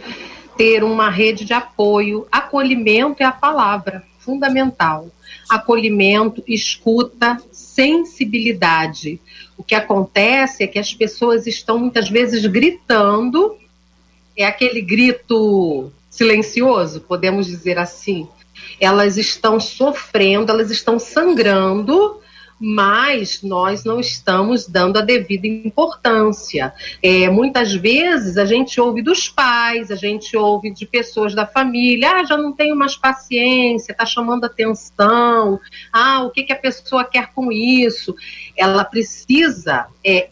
ter 0.56 0.84
uma 0.84 1.10
rede 1.10 1.44
de 1.44 1.52
apoio, 1.52 2.26
acolhimento 2.30 3.22
é 3.22 3.26
a 3.26 3.32
palavra 3.32 4.04
fundamental. 4.18 5.08
Acolhimento, 5.48 6.42
escuta, 6.46 7.40
sensibilidade. 7.52 9.20
O 9.56 9.62
que 9.62 9.74
acontece 9.74 10.64
é 10.64 10.66
que 10.66 10.78
as 10.78 10.92
pessoas 10.92 11.46
estão 11.46 11.78
muitas 11.78 12.08
vezes 12.08 12.44
gritando, 12.46 13.56
é 14.36 14.44
aquele 14.44 14.80
grito 14.80 15.92
silencioso, 16.10 17.00
podemos 17.00 17.46
dizer 17.46 17.78
assim. 17.78 18.26
Elas 18.80 19.16
estão 19.16 19.60
sofrendo, 19.60 20.50
elas 20.50 20.70
estão 20.70 20.98
sangrando, 20.98 22.20
mas 22.58 23.42
nós 23.42 23.84
não 23.84 24.00
estamos 24.00 24.66
dando 24.66 24.98
a 24.98 25.02
devida 25.02 25.46
importância. 25.46 26.72
É, 27.02 27.28
muitas 27.28 27.74
vezes 27.74 28.36
a 28.38 28.44
gente 28.44 28.80
ouve 28.80 29.02
dos 29.02 29.28
pais, 29.28 29.90
a 29.90 29.96
gente 29.96 30.36
ouve 30.36 30.72
de 30.72 30.86
pessoas 30.86 31.34
da 31.34 31.46
família, 31.46 32.12
ah, 32.12 32.24
já 32.24 32.36
não 32.36 32.52
tenho 32.52 32.74
mais 32.74 32.96
paciência, 32.96 33.92
está 33.92 34.06
chamando 34.06 34.44
atenção, 34.44 35.60
ah, 35.92 36.22
o 36.24 36.30
que, 36.30 36.44
que 36.44 36.52
a 36.52 36.58
pessoa 36.58 37.04
quer 37.04 37.32
com 37.32 37.52
isso? 37.52 38.14
Ela 38.56 38.84
precisa 38.84 39.86
é, 40.04 40.30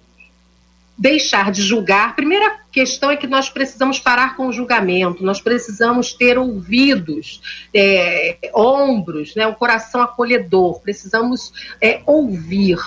deixar 0.97 1.51
de 1.51 1.61
julgar. 1.61 2.15
Primeira 2.15 2.59
questão 2.71 3.11
é 3.11 3.17
que 3.17 3.27
nós 3.27 3.49
precisamos 3.49 3.99
parar 3.99 4.37
com 4.37 4.47
o 4.47 4.53
julgamento, 4.53 5.25
nós 5.25 5.41
precisamos 5.41 6.13
ter 6.13 6.39
ouvidos, 6.39 7.41
é, 7.75 8.37
ombros, 8.55 9.35
né, 9.35 9.47
um 9.47 9.55
coração 9.55 10.01
acolhedor, 10.01 10.81
precisamos 10.81 11.53
é, 11.81 12.01
ouvir, 12.07 12.79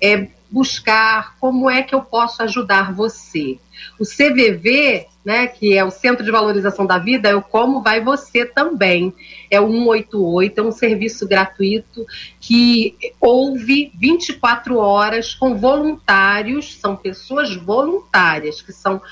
é, 0.00 0.28
buscar 0.54 1.36
como 1.40 1.68
é 1.68 1.82
que 1.82 1.92
eu 1.92 2.00
posso 2.00 2.40
ajudar 2.44 2.94
você. 2.94 3.58
O 3.98 4.04
CVV, 4.04 5.08
né, 5.24 5.48
que 5.48 5.76
é 5.76 5.84
o 5.84 5.90
Centro 5.90 6.24
de 6.24 6.30
Valorização 6.30 6.86
da 6.86 6.96
Vida, 6.96 7.28
é 7.28 7.34
o 7.34 7.42
Como 7.42 7.82
Vai 7.82 8.00
Você 8.00 8.46
também. 8.46 9.12
É 9.50 9.60
o 9.60 9.66
188, 9.66 10.60
é 10.60 10.62
um 10.62 10.70
serviço 10.70 11.26
gratuito 11.26 12.06
que 12.40 12.96
ouve 13.20 13.90
24 13.96 14.78
horas 14.78 15.34
com 15.34 15.56
voluntários, 15.56 16.76
são 16.76 16.94
pessoas 16.94 17.56
voluntárias 17.56 18.62
que 18.62 18.72
são 18.72 19.02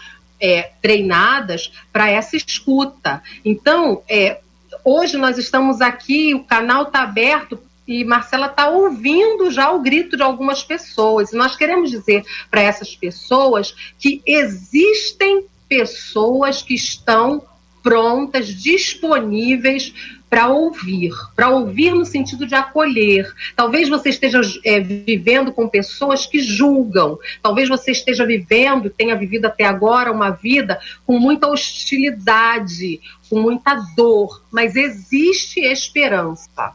é, 0.40 0.70
treinadas 0.80 1.72
para 1.92 2.08
essa 2.08 2.36
escuta. 2.36 3.20
Então, 3.44 4.00
é, 4.08 4.38
hoje 4.84 5.16
nós 5.16 5.38
estamos 5.38 5.80
aqui, 5.80 6.34
o 6.34 6.44
canal 6.44 6.84
está 6.84 7.02
aberto 7.02 7.60
e 7.86 8.04
Marcela 8.04 8.46
está 8.46 8.68
ouvindo 8.70 9.50
já 9.50 9.70
o 9.72 9.80
grito 9.80 10.16
de 10.16 10.22
algumas 10.22 10.62
pessoas. 10.62 11.32
E 11.32 11.36
nós 11.36 11.56
queremos 11.56 11.90
dizer 11.90 12.24
para 12.50 12.60
essas 12.62 12.94
pessoas 12.94 13.74
que 13.98 14.22
existem 14.26 15.46
pessoas 15.68 16.62
que 16.62 16.74
estão 16.74 17.42
prontas, 17.82 18.46
disponíveis 18.48 19.92
para 20.30 20.48
ouvir, 20.48 21.12
para 21.36 21.50
ouvir 21.50 21.92
no 21.92 22.06
sentido 22.06 22.46
de 22.46 22.54
acolher. 22.54 23.30
Talvez 23.54 23.88
você 23.88 24.08
esteja 24.08 24.40
é, 24.64 24.80
vivendo 24.80 25.52
com 25.52 25.68
pessoas 25.68 26.24
que 26.24 26.38
julgam, 26.38 27.18
talvez 27.42 27.68
você 27.68 27.90
esteja 27.90 28.24
vivendo, 28.24 28.88
tenha 28.88 29.16
vivido 29.16 29.46
até 29.46 29.64
agora 29.64 30.10
uma 30.12 30.30
vida 30.30 30.80
com 31.04 31.18
muita 31.18 31.48
hostilidade, 31.48 33.00
com 33.28 33.40
muita 33.40 33.74
dor, 33.94 34.42
mas 34.50 34.74
existe 34.74 35.60
esperança 35.60 36.72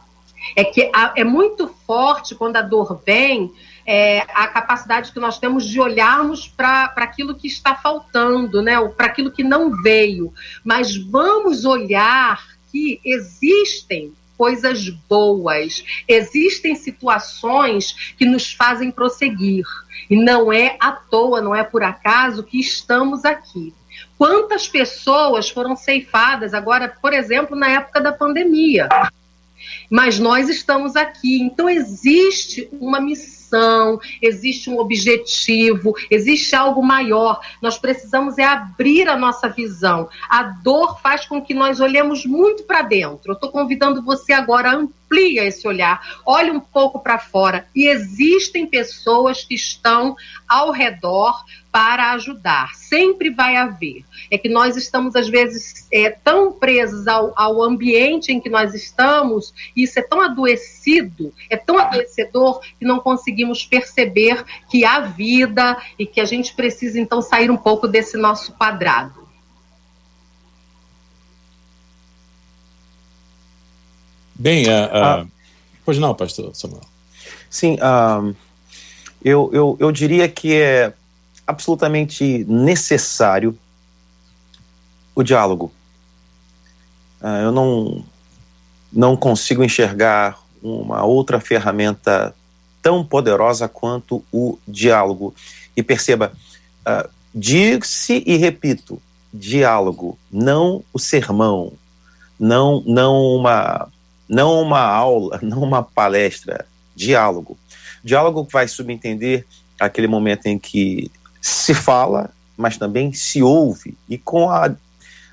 é 0.54 0.64
que 0.64 0.90
é 1.16 1.24
muito 1.24 1.68
forte 1.86 2.34
quando 2.34 2.56
a 2.56 2.62
dor 2.62 3.00
vem, 3.04 3.52
é, 3.86 4.20
a 4.34 4.46
capacidade 4.48 5.12
que 5.12 5.20
nós 5.20 5.38
temos 5.38 5.66
de 5.66 5.80
olharmos 5.80 6.46
para 6.46 6.92
aquilo 6.96 7.34
que 7.34 7.46
está 7.46 7.74
faltando, 7.74 8.60
né, 8.60 8.76
para 8.88 9.06
aquilo 9.06 9.30
que 9.30 9.42
não 9.42 9.70
veio. 9.82 10.32
Mas 10.62 10.96
vamos 10.96 11.64
olhar 11.64 12.46
que 12.70 13.00
existem 13.04 14.12
coisas 14.36 14.88
boas, 15.08 15.84
existem 16.06 16.76
situações 16.76 18.14
que 18.16 18.24
nos 18.24 18.52
fazem 18.52 18.90
prosseguir. 18.90 19.64
E 20.08 20.16
não 20.16 20.52
é 20.52 20.76
à 20.78 20.92
toa, 20.92 21.40
não 21.40 21.54
é 21.54 21.64
por 21.64 21.82
acaso 21.82 22.44
que 22.44 22.60
estamos 22.60 23.24
aqui. 23.24 23.74
Quantas 24.16 24.68
pessoas 24.68 25.50
foram 25.50 25.74
ceifadas 25.74 26.54
agora, 26.54 26.94
por 27.00 27.12
exemplo, 27.12 27.56
na 27.56 27.68
época 27.68 28.00
da 28.00 28.12
pandemia? 28.12 28.88
Mas 29.90 30.18
nós 30.18 30.48
estamos 30.48 30.96
aqui. 30.96 31.40
Então 31.40 31.68
existe 31.68 32.68
uma 32.72 33.00
missão, 33.00 34.00
existe 34.20 34.70
um 34.70 34.78
objetivo, 34.78 35.94
existe 36.10 36.54
algo 36.54 36.82
maior. 36.82 37.40
Nós 37.62 37.78
precisamos 37.78 38.38
é 38.38 38.44
abrir 38.44 39.08
a 39.08 39.16
nossa 39.16 39.48
visão. 39.48 40.08
A 40.28 40.42
dor 40.42 41.00
faz 41.00 41.26
com 41.26 41.40
que 41.40 41.54
nós 41.54 41.80
olhemos 41.80 42.26
muito 42.26 42.64
para 42.64 42.82
dentro. 42.82 43.32
Eu 43.32 43.34
estou 43.34 43.50
convidando 43.50 44.02
você 44.02 44.32
agora 44.32 44.70
a 44.70 44.74
amplia 44.74 45.44
esse 45.44 45.66
olhar, 45.66 46.20
olhe 46.24 46.50
um 46.50 46.60
pouco 46.60 47.00
para 47.00 47.18
fora. 47.18 47.66
E 47.74 47.88
existem 47.88 48.66
pessoas 48.66 49.44
que 49.44 49.54
estão 49.54 50.16
ao 50.46 50.70
redor 50.70 51.42
para 51.78 52.10
ajudar. 52.14 52.74
Sempre 52.74 53.30
vai 53.30 53.54
haver. 53.54 54.04
É 54.32 54.36
que 54.36 54.48
nós 54.48 54.76
estamos, 54.76 55.14
às 55.14 55.28
vezes, 55.28 55.86
é, 55.92 56.10
tão 56.10 56.50
presos 56.50 57.06
ao, 57.06 57.32
ao 57.36 57.62
ambiente 57.62 58.32
em 58.32 58.40
que 58.40 58.50
nós 58.50 58.74
estamos, 58.74 59.54
e 59.76 59.84
isso 59.84 59.96
é 59.96 60.02
tão 60.02 60.20
adoecido, 60.20 61.32
é 61.48 61.56
tão 61.56 61.78
adoecedor, 61.78 62.60
que 62.80 62.84
não 62.84 62.98
conseguimos 62.98 63.64
perceber 63.64 64.44
que 64.68 64.84
há 64.84 64.98
vida 64.98 65.80
e 65.96 66.04
que 66.04 66.20
a 66.20 66.24
gente 66.24 66.52
precisa, 66.52 66.98
então, 66.98 67.22
sair 67.22 67.48
um 67.48 67.56
pouco 67.56 67.86
desse 67.86 68.16
nosso 68.16 68.50
quadrado. 68.54 69.28
Bem, 74.34 74.66
uh, 74.66 74.70
uh, 74.70 74.90
ah, 74.94 75.26
pois 75.84 75.96
não, 75.96 76.12
pastor 76.12 76.52
Samuel. 76.56 76.82
Sim, 77.48 77.74
uh, 77.76 78.34
eu, 79.22 79.48
eu, 79.52 79.76
eu 79.78 79.92
diria 79.92 80.28
que 80.28 80.56
é 80.56 80.92
absolutamente 81.48 82.44
necessário 82.44 83.58
o 85.14 85.22
diálogo. 85.22 85.72
Uh, 87.22 87.42
eu 87.44 87.52
não, 87.52 88.04
não 88.92 89.16
consigo 89.16 89.64
enxergar 89.64 90.38
uma 90.62 91.04
outra 91.04 91.40
ferramenta 91.40 92.34
tão 92.82 93.02
poderosa 93.02 93.66
quanto 93.66 94.22
o 94.30 94.58
diálogo. 94.68 95.34
E 95.74 95.82
perceba, 95.82 96.32
uh, 96.86 97.08
digo-se 97.34 98.22
e 98.26 98.36
repito, 98.36 99.00
diálogo, 99.32 100.18
não 100.30 100.84
o 100.92 100.98
sermão, 100.98 101.72
não, 102.38 102.82
não 102.86 103.36
uma 103.36 103.88
não 104.28 104.60
uma 104.60 104.80
aula, 104.80 105.38
não 105.42 105.62
uma 105.62 105.82
palestra, 105.82 106.66
diálogo. 106.94 107.58
Diálogo 108.04 108.46
vai 108.52 108.68
subentender 108.68 109.46
aquele 109.80 110.06
momento 110.06 110.46
em 110.46 110.58
que 110.58 111.10
se 111.40 111.74
fala, 111.74 112.30
mas 112.56 112.76
também 112.76 113.12
se 113.12 113.42
ouve, 113.42 113.96
e 114.08 114.18
com 114.18 114.50
a, 114.50 114.74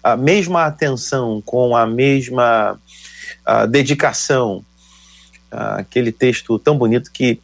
a 0.04 0.16
mesma 0.16 0.66
atenção, 0.66 1.42
com 1.46 1.76
a 1.76 1.86
mesma 1.86 2.80
a 3.46 3.66
dedicação. 3.66 4.64
aquele 5.52 6.12
texto 6.12 6.58
tão 6.60 6.78
bonito 6.78 7.12
que 7.12 7.40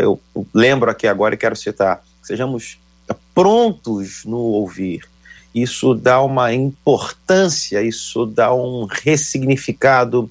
eu 0.00 0.20
lembro 0.52 0.90
aqui 0.90 1.06
agora 1.06 1.34
e 1.34 1.38
quero 1.38 1.56
citar: 1.56 2.02
sejamos 2.22 2.78
prontos 3.34 4.24
no 4.24 4.38
ouvir. 4.38 5.08
Isso 5.54 5.94
dá 5.94 6.20
uma 6.20 6.52
importância, 6.52 7.82
isso 7.82 8.26
dá 8.26 8.52
um 8.54 8.86
ressignificado 8.86 10.30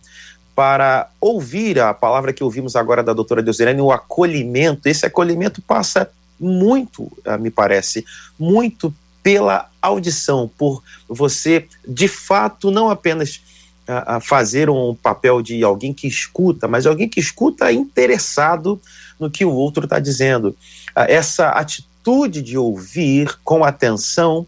para 0.55 1.09
ouvir 1.19 1.79
a 1.79 1.93
palavra 1.93 2.31
que 2.31 2.43
ouvimos 2.43 2.75
agora 2.75 3.03
da 3.03 3.11
doutora 3.11 3.41
Deusirene, 3.41 3.81
o 3.81 3.91
acolhimento. 3.91 4.87
Esse 4.87 5.05
acolhimento 5.05 5.61
passa 5.61 6.09
muito, 6.39 7.11
ah, 7.25 7.37
me 7.37 7.49
parece, 7.49 8.05
muito 8.37 8.93
pela 9.23 9.69
audição, 9.81 10.49
por 10.57 10.83
você 11.07 11.67
de 11.87 12.07
fato 12.07 12.69
não 12.69 12.89
apenas 12.89 13.41
a, 13.87 14.17
a 14.17 14.19
fazer 14.19 14.69
um 14.69 14.95
papel 14.95 15.41
de 15.41 15.63
alguém 15.63 15.93
que 15.93 16.07
escuta, 16.07 16.67
mas 16.67 16.85
alguém 16.85 17.09
que 17.09 17.19
escuta 17.19 17.71
interessado 17.71 18.79
no 19.19 19.29
que 19.29 19.45
o 19.45 19.51
outro 19.51 19.85
está 19.85 19.99
dizendo. 19.99 20.55
Ah, 20.95 21.05
essa 21.09 21.49
atitude 21.49 22.41
de 22.41 22.57
ouvir 22.57 23.37
com 23.43 23.63
atenção 23.63 24.45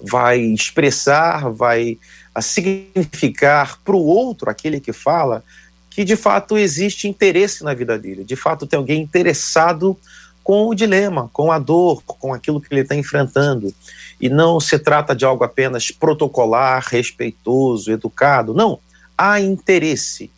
vai 0.00 0.40
expressar, 0.40 1.50
vai 1.50 1.98
ah, 2.34 2.42
significar 2.42 3.78
para 3.84 3.96
o 3.96 4.04
outro, 4.04 4.50
aquele 4.50 4.80
que 4.80 4.92
fala, 4.92 5.42
que 5.90 6.04
de 6.04 6.16
fato 6.16 6.58
existe 6.58 7.08
interesse 7.08 7.64
na 7.64 7.72
vida 7.72 7.98
dele, 7.98 8.22
de 8.22 8.36
fato 8.36 8.66
tem 8.66 8.76
alguém 8.76 9.00
interessado 9.00 9.98
com 10.46 10.68
o 10.68 10.76
dilema, 10.76 11.28
com 11.32 11.50
a 11.50 11.58
dor, 11.58 12.04
com 12.04 12.32
aquilo 12.32 12.60
que 12.60 12.72
ele 12.72 12.82
está 12.82 12.94
enfrentando. 12.94 13.74
E 14.20 14.28
não 14.28 14.60
se 14.60 14.78
trata 14.78 15.12
de 15.12 15.24
algo 15.24 15.42
apenas 15.42 15.90
protocolar, 15.90 16.84
respeitoso, 16.86 17.90
educado. 17.90 18.54
Não, 18.54 18.78
há 19.18 19.40
interesse. 19.40 20.30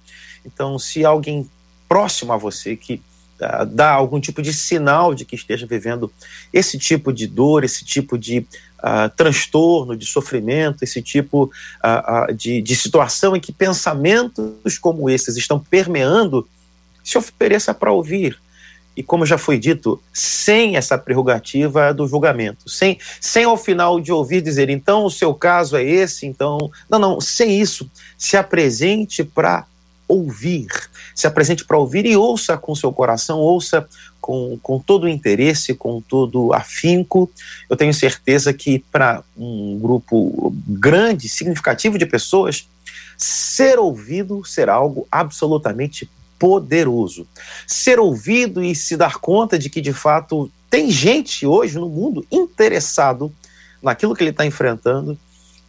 Então, 0.46 0.78
se 0.78 1.04
alguém 1.04 1.46
próximo 1.86 2.32
a 2.32 2.38
você 2.38 2.74
que 2.74 3.02
uh, 3.38 3.66
dá 3.66 3.90
algum 3.90 4.18
tipo 4.18 4.40
de 4.40 4.54
sinal 4.54 5.14
de 5.14 5.26
que 5.26 5.36
esteja 5.36 5.66
vivendo 5.66 6.10
esse 6.54 6.78
tipo 6.78 7.12
de 7.12 7.26
dor, 7.26 7.62
esse 7.62 7.84
tipo 7.84 8.16
de 8.16 8.38
uh, 8.78 9.14
transtorno, 9.14 9.94
de 9.94 10.06
sofrimento, 10.06 10.82
esse 10.82 11.02
tipo 11.02 11.52
uh, 11.84 12.32
de, 12.32 12.62
de 12.62 12.76
situação 12.76 13.36
em 13.36 13.40
que 13.40 13.52
pensamentos 13.52 14.78
como 14.80 15.10
esses 15.10 15.36
estão 15.36 15.60
permeando, 15.60 16.48
se 17.04 17.18
ofereça 17.18 17.74
para 17.74 17.92
ouvir 17.92 18.40
e 18.98 19.02
como 19.04 19.24
já 19.24 19.38
foi 19.38 19.60
dito, 19.60 20.02
sem 20.12 20.76
essa 20.76 20.98
prerrogativa 20.98 21.94
do 21.94 22.08
julgamento, 22.08 22.68
sem, 22.68 22.98
sem 23.20 23.44
ao 23.44 23.56
final 23.56 24.00
de 24.00 24.10
ouvir 24.10 24.42
dizer, 24.42 24.68
então 24.68 25.04
o 25.04 25.10
seu 25.10 25.32
caso 25.32 25.76
é 25.76 25.84
esse, 25.84 26.26
então. 26.26 26.58
Não, 26.90 26.98
não, 26.98 27.20
sem 27.20 27.60
isso, 27.60 27.88
se 28.18 28.36
apresente 28.36 29.22
para 29.22 29.64
ouvir, 30.08 30.66
se 31.14 31.28
apresente 31.28 31.64
para 31.64 31.78
ouvir 31.78 32.06
e 32.06 32.16
ouça 32.16 32.58
com 32.58 32.74
seu 32.74 32.92
coração, 32.92 33.38
ouça 33.38 33.88
com, 34.20 34.58
com 34.60 34.80
todo 34.80 35.04
o 35.04 35.08
interesse, 35.08 35.74
com 35.74 36.00
todo 36.00 36.52
afinco. 36.52 37.30
Eu 37.70 37.76
tenho 37.76 37.94
certeza 37.94 38.52
que 38.52 38.80
para 38.90 39.22
um 39.36 39.78
grupo 39.80 40.52
grande, 40.66 41.28
significativo 41.28 41.96
de 41.96 42.04
pessoas, 42.04 42.66
ser 43.16 43.78
ouvido 43.78 44.44
será 44.44 44.74
algo 44.74 45.06
absolutamente 45.08 46.10
poderoso. 46.38 47.26
Ser 47.66 47.98
ouvido 47.98 48.62
e 48.62 48.74
se 48.74 48.96
dar 48.96 49.16
conta 49.18 49.58
de 49.58 49.68
que, 49.68 49.80
de 49.80 49.92
fato, 49.92 50.50
tem 50.70 50.90
gente 50.90 51.46
hoje 51.46 51.78
no 51.78 51.88
mundo 51.88 52.26
interessado 52.30 53.32
naquilo 53.82 54.14
que 54.14 54.22
ele 54.22 54.30
está 54.30 54.44
enfrentando, 54.44 55.18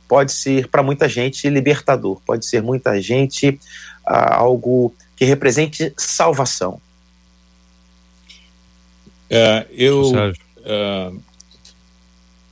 pode 0.07 0.31
ser 0.31 0.67
para 0.67 0.81
muita 0.81 1.07
gente 1.07 1.47
libertador, 1.49 2.19
pode 2.25 2.45
ser 2.45 2.61
muita 2.61 2.99
gente 3.01 3.59
ah, 4.05 4.37
algo 4.37 4.93
que 5.15 5.23
represente 5.25 5.93
salvação. 5.95 6.81
É, 9.29 9.67
eu 9.71 10.11
uh, 10.11 11.21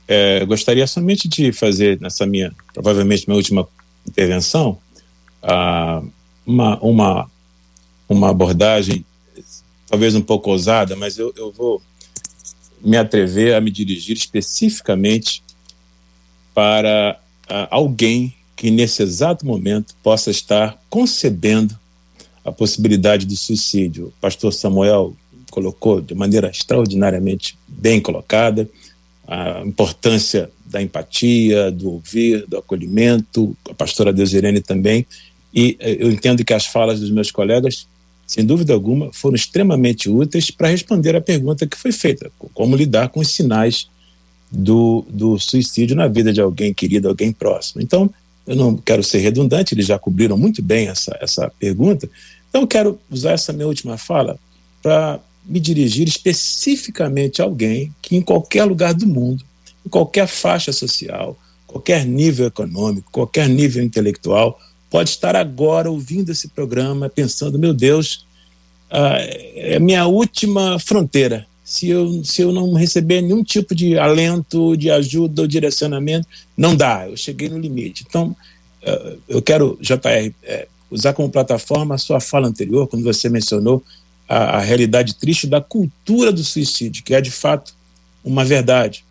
é, 0.06 0.44
gostaria 0.46 0.86
somente 0.86 1.28
de 1.28 1.50
fazer 1.50 2.00
nessa 2.00 2.24
minha, 2.24 2.54
provavelmente 2.72 3.26
minha 3.26 3.36
última 3.36 3.68
intervenção, 4.06 4.78
uh, 5.42 6.08
uma, 6.46 6.78
uma 6.78 7.30
uma 8.08 8.30
abordagem 8.30 9.04
talvez 9.88 10.14
um 10.14 10.20
pouco 10.20 10.50
ousada, 10.50 10.94
mas 10.94 11.18
eu, 11.18 11.32
eu 11.36 11.50
vou 11.50 11.82
me 12.80 12.96
atrever 12.96 13.54
a 13.54 13.60
me 13.60 13.70
dirigir 13.70 14.16
especificamente 14.16 15.42
para 16.54 17.18
uh, 17.50 17.66
alguém 17.70 18.34
que 18.54 18.70
nesse 18.70 19.02
exato 19.02 19.46
momento 19.46 19.94
possa 20.02 20.30
estar 20.30 20.78
concebendo 20.90 21.78
a 22.44 22.52
possibilidade 22.52 23.26
do 23.26 23.36
suicídio. 23.36 24.08
O 24.08 24.12
pastor 24.20 24.52
Samuel 24.52 25.16
colocou 25.50 26.00
de 26.00 26.14
maneira 26.14 26.50
extraordinariamente 26.50 27.58
bem 27.66 28.00
colocada 28.00 28.68
a 29.26 29.62
importância 29.64 30.50
da 30.66 30.82
empatia, 30.82 31.70
do 31.70 31.92
ouvir, 31.92 32.46
do 32.46 32.58
acolhimento, 32.58 33.56
a 33.68 33.74
pastora 33.74 34.12
Deusirene 34.12 34.60
também, 34.60 35.06
e 35.54 35.76
eh, 35.80 35.96
eu 36.00 36.10
entendo 36.10 36.44
que 36.44 36.52
as 36.52 36.66
falas 36.66 37.00
dos 37.00 37.10
meus 37.10 37.30
colegas 37.30 37.86
sem 38.28 38.44
dúvida 38.44 38.74
alguma, 38.74 39.10
foram 39.10 39.34
extremamente 39.34 40.10
úteis 40.10 40.50
para 40.50 40.68
responder 40.68 41.16
à 41.16 41.20
pergunta 41.20 41.66
que 41.66 41.78
foi 41.78 41.90
feita: 41.90 42.30
como 42.52 42.76
lidar 42.76 43.08
com 43.08 43.20
os 43.20 43.34
sinais 43.34 43.88
do, 44.52 45.04
do 45.08 45.38
suicídio 45.38 45.96
na 45.96 46.06
vida 46.06 46.30
de 46.30 46.40
alguém 46.40 46.74
querido, 46.74 47.08
alguém 47.08 47.32
próximo. 47.32 47.80
Então, 47.80 48.10
eu 48.46 48.54
não 48.54 48.76
quero 48.76 49.02
ser 49.02 49.18
redundante, 49.18 49.74
eles 49.74 49.86
já 49.86 49.98
cobriram 49.98 50.36
muito 50.36 50.62
bem 50.62 50.88
essa, 50.88 51.16
essa 51.22 51.50
pergunta. 51.58 52.08
Então, 52.50 52.60
eu 52.60 52.66
quero 52.66 53.00
usar 53.10 53.32
essa 53.32 53.52
minha 53.52 53.66
última 53.66 53.96
fala 53.96 54.38
para 54.82 55.18
me 55.42 55.58
dirigir 55.58 56.06
especificamente 56.06 57.40
a 57.40 57.46
alguém 57.46 57.94
que, 58.02 58.14
em 58.14 58.20
qualquer 58.20 58.64
lugar 58.64 58.92
do 58.92 59.06
mundo, 59.06 59.42
em 59.84 59.88
qualquer 59.88 60.26
faixa 60.26 60.70
social, 60.70 61.38
qualquer 61.66 62.04
nível 62.04 62.46
econômico, 62.46 63.10
qualquer 63.10 63.48
nível 63.48 63.82
intelectual, 63.82 64.60
pode 64.90 65.10
estar 65.10 65.36
agora 65.36 65.90
ouvindo 65.90 66.30
esse 66.30 66.48
programa, 66.48 67.08
pensando: 67.08 67.58
meu 67.58 67.74
Deus, 67.74 68.26
ah, 68.90 69.18
é 69.54 69.78
minha 69.78 70.06
última 70.06 70.78
fronteira. 70.78 71.46
Se 71.64 71.88
eu, 71.88 72.24
se 72.24 72.40
eu 72.40 72.50
não 72.50 72.72
receber 72.72 73.20
nenhum 73.20 73.44
tipo 73.44 73.74
de 73.74 73.98
alento, 73.98 74.74
de 74.76 74.90
ajuda 74.90 75.42
ou 75.42 75.48
direcionamento, 75.48 76.26
não 76.56 76.74
dá, 76.74 77.06
eu 77.06 77.16
cheguei 77.16 77.48
no 77.48 77.58
limite. 77.58 78.04
Então, 78.08 78.34
ah, 78.84 79.12
eu 79.28 79.42
quero, 79.42 79.78
JR, 79.80 80.32
é, 80.42 80.66
usar 80.90 81.12
como 81.12 81.30
plataforma 81.30 81.94
a 81.94 81.98
sua 81.98 82.20
fala 82.20 82.48
anterior, 82.48 82.86
quando 82.88 83.04
você 83.04 83.28
mencionou 83.28 83.82
a, 84.28 84.56
a 84.56 84.60
realidade 84.60 85.14
triste 85.14 85.46
da 85.46 85.60
cultura 85.60 86.32
do 86.32 86.42
suicídio, 86.42 87.02
que 87.04 87.14
é 87.14 87.20
de 87.20 87.30
fato 87.30 87.74
uma 88.24 88.44
verdade. 88.44 89.04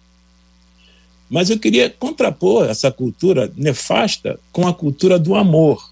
Mas 1.29 1.49
eu 1.49 1.59
queria 1.59 1.89
contrapor 1.89 2.69
essa 2.69 2.91
cultura 2.91 3.51
nefasta 3.55 4.39
com 4.51 4.67
a 4.67 4.73
cultura 4.73 5.19
do 5.19 5.35
amor. 5.35 5.91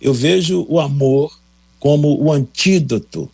Eu 0.00 0.14
vejo 0.14 0.64
o 0.68 0.80
amor 0.80 1.38
como 1.78 2.20
o 2.22 2.32
antídoto 2.32 3.30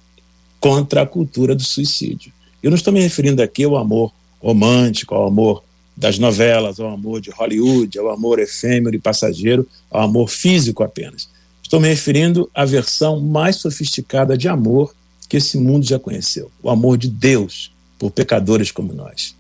contra 0.59 1.03
a 1.03 1.07
cultura 1.07 1.55
do 1.55 1.63
suicídio. 1.63 2.33
Eu 2.63 2.71
não 2.71 2.77
estou 2.77 2.93
me 2.93 3.01
referindo 3.01 3.43
aqui 3.43 3.65
ao 3.65 3.77
amor 3.77 4.13
romântico, 4.41 5.15
ao 5.15 5.27
amor 5.27 5.63
das 5.97 6.19
novelas, 6.19 6.81
ao 6.81 6.91
amor 6.91 7.21
de 7.21 7.31
Hollywood, 7.31 7.99
ao 7.99 8.11
amor 8.11 8.39
efêmero 8.39 8.97
e 8.97 8.99
passageiro, 8.99 9.69
ao 9.91 10.03
amor 10.03 10.29
físico 10.29 10.83
apenas. 10.83 11.29
Estou 11.63 11.81
me 11.81 11.89
referindo 11.89 12.51
à 12.55 12.65
versão 12.65 13.21
mais 13.21 13.57
sofisticada 13.57 14.37
de 14.37 14.49
amor 14.49 14.95
que 15.29 15.37
esse 15.37 15.59
mundo 15.59 15.87
já 15.87 15.99
conheceu: 15.99 16.51
o 16.63 16.71
amor 16.71 16.99
de 16.99 17.09
Deus 17.09 17.73
por 17.99 18.11
pecadores 18.11 18.71
como 18.71 18.93
nós. 18.93 19.35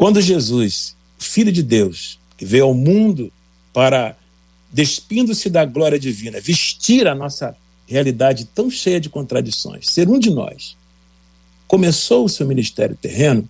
Quando 0.00 0.18
Jesus, 0.18 0.96
Filho 1.18 1.52
de 1.52 1.62
Deus, 1.62 2.18
que 2.38 2.46
veio 2.46 2.64
ao 2.64 2.72
mundo 2.72 3.30
para, 3.70 4.16
despindo-se 4.72 5.50
da 5.50 5.66
glória 5.66 5.98
divina, 5.98 6.40
vestir 6.40 7.06
a 7.06 7.14
nossa 7.14 7.54
realidade 7.86 8.46
tão 8.46 8.70
cheia 8.70 8.98
de 8.98 9.10
contradições, 9.10 9.90
ser 9.90 10.08
um 10.08 10.18
de 10.18 10.30
nós, 10.30 10.74
começou 11.68 12.24
o 12.24 12.30
seu 12.30 12.46
ministério 12.46 12.96
terreno, 12.96 13.46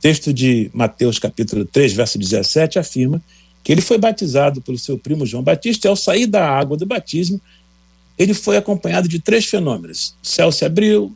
texto 0.00 0.32
de 0.32 0.70
Mateus 0.72 1.18
capítulo 1.18 1.66
3, 1.66 1.92
verso 1.92 2.18
17, 2.18 2.78
afirma 2.78 3.22
que 3.62 3.70
ele 3.70 3.82
foi 3.82 3.98
batizado 3.98 4.62
pelo 4.62 4.78
seu 4.78 4.98
primo 4.98 5.26
João 5.26 5.42
Batista 5.42 5.86
e 5.86 5.90
ao 5.90 5.96
sair 5.96 6.26
da 6.26 6.48
água 6.48 6.78
do 6.78 6.86
batismo, 6.86 7.38
ele 8.16 8.32
foi 8.32 8.56
acompanhado 8.56 9.06
de 9.06 9.18
três 9.18 9.44
fenômenos. 9.44 10.16
O 10.22 10.26
céu 10.26 10.50
se 10.50 10.64
abriu, 10.64 11.14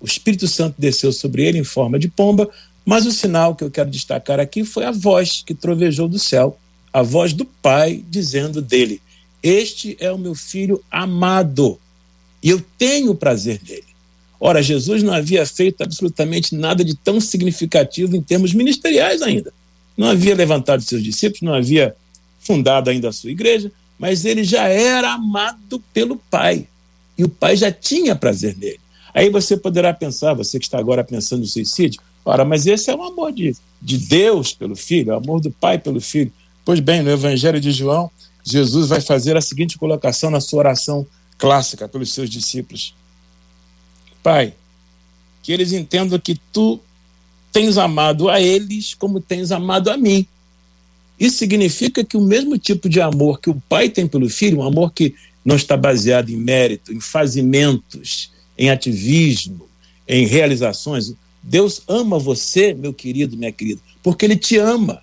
o 0.00 0.04
Espírito 0.04 0.48
Santo 0.48 0.74
desceu 0.76 1.12
sobre 1.12 1.46
ele 1.46 1.58
em 1.58 1.64
forma 1.64 1.96
de 1.96 2.08
pomba, 2.08 2.50
mas 2.84 3.06
o 3.06 3.12
sinal 3.12 3.54
que 3.54 3.64
eu 3.64 3.70
quero 3.70 3.90
destacar 3.90 4.38
aqui 4.38 4.64
foi 4.64 4.84
a 4.84 4.90
voz 4.90 5.42
que 5.44 5.54
trovejou 5.54 6.08
do 6.08 6.18
céu, 6.18 6.58
a 6.92 7.02
voz 7.02 7.32
do 7.32 7.44
Pai 7.44 8.04
dizendo 8.08 8.60
dele: 8.60 9.00
Este 9.42 9.96
é 9.98 10.12
o 10.12 10.18
meu 10.18 10.34
filho 10.34 10.82
amado, 10.90 11.78
e 12.42 12.50
eu 12.50 12.62
tenho 12.76 13.14
prazer 13.14 13.60
nele. 13.66 13.94
Ora, 14.38 14.62
Jesus 14.62 15.02
não 15.02 15.14
havia 15.14 15.46
feito 15.46 15.82
absolutamente 15.82 16.54
nada 16.54 16.84
de 16.84 16.94
tão 16.94 17.18
significativo 17.20 18.14
em 18.14 18.20
termos 18.20 18.52
ministeriais 18.52 19.22
ainda. 19.22 19.52
Não 19.96 20.08
havia 20.08 20.34
levantado 20.34 20.82
seus 20.82 21.02
discípulos, 21.02 21.42
não 21.42 21.54
havia 21.54 21.96
fundado 22.40 22.90
ainda 22.90 23.08
a 23.08 23.12
sua 23.12 23.30
igreja, 23.30 23.72
mas 23.98 24.24
ele 24.26 24.44
já 24.44 24.68
era 24.68 25.14
amado 25.14 25.82
pelo 25.94 26.16
Pai. 26.30 26.68
E 27.16 27.24
o 27.24 27.28
Pai 27.28 27.56
já 27.56 27.72
tinha 27.72 28.14
prazer 28.14 28.56
nele. 28.58 28.80
Aí 29.14 29.30
você 29.30 29.56
poderá 29.56 29.94
pensar, 29.94 30.34
você 30.34 30.58
que 30.58 30.66
está 30.66 30.78
agora 30.78 31.04
pensando 31.04 31.40
no 31.40 31.46
suicídio, 31.46 32.02
Ora, 32.24 32.44
mas 32.44 32.66
esse 32.66 32.90
é 32.90 32.94
o 32.94 33.02
amor 33.02 33.32
de, 33.32 33.54
de 33.80 33.98
Deus 33.98 34.52
pelo 34.52 34.74
Filho, 34.74 35.10
é 35.10 35.14
o 35.14 35.18
amor 35.18 35.40
do 35.40 35.50
Pai 35.50 35.78
pelo 35.78 36.00
Filho. 36.00 36.32
Pois 36.64 36.80
bem, 36.80 37.02
no 37.02 37.10
Evangelho 37.10 37.60
de 37.60 37.70
João, 37.70 38.10
Jesus 38.42 38.88
vai 38.88 39.00
fazer 39.00 39.36
a 39.36 39.40
seguinte 39.40 39.76
colocação 39.78 40.30
na 40.30 40.40
sua 40.40 40.60
oração 40.60 41.06
clássica 41.36 41.88
pelos 41.88 42.12
seus 42.12 42.30
discípulos: 42.30 42.94
Pai, 44.22 44.54
que 45.42 45.52
eles 45.52 45.72
entendam 45.72 46.18
que 46.18 46.40
tu 46.52 46.80
tens 47.52 47.76
amado 47.78 48.28
a 48.28 48.40
eles 48.40 48.94
como 48.94 49.20
tens 49.20 49.52
amado 49.52 49.90
a 49.90 49.96
mim. 49.96 50.26
Isso 51.18 51.36
significa 51.36 52.04
que 52.04 52.16
o 52.16 52.20
mesmo 52.20 52.58
tipo 52.58 52.88
de 52.88 53.00
amor 53.00 53.40
que 53.40 53.48
o 53.48 53.62
pai 53.68 53.88
tem 53.88 54.06
pelo 54.06 54.28
filho, 54.28 54.58
um 54.58 54.64
amor 54.64 54.92
que 54.92 55.14
não 55.44 55.54
está 55.54 55.76
baseado 55.76 56.30
em 56.30 56.36
mérito, 56.36 56.92
em 56.92 57.00
fazimentos, 57.00 58.32
em 58.58 58.70
ativismo, 58.70 59.68
em 60.08 60.26
realizações. 60.26 61.14
Deus 61.46 61.82
ama 61.86 62.18
você, 62.18 62.72
meu 62.72 62.94
querido, 62.94 63.36
minha 63.36 63.52
querida, 63.52 63.80
porque 64.02 64.24
Ele 64.24 64.36
te 64.36 64.56
ama. 64.56 65.02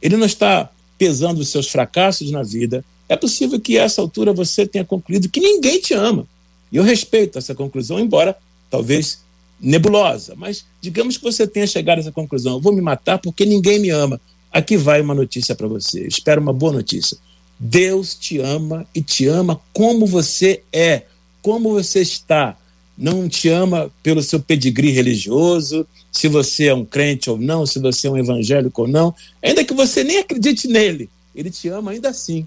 Ele 0.00 0.16
não 0.16 0.26
está 0.26 0.70
pesando 0.96 1.40
os 1.40 1.48
seus 1.48 1.68
fracassos 1.68 2.30
na 2.30 2.42
vida. 2.42 2.82
É 3.08 3.14
possível 3.14 3.60
que 3.60 3.78
a 3.78 3.82
essa 3.82 4.00
altura 4.00 4.32
você 4.32 4.66
tenha 4.66 4.84
concluído 4.84 5.28
que 5.28 5.40
ninguém 5.40 5.80
te 5.80 5.92
ama. 5.92 6.26
E 6.72 6.76
eu 6.76 6.82
respeito 6.82 7.38
essa 7.38 7.54
conclusão, 7.54 8.00
embora 8.00 8.36
talvez 8.70 9.22
nebulosa, 9.60 10.34
mas 10.34 10.64
digamos 10.80 11.16
que 11.16 11.22
você 11.22 11.46
tenha 11.46 11.66
chegado 11.66 11.98
a 11.98 12.00
essa 12.00 12.12
conclusão: 12.12 12.54
eu 12.54 12.60
vou 12.60 12.72
me 12.72 12.80
matar 12.80 13.18
porque 13.18 13.44
ninguém 13.44 13.78
me 13.78 13.90
ama. 13.90 14.18
Aqui 14.50 14.76
vai 14.76 15.00
uma 15.00 15.14
notícia 15.14 15.54
para 15.54 15.68
você. 15.68 16.06
Espero 16.06 16.40
uma 16.40 16.52
boa 16.52 16.72
notícia. 16.72 17.18
Deus 17.58 18.14
te 18.14 18.38
ama 18.38 18.86
e 18.94 19.02
te 19.02 19.26
ama 19.26 19.60
como 19.72 20.06
você 20.06 20.62
é, 20.72 21.02
como 21.42 21.72
você 21.72 22.00
está. 22.00 22.56
Não 22.96 23.28
te 23.28 23.48
ama 23.48 23.90
pelo 24.02 24.22
seu 24.22 24.38
pedigree 24.40 24.90
religioso, 24.90 25.86
se 26.12 26.28
você 26.28 26.66
é 26.66 26.74
um 26.74 26.84
crente 26.84 27.28
ou 27.28 27.36
não, 27.36 27.66
se 27.66 27.78
você 27.80 28.06
é 28.06 28.10
um 28.10 28.16
evangélico 28.16 28.82
ou 28.82 28.88
não, 28.88 29.14
ainda 29.42 29.64
que 29.64 29.74
você 29.74 30.04
nem 30.04 30.18
acredite 30.18 30.68
nele, 30.68 31.10
ele 31.34 31.50
te 31.50 31.68
ama 31.68 31.90
ainda 31.90 32.10
assim. 32.10 32.46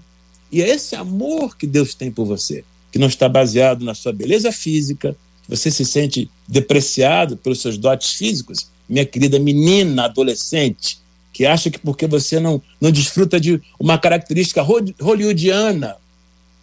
E 0.50 0.62
é 0.62 0.68
esse 0.70 0.96
amor 0.96 1.56
que 1.56 1.66
Deus 1.66 1.94
tem 1.94 2.10
por 2.10 2.24
você, 2.24 2.64
que 2.90 2.98
não 2.98 3.08
está 3.08 3.28
baseado 3.28 3.84
na 3.84 3.94
sua 3.94 4.12
beleza 4.12 4.50
física, 4.50 5.14
você 5.46 5.70
se 5.70 5.84
sente 5.84 6.30
depreciado 6.46 7.36
pelos 7.36 7.60
seus 7.60 7.76
dotes 7.76 8.12
físicos, 8.12 8.68
minha 8.88 9.04
querida 9.04 9.38
menina, 9.38 10.04
adolescente, 10.04 10.98
que 11.32 11.44
acha 11.44 11.70
que 11.70 11.78
porque 11.78 12.06
você 12.06 12.40
não, 12.40 12.60
não 12.80 12.90
desfruta 12.90 13.38
de 13.38 13.60
uma 13.78 13.98
característica 13.98 14.62
hollywoodiana 14.62 15.96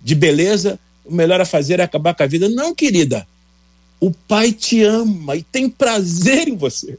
de 0.01 0.15
beleza, 0.15 0.79
o 1.03 1.13
melhor 1.13 1.39
a 1.39 1.45
fazer 1.45 1.79
é 1.79 1.83
acabar 1.83 2.15
com 2.15 2.23
a 2.23 2.27
vida. 2.27 2.49
Não, 2.49 2.73
querida. 2.73 3.27
O 3.99 4.11
Pai 4.11 4.51
te 4.51 4.83
ama 4.83 5.35
e 5.35 5.43
tem 5.43 5.69
prazer 5.69 6.47
em 6.47 6.55
você. 6.55 6.97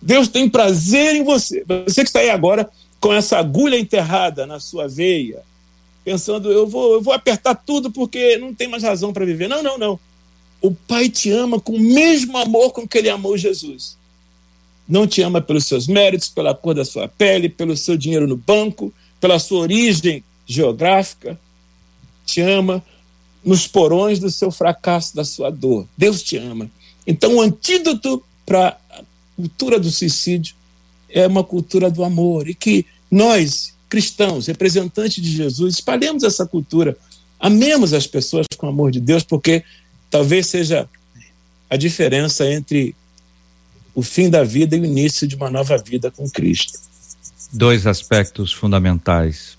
Deus 0.00 0.28
tem 0.28 0.48
prazer 0.48 1.16
em 1.16 1.24
você. 1.24 1.64
Você 1.86 2.02
que 2.02 2.08
está 2.08 2.20
aí 2.20 2.28
agora 2.28 2.68
com 3.00 3.12
essa 3.12 3.38
agulha 3.38 3.78
enterrada 3.78 4.46
na 4.46 4.60
sua 4.60 4.86
veia, 4.86 5.42
pensando, 6.04 6.52
eu 6.52 6.66
vou, 6.66 6.94
eu 6.94 7.02
vou 7.02 7.14
apertar 7.14 7.54
tudo 7.54 7.90
porque 7.90 8.36
não 8.36 8.54
tem 8.54 8.68
mais 8.68 8.82
razão 8.82 9.12
para 9.12 9.24
viver. 9.24 9.48
Não, 9.48 9.62
não, 9.62 9.78
não. 9.78 9.98
O 10.60 10.72
Pai 10.72 11.08
te 11.08 11.30
ama 11.30 11.60
com 11.60 11.72
o 11.72 11.80
mesmo 11.80 12.36
amor 12.36 12.72
com 12.72 12.86
que 12.86 12.98
ele 12.98 13.08
amou 13.08 13.36
Jesus. 13.36 13.96
Não 14.86 15.06
te 15.06 15.22
ama 15.22 15.40
pelos 15.40 15.64
seus 15.64 15.86
méritos, 15.86 16.28
pela 16.28 16.54
cor 16.54 16.74
da 16.74 16.84
sua 16.84 17.08
pele, 17.08 17.48
pelo 17.48 17.76
seu 17.76 17.96
dinheiro 17.96 18.26
no 18.26 18.36
banco, 18.36 18.92
pela 19.18 19.38
sua 19.38 19.60
origem 19.60 20.22
geográfica. 20.46 21.38
Te 22.26 22.42
ama 22.42 22.82
nos 23.44 23.66
porões 23.66 24.18
do 24.18 24.30
seu 24.30 24.50
fracasso, 24.50 25.14
da 25.14 25.24
sua 25.24 25.50
dor. 25.50 25.86
Deus 25.96 26.22
te 26.22 26.36
ama. 26.38 26.70
Então, 27.06 27.36
o 27.36 27.40
antídoto 27.42 28.22
para 28.46 28.78
a 28.90 29.02
cultura 29.36 29.78
do 29.78 29.90
suicídio 29.90 30.54
é 31.10 31.26
uma 31.26 31.44
cultura 31.44 31.90
do 31.90 32.02
amor. 32.02 32.48
E 32.48 32.54
que 32.54 32.86
nós, 33.10 33.74
cristãos, 33.88 34.46
representantes 34.46 35.22
de 35.22 35.30
Jesus, 35.30 35.74
espalhemos 35.74 36.22
essa 36.22 36.46
cultura. 36.46 36.96
Amemos 37.38 37.92
as 37.92 38.06
pessoas 38.06 38.46
com 38.56 38.66
o 38.66 38.70
amor 38.70 38.90
de 38.90 39.00
Deus, 39.00 39.22
porque 39.22 39.62
talvez 40.10 40.46
seja 40.46 40.88
a 41.68 41.76
diferença 41.76 42.50
entre 42.50 42.96
o 43.94 44.02
fim 44.02 44.30
da 44.30 44.42
vida 44.42 44.74
e 44.74 44.80
o 44.80 44.84
início 44.84 45.26
de 45.26 45.36
uma 45.36 45.50
nova 45.50 45.76
vida 45.76 46.10
com 46.10 46.28
Cristo. 46.28 46.78
Dois 47.52 47.86
aspectos 47.86 48.52
fundamentais. 48.52 49.58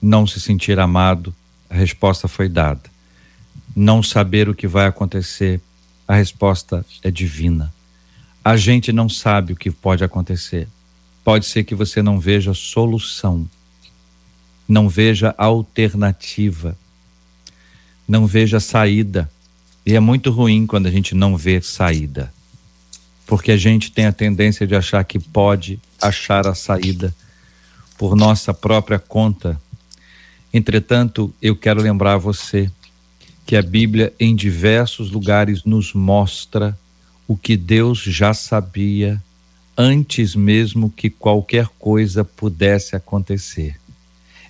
Não 0.00 0.26
se 0.26 0.40
sentir 0.40 0.78
amado, 0.78 1.34
a 1.70 1.74
resposta 1.74 2.28
foi 2.28 2.48
dada 2.48 2.92
não 3.74 4.02
saber 4.02 4.48
o 4.48 4.54
que 4.54 4.66
vai 4.66 4.86
acontecer, 4.86 5.60
a 6.06 6.14
resposta 6.14 6.84
é 7.02 7.10
divina. 7.10 7.72
A 8.44 8.56
gente 8.56 8.92
não 8.92 9.08
sabe 9.08 9.52
o 9.52 9.56
que 9.56 9.70
pode 9.70 10.02
acontecer. 10.02 10.68
Pode 11.24 11.46
ser 11.46 11.64
que 11.64 11.74
você 11.74 12.02
não 12.02 12.18
veja 12.18 12.52
solução, 12.52 13.48
não 14.68 14.88
veja 14.88 15.34
alternativa, 15.38 16.76
não 18.06 18.26
veja 18.26 18.58
saída. 18.58 19.30
E 19.86 19.94
é 19.94 20.00
muito 20.00 20.30
ruim 20.30 20.66
quando 20.66 20.86
a 20.86 20.90
gente 20.90 21.14
não 21.14 21.36
vê 21.36 21.60
saída, 21.62 22.32
porque 23.26 23.52
a 23.52 23.56
gente 23.56 23.92
tem 23.92 24.06
a 24.06 24.12
tendência 24.12 24.66
de 24.66 24.74
achar 24.74 25.04
que 25.04 25.18
pode 25.18 25.80
achar 26.00 26.46
a 26.46 26.54
saída 26.54 27.14
por 27.96 28.16
nossa 28.16 28.52
própria 28.52 28.98
conta. 28.98 29.60
Entretanto, 30.52 31.32
eu 31.40 31.54
quero 31.54 31.80
lembrar 31.80 32.16
você 32.18 32.70
que 33.46 33.56
a 33.56 33.62
Bíblia 33.62 34.12
em 34.18 34.34
diversos 34.34 35.10
lugares 35.10 35.64
nos 35.64 35.92
mostra 35.92 36.76
o 37.26 37.36
que 37.36 37.56
Deus 37.56 37.98
já 37.98 38.34
sabia 38.34 39.22
antes 39.76 40.34
mesmo 40.34 40.90
que 40.90 41.08
qualquer 41.08 41.66
coisa 41.78 42.24
pudesse 42.24 42.94
acontecer. 42.94 43.76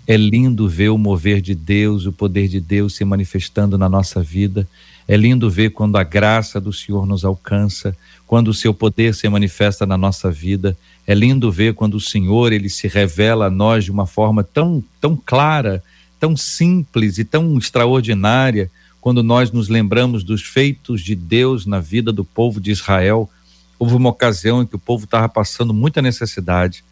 É 0.06 0.16
lindo 0.16 0.68
ver 0.68 0.88
o 0.88 0.98
mover 0.98 1.40
de 1.40 1.54
Deus, 1.54 2.06
o 2.06 2.12
poder 2.12 2.48
de 2.48 2.60
Deus 2.60 2.96
se 2.96 3.04
manifestando 3.04 3.78
na 3.78 3.88
nossa 3.88 4.20
vida. 4.20 4.68
É 5.06 5.16
lindo 5.16 5.48
ver 5.48 5.70
quando 5.70 5.96
a 5.96 6.02
graça 6.02 6.60
do 6.60 6.72
Senhor 6.72 7.06
nos 7.06 7.24
alcança, 7.24 7.96
quando 8.26 8.48
o 8.48 8.54
seu 8.54 8.74
poder 8.74 9.14
se 9.14 9.28
manifesta 9.28 9.86
na 9.86 9.96
nossa 9.96 10.30
vida. 10.30 10.76
É 11.06 11.14
lindo 11.14 11.52
ver 11.52 11.74
quando 11.74 11.94
o 11.94 12.00
Senhor 12.00 12.52
ele 12.52 12.68
se 12.68 12.88
revela 12.88 13.46
a 13.46 13.50
nós 13.50 13.84
de 13.84 13.92
uma 13.92 14.06
forma 14.06 14.42
tão 14.42 14.82
tão 15.00 15.16
clara, 15.16 15.82
tão 16.18 16.36
simples 16.36 17.18
e 17.18 17.24
tão 17.24 17.56
extraordinária 17.56 18.70
quando 19.02 19.20
nós 19.20 19.50
nos 19.50 19.68
lembramos 19.68 20.22
dos 20.22 20.42
feitos 20.42 21.00
de 21.02 21.16
Deus 21.16 21.66
na 21.66 21.80
vida 21.80 22.12
do 22.12 22.24
povo 22.24 22.60
de 22.60 22.70
Israel. 22.70 23.28
Houve 23.76 23.96
uma 23.96 24.10
ocasião 24.10 24.62
em 24.62 24.66
que 24.66 24.76
o 24.76 24.78
povo 24.78 25.06
estava 25.06 25.28
passando 25.28 25.74
muita 25.74 26.00
necessidade 26.00 26.84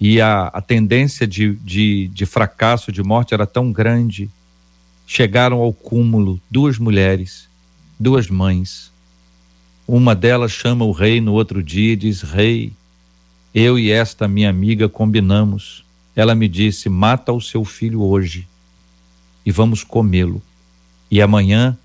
e 0.00 0.20
a, 0.20 0.48
a 0.48 0.60
tendência 0.60 1.28
de, 1.28 1.54
de, 1.54 2.08
de 2.08 2.26
fracasso, 2.26 2.90
de 2.90 3.04
morte 3.04 3.34
era 3.34 3.46
tão 3.46 3.70
grande. 3.70 4.28
Chegaram 5.06 5.58
ao 5.60 5.72
cúmulo 5.72 6.40
duas 6.50 6.76
mulheres, 6.76 7.48
duas 8.00 8.28
mães. 8.28 8.90
Uma 9.86 10.12
delas 10.12 10.50
chama 10.50 10.84
o 10.84 10.90
rei 10.90 11.20
no 11.20 11.34
outro 11.34 11.62
dia 11.62 11.92
e 11.92 11.96
diz: 11.96 12.22
Rei, 12.22 12.72
eu 13.54 13.78
e 13.78 13.92
esta 13.92 14.26
minha 14.26 14.50
amiga 14.50 14.88
combinamos. 14.88 15.84
Ela 16.16 16.34
me 16.34 16.48
disse: 16.48 16.88
mata 16.88 17.32
o 17.32 17.40
seu 17.40 17.64
filho 17.64 18.02
hoje 18.02 18.48
e 19.46 19.52
vamos 19.52 19.84
comê-lo 19.84 20.42
e 21.14 21.22
amanhã 21.22 21.78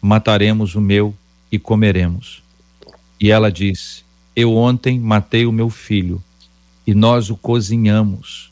mataremos 0.00 0.74
o 0.74 0.80
meu 0.80 1.14
e 1.52 1.58
comeremos. 1.58 2.42
E 3.20 3.30
ela 3.30 3.52
disse: 3.52 4.04
Eu 4.34 4.56
ontem 4.56 4.98
matei 4.98 5.44
o 5.44 5.52
meu 5.52 5.68
filho, 5.68 6.24
e 6.86 6.94
nós 6.94 7.28
o 7.28 7.36
cozinhamos, 7.36 8.50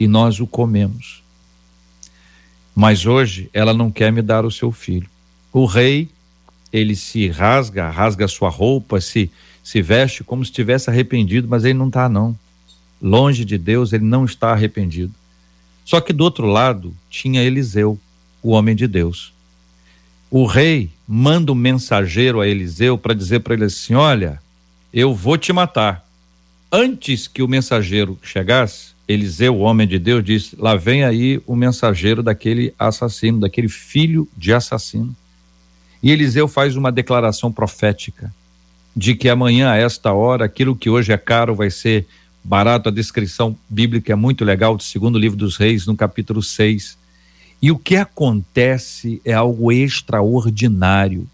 e 0.00 0.08
nós 0.08 0.40
o 0.40 0.46
comemos. 0.46 1.22
Mas 2.74 3.04
hoje 3.04 3.50
ela 3.52 3.74
não 3.74 3.90
quer 3.90 4.10
me 4.10 4.22
dar 4.22 4.46
o 4.46 4.50
seu 4.50 4.72
filho. 4.72 5.06
O 5.52 5.66
rei, 5.66 6.08
ele 6.72 6.96
se 6.96 7.28
rasga, 7.28 7.90
rasga 7.90 8.26
sua 8.28 8.48
roupa, 8.48 9.02
se, 9.02 9.30
se 9.62 9.82
veste 9.82 10.24
como 10.24 10.42
se 10.42 10.50
estivesse 10.50 10.88
arrependido, 10.88 11.46
mas 11.46 11.62
ele 11.62 11.74
não 11.74 11.88
está, 11.88 12.08
não. 12.08 12.34
Longe 13.02 13.44
de 13.44 13.58
Deus, 13.58 13.92
ele 13.92 14.04
não 14.04 14.24
está 14.24 14.52
arrependido. 14.52 15.12
Só 15.84 16.00
que 16.00 16.14
do 16.14 16.24
outro 16.24 16.46
lado 16.46 16.96
tinha 17.10 17.42
Eliseu, 17.42 18.00
o 18.42 18.52
homem 18.52 18.74
de 18.74 18.86
Deus 18.86 19.30
o 20.32 20.46
rei 20.46 20.90
manda 21.06 21.52
um 21.52 21.54
mensageiro 21.54 22.40
a 22.40 22.48
Eliseu 22.48 22.96
para 22.96 23.12
dizer 23.12 23.40
para 23.40 23.52
ele 23.52 23.66
assim: 23.66 23.92
Olha, 23.92 24.40
eu 24.90 25.14
vou 25.14 25.36
te 25.36 25.52
matar. 25.52 26.08
Antes 26.72 27.28
que 27.28 27.42
o 27.42 27.48
mensageiro 27.48 28.18
chegasse, 28.22 28.92
Eliseu, 29.06 29.54
o 29.54 29.58
homem 29.58 29.86
de 29.86 29.98
Deus, 29.98 30.24
disse: 30.24 30.56
Lá 30.58 30.74
vem 30.74 31.04
aí 31.04 31.38
o 31.46 31.54
mensageiro 31.54 32.22
daquele 32.22 32.72
assassino, 32.78 33.40
daquele 33.40 33.68
filho 33.68 34.26
de 34.34 34.54
assassino. 34.54 35.14
E 36.02 36.10
Eliseu 36.10 36.48
faz 36.48 36.76
uma 36.76 36.90
declaração 36.90 37.52
profética 37.52 38.34
de 38.96 39.14
que 39.14 39.28
amanhã, 39.28 39.70
a 39.70 39.76
esta 39.76 40.14
hora, 40.14 40.46
aquilo 40.46 40.74
que 40.74 40.88
hoje 40.88 41.12
é 41.12 41.18
caro 41.18 41.54
vai 41.54 41.70
ser 41.70 42.06
barato. 42.42 42.88
A 42.88 42.92
descrição 42.92 43.54
bíblica 43.68 44.14
é 44.14 44.16
muito 44.16 44.46
legal 44.46 44.78
do 44.78 44.82
segundo 44.82 45.18
livro 45.18 45.36
dos 45.36 45.58
Reis, 45.58 45.86
no 45.86 45.94
capítulo 45.94 46.42
6 46.42 47.01
e 47.62 47.70
o 47.70 47.78
que 47.78 47.94
acontece 47.94 49.22
é 49.24 49.32
algo 49.32 49.70
extraordinário. 49.70 51.28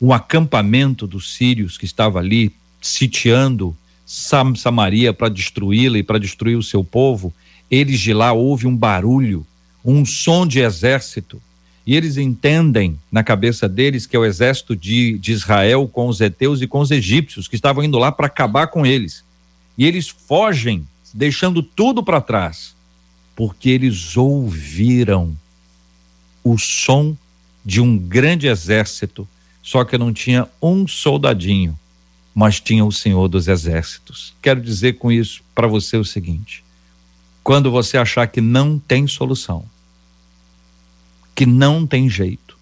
O 0.00 0.12
acampamento 0.12 1.06
dos 1.06 1.32
sírios 1.34 1.78
que 1.78 1.84
estava 1.84 2.18
ali 2.18 2.52
sitiando 2.82 3.76
Sam 4.04 4.56
Samaria 4.56 5.12
para 5.12 5.28
destruí-la 5.28 5.98
e 5.98 6.02
para 6.02 6.18
destruir 6.18 6.56
o 6.56 6.62
seu 6.62 6.82
povo, 6.82 7.32
eles 7.70 8.00
de 8.00 8.12
lá 8.12 8.32
ouvem 8.32 8.68
um 8.68 8.76
barulho, 8.76 9.46
um 9.84 10.04
som 10.04 10.44
de 10.44 10.58
exército, 10.58 11.40
e 11.86 11.94
eles 11.94 12.16
entendem 12.16 12.98
na 13.10 13.22
cabeça 13.22 13.68
deles 13.68 14.06
que 14.06 14.16
é 14.16 14.18
o 14.18 14.24
exército 14.24 14.74
de, 14.74 15.18
de 15.18 15.32
Israel 15.32 15.88
com 15.88 16.08
os 16.08 16.20
heteus 16.20 16.60
e 16.60 16.66
com 16.66 16.80
os 16.80 16.90
egípcios 16.90 17.46
que 17.46 17.54
estavam 17.54 17.84
indo 17.84 17.96
lá 17.96 18.10
para 18.10 18.26
acabar 18.26 18.66
com 18.66 18.84
eles. 18.84 19.24
E 19.76 19.86
eles 19.86 20.08
fogem, 20.08 20.86
deixando 21.14 21.62
tudo 21.62 22.02
para 22.02 22.20
trás, 22.20 22.74
porque 23.38 23.70
eles 23.70 24.16
ouviram 24.16 25.38
o 26.42 26.58
som 26.58 27.16
de 27.64 27.80
um 27.80 27.96
grande 27.96 28.48
exército, 28.48 29.28
só 29.62 29.84
que 29.84 29.96
não 29.96 30.12
tinha 30.12 30.48
um 30.60 30.88
soldadinho, 30.88 31.78
mas 32.34 32.58
tinha 32.58 32.84
o 32.84 32.90
Senhor 32.90 33.28
dos 33.28 33.46
exércitos. 33.46 34.34
Quero 34.42 34.60
dizer 34.60 34.94
com 34.94 35.12
isso 35.12 35.40
para 35.54 35.68
você 35.68 35.96
o 35.96 36.04
seguinte: 36.04 36.64
quando 37.44 37.70
você 37.70 37.96
achar 37.96 38.26
que 38.26 38.40
não 38.40 38.76
tem 38.76 39.06
solução, 39.06 39.64
que 41.32 41.46
não 41.46 41.86
tem 41.86 42.10
jeito, 42.10 42.58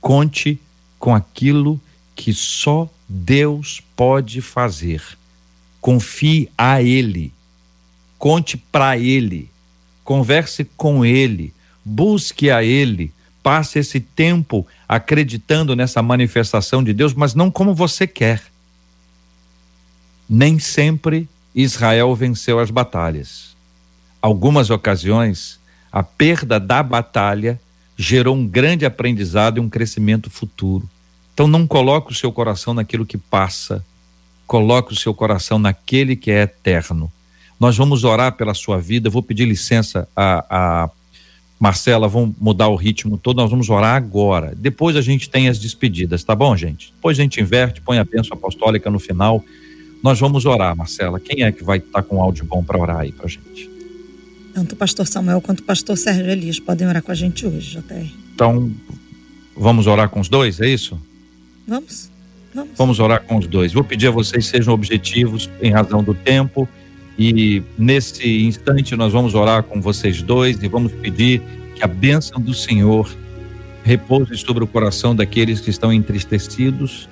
conte 0.00 0.60
com 0.96 1.12
aquilo 1.12 1.80
que 2.14 2.32
só 2.32 2.88
Deus 3.08 3.82
pode 3.96 4.40
fazer. 4.40 5.02
Confie 5.80 6.48
a 6.56 6.80
Ele, 6.80 7.32
conte 8.16 8.56
para 8.56 8.96
Ele, 8.96 9.50
converse 10.04 10.64
com 10.76 11.04
Ele, 11.04 11.52
busque 11.84 12.50
a 12.50 12.62
Ele, 12.62 13.12
passe 13.42 13.78
esse 13.78 13.98
tempo 13.98 14.66
acreditando 14.88 15.74
nessa 15.74 16.02
manifestação 16.02 16.84
de 16.84 16.92
Deus, 16.92 17.14
mas 17.14 17.34
não 17.34 17.50
como 17.50 17.74
você 17.74 18.06
quer. 18.06 18.42
Nem 20.28 20.58
sempre 20.58 21.28
Israel 21.54 22.14
venceu 22.14 22.58
as 22.58 22.70
batalhas. 22.70 23.54
Algumas 24.20 24.70
ocasiões, 24.70 25.58
a 25.92 26.02
perda 26.02 26.58
da 26.58 26.82
batalha 26.82 27.60
gerou 27.96 28.34
um 28.34 28.46
grande 28.46 28.84
aprendizado 28.84 29.58
e 29.58 29.60
um 29.60 29.68
crescimento 29.68 30.30
futuro. 30.30 30.88
Então 31.32 31.46
não 31.46 31.66
coloque 31.66 32.12
o 32.12 32.14
seu 32.14 32.32
coração 32.32 32.72
naquilo 32.72 33.04
que 33.04 33.18
passa, 33.18 33.84
coloque 34.46 34.92
o 34.92 34.96
seu 34.96 35.12
coração 35.12 35.58
naquele 35.58 36.16
que 36.16 36.30
é 36.30 36.42
eterno. 36.42 37.12
Nós 37.64 37.78
vamos 37.78 38.04
orar 38.04 38.36
pela 38.36 38.52
sua 38.52 38.78
vida. 38.78 39.08
vou 39.08 39.22
pedir 39.22 39.46
licença 39.46 40.06
a, 40.14 40.44
a 40.50 40.90
Marcela, 41.58 42.06
vamos 42.06 42.36
mudar 42.38 42.68
o 42.68 42.76
ritmo 42.76 43.16
todo. 43.16 43.38
Nós 43.38 43.50
vamos 43.50 43.70
orar 43.70 43.96
agora. 43.96 44.54
Depois 44.54 44.96
a 44.96 45.00
gente 45.00 45.30
tem 45.30 45.48
as 45.48 45.58
despedidas, 45.58 46.22
tá 46.22 46.34
bom, 46.34 46.54
gente? 46.54 46.92
Depois 46.94 47.18
a 47.18 47.22
gente 47.22 47.40
inverte, 47.40 47.80
põe 47.80 47.96
a 47.96 48.04
bênção 48.04 48.36
apostólica 48.36 48.90
no 48.90 48.98
final. 48.98 49.42
Nós 50.02 50.20
vamos 50.20 50.44
orar, 50.44 50.76
Marcela. 50.76 51.18
Quem 51.18 51.42
é 51.42 51.50
que 51.50 51.64
vai 51.64 51.78
estar 51.78 52.02
com 52.02 52.20
áudio 52.20 52.44
bom 52.44 52.62
para 52.62 52.78
orar 52.78 52.98
aí 52.98 53.12
para 53.12 53.26
gente? 53.26 53.70
Tanto 54.52 54.74
o 54.74 54.76
pastor 54.76 55.06
Samuel 55.06 55.40
quanto 55.40 55.60
o 55.60 55.62
pastor 55.62 55.96
Sérgio 55.96 56.28
Elias 56.28 56.60
podem 56.60 56.86
orar 56.86 57.02
com 57.02 57.12
a 57.12 57.14
gente 57.14 57.46
hoje, 57.46 57.78
JR. 57.78 58.06
Então, 58.34 58.70
vamos 59.56 59.86
orar 59.86 60.10
com 60.10 60.20
os 60.20 60.28
dois, 60.28 60.60
é 60.60 60.68
isso? 60.68 61.00
Vamos. 61.66 62.10
Vamos. 62.54 62.76
Vamos 62.76 63.00
orar 63.00 63.22
com 63.22 63.38
os 63.38 63.46
dois. 63.46 63.72
Vou 63.72 63.82
pedir 63.82 64.08
a 64.08 64.10
vocês 64.10 64.44
sejam 64.44 64.74
objetivos 64.74 65.48
em 65.62 65.70
razão 65.70 66.04
do 66.04 66.12
tempo 66.12 66.68
e 67.18 67.62
nesse 67.78 68.42
instante 68.42 68.96
nós 68.96 69.12
vamos 69.12 69.34
orar 69.34 69.62
com 69.62 69.80
vocês 69.80 70.20
dois 70.22 70.62
e 70.62 70.68
vamos 70.68 70.92
pedir 70.92 71.40
que 71.74 71.84
a 71.84 71.86
bênção 71.86 72.40
do 72.40 72.52
Senhor 72.52 73.08
repouse 73.84 74.36
sobre 74.36 74.64
o 74.64 74.66
coração 74.66 75.14
daqueles 75.14 75.60
que 75.60 75.70
estão 75.70 75.92
entristecidos 75.92 77.08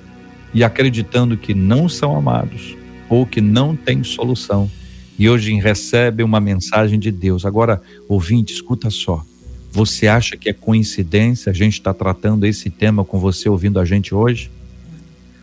e 0.55 0.65
acreditando 0.65 1.37
que 1.37 1.55
não 1.55 1.89
são 1.89 2.17
amados 2.17 2.77
ou 3.09 3.27
que 3.27 3.41
não 3.41 3.77
têm 3.77 4.03
solução 4.03 4.71
e 5.19 5.29
hoje 5.29 5.55
recebe 5.55 6.23
uma 6.23 6.41
mensagem 6.41 6.99
de 6.99 7.13
Deus. 7.13 7.45
Agora, 7.45 7.81
ouvinte, 8.09 8.53
escuta 8.53 8.91
só. 8.91 9.25
Você 9.71 10.09
acha 10.09 10.37
que 10.37 10.49
é 10.49 10.53
coincidência 10.53 11.51
a 11.51 11.55
gente 11.55 11.75
estar 11.75 11.95
tá 11.95 11.99
tratando 11.99 12.45
esse 12.45 12.69
tema 12.71 13.05
com 13.05 13.19
você 13.19 13.49
ouvindo 13.49 13.79
a 13.79 13.85
gente 13.85 14.15
hoje? 14.15 14.51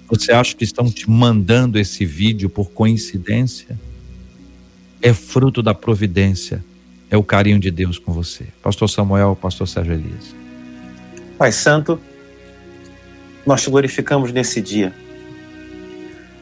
Você 0.09 0.31
acha 0.31 0.55
que 0.55 0.63
estão 0.63 0.91
te 0.91 1.09
mandando 1.09 1.79
esse 1.79 2.03
vídeo 2.03 2.49
por 2.49 2.71
coincidência? 2.71 3.79
É 5.01 5.13
fruto 5.13 5.61
da 5.61 5.73
providência, 5.73 6.63
é 7.09 7.17
o 7.17 7.23
carinho 7.23 7.59
de 7.59 7.71
Deus 7.71 7.97
com 7.97 8.11
você. 8.11 8.47
Pastor 8.61 8.89
Samuel, 8.89 9.35
Pastor 9.35 9.67
Sérgio 9.67 9.93
Elias. 9.93 10.35
Pai 11.37 11.51
Santo, 11.51 11.99
nós 13.45 13.61
te 13.63 13.69
glorificamos 13.69 14.31
nesse 14.31 14.61
dia 14.61 14.93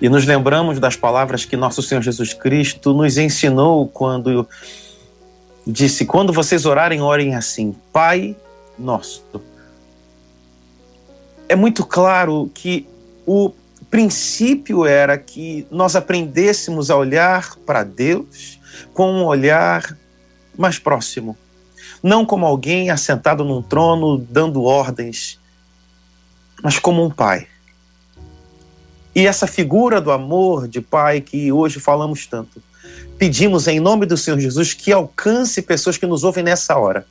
e 0.01 0.10
nos 0.10 0.26
lembramos 0.26 0.80
das 0.80 0.95
palavras 0.95 1.45
que 1.45 1.55
nosso 1.55 1.82
Senhor 1.82 2.01
Jesus 2.01 2.34
Cristo 2.34 2.93
nos 2.93 3.18
ensinou 3.18 3.88
quando 3.88 4.47
disse: 5.66 6.05
Quando 6.05 6.34
vocês 6.34 6.66
orarem, 6.66 7.01
orem 7.01 7.36
assim, 7.36 7.76
Pai 7.91 8.36
nosso. 8.78 9.24
É 11.49 11.55
muito 11.55 11.86
claro 11.86 12.49
que 12.53 12.88
o 13.26 13.51
princípio 13.90 14.86
era 14.86 15.18
que 15.18 15.66
nós 15.72 15.96
aprendêssemos 15.96 16.90
a 16.92 16.96
olhar 16.96 17.56
para 17.66 17.84
Deus 17.84 18.60
com 18.94 19.12
um 19.12 19.26
olhar 19.26 19.98
mais 20.58 20.78
próximo. 20.78 21.38
Não 22.04 22.26
como 22.26 22.46
alguém 22.46 22.90
assentado 22.90 23.44
num 23.44 23.62
trono 23.62 24.18
dando 24.18 24.64
ordens, 24.64 25.40
mas 26.64 26.80
como 26.80 27.04
um 27.04 27.10
pai. 27.10 27.48
E 29.16 29.26
essa 29.26 29.48
figura 29.48 30.00
do 30.00 30.12
amor 30.12 30.68
de 30.68 30.80
pai 30.80 31.22
que 31.22 31.52
hoje 31.52 31.80
falamos 31.80 32.28
tanto, 32.28 32.62
pedimos 33.18 33.68
em 33.68 33.80
nome 33.80 34.06
do 34.06 34.16
Senhor 34.16 34.40
Jesus 34.40 34.74
que 34.74 34.92
alcance 34.92 35.62
pessoas 35.62 35.98
que 35.98 36.06
nos 36.06 36.24
ouvem 36.24 36.44
nessa 36.44 36.78
hora, 36.78 37.06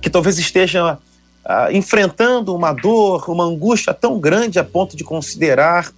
que 0.00 0.10
talvez 0.10 0.38
estejam 0.38 0.98
ah, 1.44 1.72
enfrentando 1.72 2.54
uma 2.54 2.72
dor, 2.72 3.30
uma 3.30 3.44
angústia 3.44 3.94
tão 3.94 4.18
grande 4.18 4.58
a 4.58 4.64
ponto 4.64 4.96
de 4.96 5.04
considerar 5.04 5.92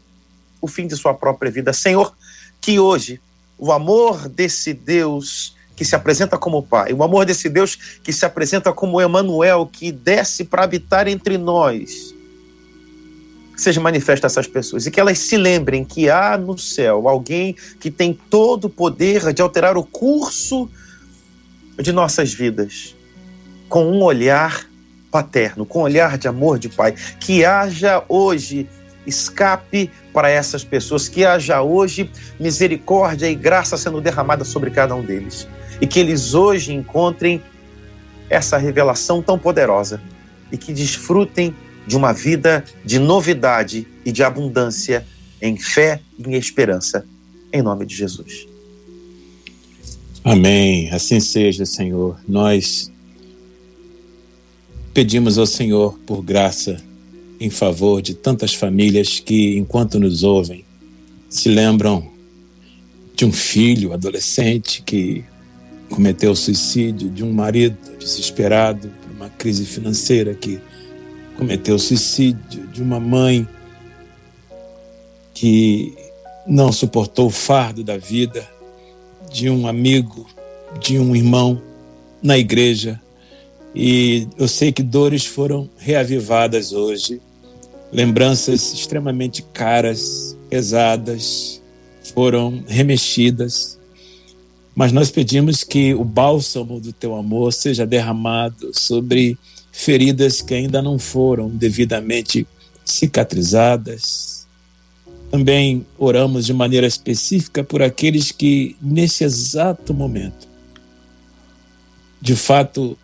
o 0.60 0.68
fim 0.68 0.86
de 0.86 0.96
sua 0.96 1.14
própria 1.14 1.50
vida. 1.50 1.72
Senhor, 1.72 2.14
que 2.60 2.78
hoje 2.78 3.20
o 3.58 3.72
amor 3.72 4.28
desse 4.28 4.72
Deus 4.72 5.56
que 5.76 5.84
se 5.84 5.94
apresenta 5.94 6.36
como 6.36 6.62
Pai, 6.62 6.92
o 6.92 7.02
amor 7.02 7.24
desse 7.24 7.48
Deus 7.48 7.76
que 8.02 8.12
se 8.12 8.26
apresenta 8.26 8.72
como 8.72 9.00
Emanuel, 9.00 9.68
que 9.70 9.90
desce 9.90 10.44
para 10.44 10.64
habitar 10.64 11.08
entre 11.08 11.38
nós, 11.38 12.14
seja 13.56 13.80
manifesto 13.80 14.24
a 14.24 14.28
essas 14.28 14.46
pessoas 14.46 14.86
e 14.86 14.90
que 14.90 15.00
elas 15.00 15.18
se 15.18 15.36
lembrem 15.36 15.84
que 15.84 16.08
há 16.08 16.36
no 16.36 16.58
céu 16.58 17.08
alguém 17.08 17.54
que 17.78 17.90
tem 17.90 18.12
todo 18.12 18.66
o 18.66 18.70
poder 18.70 19.32
de 19.32 19.42
alterar 19.42 19.76
o 19.76 19.84
curso 19.84 20.68
de 21.78 21.92
nossas 21.92 22.32
vidas 22.32 22.94
com 23.68 23.84
um 23.84 24.02
olhar 24.02 24.68
paterno, 25.10 25.64
com 25.66 25.80
um 25.80 25.82
olhar 25.82 26.16
de 26.18 26.28
amor 26.28 26.58
de 26.58 26.68
pai. 26.68 26.94
Que 27.18 27.44
haja 27.44 28.04
hoje 28.08 28.68
escape 29.06 29.90
para 30.12 30.28
essas 30.28 30.64
pessoas, 30.64 31.08
que 31.08 31.24
haja 31.24 31.62
hoje 31.62 32.10
misericórdia 32.38 33.28
e 33.28 33.34
graça 33.34 33.76
sendo 33.76 34.00
derramada 34.00 34.44
sobre 34.44 34.70
cada 34.70 34.94
um 34.94 35.02
deles. 35.02 35.46
E 35.80 35.86
que 35.86 35.98
eles 35.98 36.34
hoje 36.34 36.72
encontrem 36.72 37.42
essa 38.28 38.56
revelação 38.56 39.22
tão 39.22 39.38
poderosa 39.38 40.00
e 40.52 40.56
que 40.56 40.72
desfrutem 40.72 41.54
de 41.86 41.96
uma 41.96 42.12
vida 42.12 42.64
de 42.84 42.98
novidade 42.98 43.86
e 44.04 44.12
de 44.12 44.22
abundância 44.22 45.06
em 45.40 45.56
fé 45.56 46.00
e 46.18 46.28
em 46.28 46.34
esperança. 46.34 47.04
Em 47.52 47.62
nome 47.62 47.86
de 47.86 47.96
Jesus. 47.96 48.46
Amém. 50.22 50.90
Assim 50.92 51.18
seja, 51.18 51.64
Senhor. 51.64 52.18
Nós 52.28 52.92
pedimos 54.92 55.38
ao 55.38 55.46
Senhor 55.46 55.98
por 56.06 56.22
graça 56.22 56.80
em 57.40 57.48
favor 57.48 58.02
de 58.02 58.12
tantas 58.12 58.52
famílias 58.52 59.18
que, 59.18 59.56
enquanto 59.56 59.98
nos 59.98 60.22
ouvem, 60.22 60.62
se 61.28 61.48
lembram 61.48 62.06
de 63.16 63.24
um 63.24 63.32
filho 63.32 63.94
adolescente 63.94 64.82
que 64.82 65.24
cometeu 65.88 66.36
suicídio, 66.36 67.08
de 67.08 67.24
um 67.24 67.32
marido 67.32 67.76
desesperado 67.98 68.92
por 69.02 69.10
uma 69.16 69.30
crise 69.30 69.64
financeira 69.64 70.34
que 70.34 70.60
cometeu 71.36 71.78
suicídio, 71.78 72.66
de 72.68 72.82
uma 72.82 73.00
mãe 73.00 73.48
que 75.32 75.94
não 76.46 76.70
suportou 76.70 77.28
o 77.28 77.30
fardo 77.30 77.82
da 77.82 77.96
vida, 77.96 78.46
de 79.32 79.48
um 79.48 79.66
amigo, 79.66 80.26
de 80.78 80.98
um 80.98 81.16
irmão 81.16 81.62
na 82.22 82.36
igreja. 82.36 83.00
E 83.74 84.28
eu 84.36 84.46
sei 84.46 84.72
que 84.72 84.82
dores 84.82 85.24
foram 85.24 85.70
reavivadas 85.78 86.72
hoje 86.72 87.20
lembranças 87.92 88.72
extremamente 88.72 89.42
caras, 89.52 90.36
pesadas, 90.48 91.60
foram 92.14 92.62
remexidas. 92.66 93.78
Mas 94.74 94.92
nós 94.92 95.10
pedimos 95.10 95.64
que 95.64 95.94
o 95.94 96.04
bálsamo 96.04 96.80
do 96.80 96.92
teu 96.92 97.14
amor 97.14 97.52
seja 97.52 97.86
derramado 97.86 98.70
sobre 98.72 99.36
feridas 99.72 100.40
que 100.40 100.54
ainda 100.54 100.80
não 100.80 100.98
foram 100.98 101.48
devidamente 101.48 102.46
cicatrizadas. 102.84 104.46
Também 105.30 105.86
oramos 105.98 106.46
de 106.46 106.52
maneira 106.52 106.86
específica 106.86 107.62
por 107.62 107.82
aqueles 107.82 108.32
que, 108.32 108.76
nesse 108.82 109.22
exato 109.22 109.94
momento, 109.94 110.48
de 112.20 112.34
fato, 112.34 112.98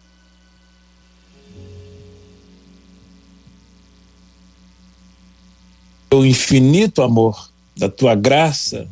o 6.20 6.26
infinito 6.26 7.02
amor 7.02 7.50
da 7.76 7.88
tua 7.88 8.14
graça 8.14 8.86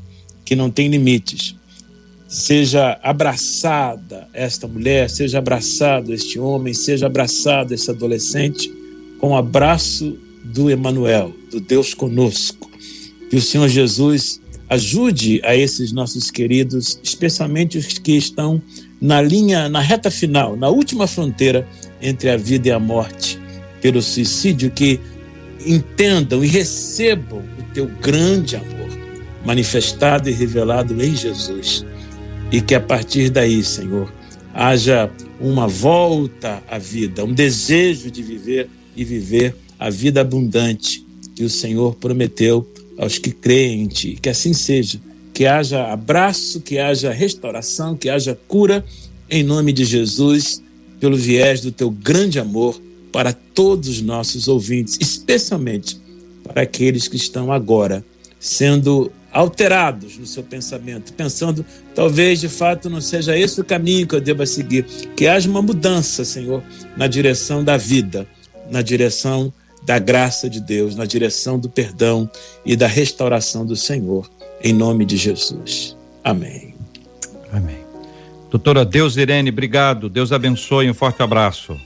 que 0.44 0.54
não 0.54 0.70
tem 0.70 0.88
limites. 0.88 1.54
Seja 2.28 2.98
abraçada 3.02 4.28
esta 4.32 4.66
mulher, 4.66 5.08
seja 5.08 5.38
abraçado 5.38 6.12
este 6.12 6.38
homem, 6.38 6.74
seja 6.74 7.06
abraçado 7.06 7.72
esse 7.72 7.90
adolescente 7.90 8.70
com 9.20 9.30
o 9.30 9.36
abraço 9.36 10.18
do 10.44 10.68
Emanuel, 10.70 11.32
do 11.50 11.60
Deus 11.60 11.94
conosco. 11.94 12.70
Que 13.30 13.36
o 13.36 13.40
Senhor 13.40 13.68
Jesus 13.68 14.40
ajude 14.68 15.40
a 15.44 15.56
esses 15.56 15.92
nossos 15.92 16.30
queridos, 16.30 16.98
especialmente 17.02 17.78
os 17.78 17.86
que 17.98 18.12
estão 18.16 18.60
na 19.00 19.20
linha, 19.22 19.68
na 19.68 19.80
reta 19.80 20.10
final, 20.10 20.56
na 20.56 20.68
última 20.68 21.06
fronteira 21.06 21.66
entre 22.00 22.30
a 22.30 22.36
vida 22.36 22.68
e 22.68 22.72
a 22.72 22.78
morte, 22.78 23.38
pelo 23.80 24.02
suicídio, 24.02 24.70
que 24.70 24.98
entendam 25.66 26.44
e 26.44 26.48
recebam 26.48 27.42
o 27.58 27.74
teu 27.74 27.86
grande 27.86 28.56
amor 28.56 28.74
manifestado 29.44 30.28
e 30.28 30.32
revelado 30.32 31.02
em 31.02 31.14
Jesus. 31.14 31.84
E 32.50 32.60
que 32.60 32.74
a 32.74 32.80
partir 32.80 33.30
daí, 33.30 33.62
Senhor, 33.62 34.12
haja 34.52 35.10
uma 35.40 35.66
volta 35.66 36.62
à 36.70 36.78
vida, 36.78 37.24
um 37.24 37.32
desejo 37.32 38.10
de 38.10 38.22
viver 38.22 38.68
e 38.96 39.04
viver 39.04 39.54
a 39.78 39.90
vida 39.90 40.20
abundante 40.20 41.04
que 41.34 41.44
o 41.44 41.50
Senhor 41.50 41.96
prometeu 41.96 42.66
aos 42.96 43.18
que 43.18 43.32
creem 43.32 43.82
em 43.82 43.88
Ti. 43.88 44.18
Que 44.20 44.28
assim 44.28 44.52
seja. 44.52 45.00
Que 45.32 45.46
haja 45.46 45.92
abraço, 45.92 46.60
que 46.60 46.78
haja 46.78 47.12
restauração, 47.12 47.96
que 47.96 48.08
haja 48.08 48.38
cura, 48.46 48.84
em 49.28 49.42
nome 49.42 49.72
de 49.72 49.84
Jesus, 49.84 50.62
pelo 51.00 51.16
viés 51.16 51.60
do 51.60 51.72
Teu 51.72 51.90
grande 51.90 52.38
amor 52.38 52.80
para 53.14 53.32
todos 53.32 53.88
os 53.88 54.02
nossos 54.02 54.48
ouvintes, 54.48 54.98
especialmente 55.00 56.00
para 56.42 56.62
aqueles 56.62 57.06
que 57.06 57.14
estão 57.14 57.52
agora 57.52 58.04
sendo 58.40 59.08
alterados 59.30 60.18
no 60.18 60.26
seu 60.26 60.42
pensamento, 60.42 61.12
pensando 61.12 61.64
talvez 61.94 62.40
de 62.40 62.48
fato 62.48 62.90
não 62.90 63.00
seja 63.00 63.38
esse 63.38 63.60
o 63.60 63.64
caminho 63.64 64.04
que 64.04 64.16
eu 64.16 64.20
deva 64.20 64.44
seguir, 64.44 64.82
que 65.14 65.28
haja 65.28 65.48
uma 65.48 65.62
mudança, 65.62 66.24
Senhor, 66.24 66.60
na 66.96 67.06
direção 67.06 67.62
da 67.62 67.76
vida, 67.76 68.26
na 68.68 68.82
direção 68.82 69.52
da 69.84 70.00
graça 70.00 70.50
de 70.50 70.60
Deus, 70.60 70.96
na 70.96 71.04
direção 71.04 71.56
do 71.56 71.70
perdão 71.70 72.28
e 72.66 72.74
da 72.74 72.88
restauração 72.88 73.64
do 73.64 73.76
Senhor, 73.76 74.28
em 74.60 74.72
nome 74.72 75.04
de 75.04 75.16
Jesus. 75.16 75.96
Amém. 76.24 76.74
Amém. 77.52 77.78
Doutora 78.50 78.84
Deus 78.84 79.16
Irene, 79.16 79.50
obrigado. 79.50 80.08
Deus 80.08 80.32
abençoe. 80.32 80.90
Um 80.90 80.94
forte 80.94 81.22
abraço. 81.22 81.76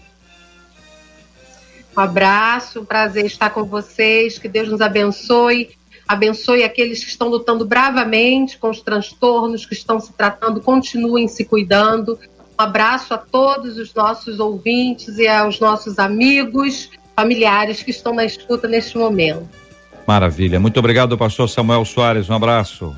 Um 1.98 2.00
abraço, 2.00 2.84
prazer 2.84 3.26
estar 3.26 3.50
com 3.50 3.64
vocês. 3.64 4.38
Que 4.38 4.46
Deus 4.46 4.68
nos 4.68 4.80
abençoe. 4.80 5.70
Abençoe 6.06 6.62
aqueles 6.62 7.02
que 7.02 7.10
estão 7.10 7.26
lutando 7.26 7.66
bravamente 7.66 8.56
com 8.56 8.70
os 8.70 8.80
transtornos, 8.80 9.66
que 9.66 9.74
estão 9.74 9.98
se 9.98 10.12
tratando, 10.12 10.60
continuem 10.60 11.26
se 11.26 11.44
cuidando. 11.44 12.16
Um 12.56 12.62
abraço 12.62 13.12
a 13.14 13.18
todos 13.18 13.76
os 13.78 13.92
nossos 13.92 14.38
ouvintes 14.38 15.18
e 15.18 15.26
aos 15.26 15.58
nossos 15.58 15.98
amigos, 15.98 16.88
familiares 17.16 17.82
que 17.82 17.90
estão 17.90 18.14
na 18.14 18.24
escuta 18.24 18.68
neste 18.68 18.96
momento. 18.96 19.48
Maravilha. 20.06 20.60
Muito 20.60 20.78
obrigado, 20.78 21.18
pastor 21.18 21.48
Samuel 21.48 21.84
Soares. 21.84 22.30
Um 22.30 22.34
abraço. 22.34 22.94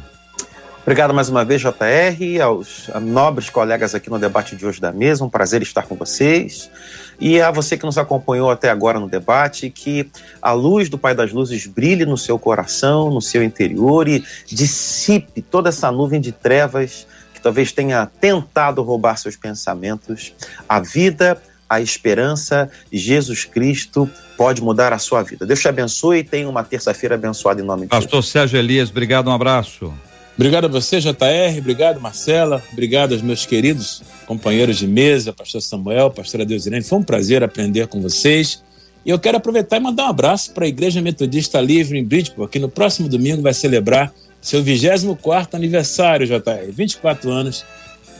Obrigado 0.90 1.14
mais 1.14 1.28
uma 1.28 1.44
vez, 1.44 1.62
JR, 1.62 2.42
aos 2.42 2.90
nobres 3.00 3.48
colegas 3.48 3.94
aqui 3.94 4.10
no 4.10 4.18
debate 4.18 4.56
de 4.56 4.66
hoje 4.66 4.80
da 4.80 4.90
mesa. 4.90 5.24
Um 5.24 5.30
prazer 5.30 5.62
estar 5.62 5.82
com 5.82 5.94
vocês. 5.94 6.68
E 7.20 7.40
a 7.40 7.52
você 7.52 7.76
que 7.76 7.86
nos 7.86 7.96
acompanhou 7.96 8.50
até 8.50 8.70
agora 8.70 8.98
no 8.98 9.08
debate, 9.08 9.70
que 9.70 10.10
a 10.42 10.50
luz 10.50 10.88
do 10.88 10.98
Pai 10.98 11.14
das 11.14 11.30
Luzes 11.30 11.64
brilhe 11.68 12.04
no 12.04 12.18
seu 12.18 12.40
coração, 12.40 13.08
no 13.08 13.22
seu 13.22 13.40
interior 13.40 14.08
e 14.08 14.24
dissipe 14.48 15.40
toda 15.40 15.68
essa 15.68 15.92
nuvem 15.92 16.20
de 16.20 16.32
trevas 16.32 17.06
que 17.32 17.40
talvez 17.40 17.70
tenha 17.70 18.04
tentado 18.06 18.82
roubar 18.82 19.16
seus 19.16 19.36
pensamentos. 19.36 20.34
A 20.68 20.80
vida, 20.80 21.40
a 21.68 21.80
esperança, 21.80 22.68
Jesus 22.92 23.44
Cristo 23.44 24.10
pode 24.36 24.60
mudar 24.60 24.92
a 24.92 24.98
sua 24.98 25.22
vida. 25.22 25.46
Deus 25.46 25.60
te 25.60 25.68
abençoe 25.68 26.18
e 26.18 26.24
tenha 26.24 26.48
uma 26.48 26.64
terça-feira 26.64 27.14
abençoada 27.14 27.60
em 27.60 27.64
nome 27.64 27.82
de 27.82 27.90
Pastor 27.90 28.10
Jesus. 28.10 28.26
Sérgio 28.26 28.58
Elias, 28.58 28.90
obrigado, 28.90 29.28
um 29.28 29.32
abraço. 29.32 29.94
Obrigado 30.40 30.64
a 30.64 30.68
você, 30.68 30.98
JR. 31.00 31.58
Obrigado, 31.58 32.00
Marcela. 32.00 32.62
Obrigado 32.72 33.12
aos 33.12 33.20
meus 33.20 33.44
queridos 33.44 34.02
companheiros 34.24 34.78
de 34.78 34.86
mesa, 34.86 35.34
pastor 35.34 35.60
Samuel, 35.60 36.10
pastora 36.10 36.46
Deusirene. 36.46 36.82
Foi 36.82 36.98
um 36.98 37.02
prazer 37.02 37.44
aprender 37.44 37.86
com 37.88 38.00
vocês. 38.00 38.64
E 39.04 39.10
eu 39.10 39.18
quero 39.18 39.36
aproveitar 39.36 39.76
e 39.76 39.80
mandar 39.80 40.06
um 40.06 40.08
abraço 40.08 40.54
para 40.54 40.64
a 40.64 40.68
Igreja 40.68 41.02
Metodista 41.02 41.60
Livre 41.60 41.98
em 41.98 42.02
Bridgeport, 42.02 42.50
que 42.50 42.58
no 42.58 42.70
próximo 42.70 43.06
domingo 43.06 43.42
vai 43.42 43.52
celebrar 43.52 44.14
seu 44.40 44.62
24 44.62 45.58
aniversário, 45.58 46.26
JR. 46.26 46.72
24 46.72 47.30
anos 47.30 47.66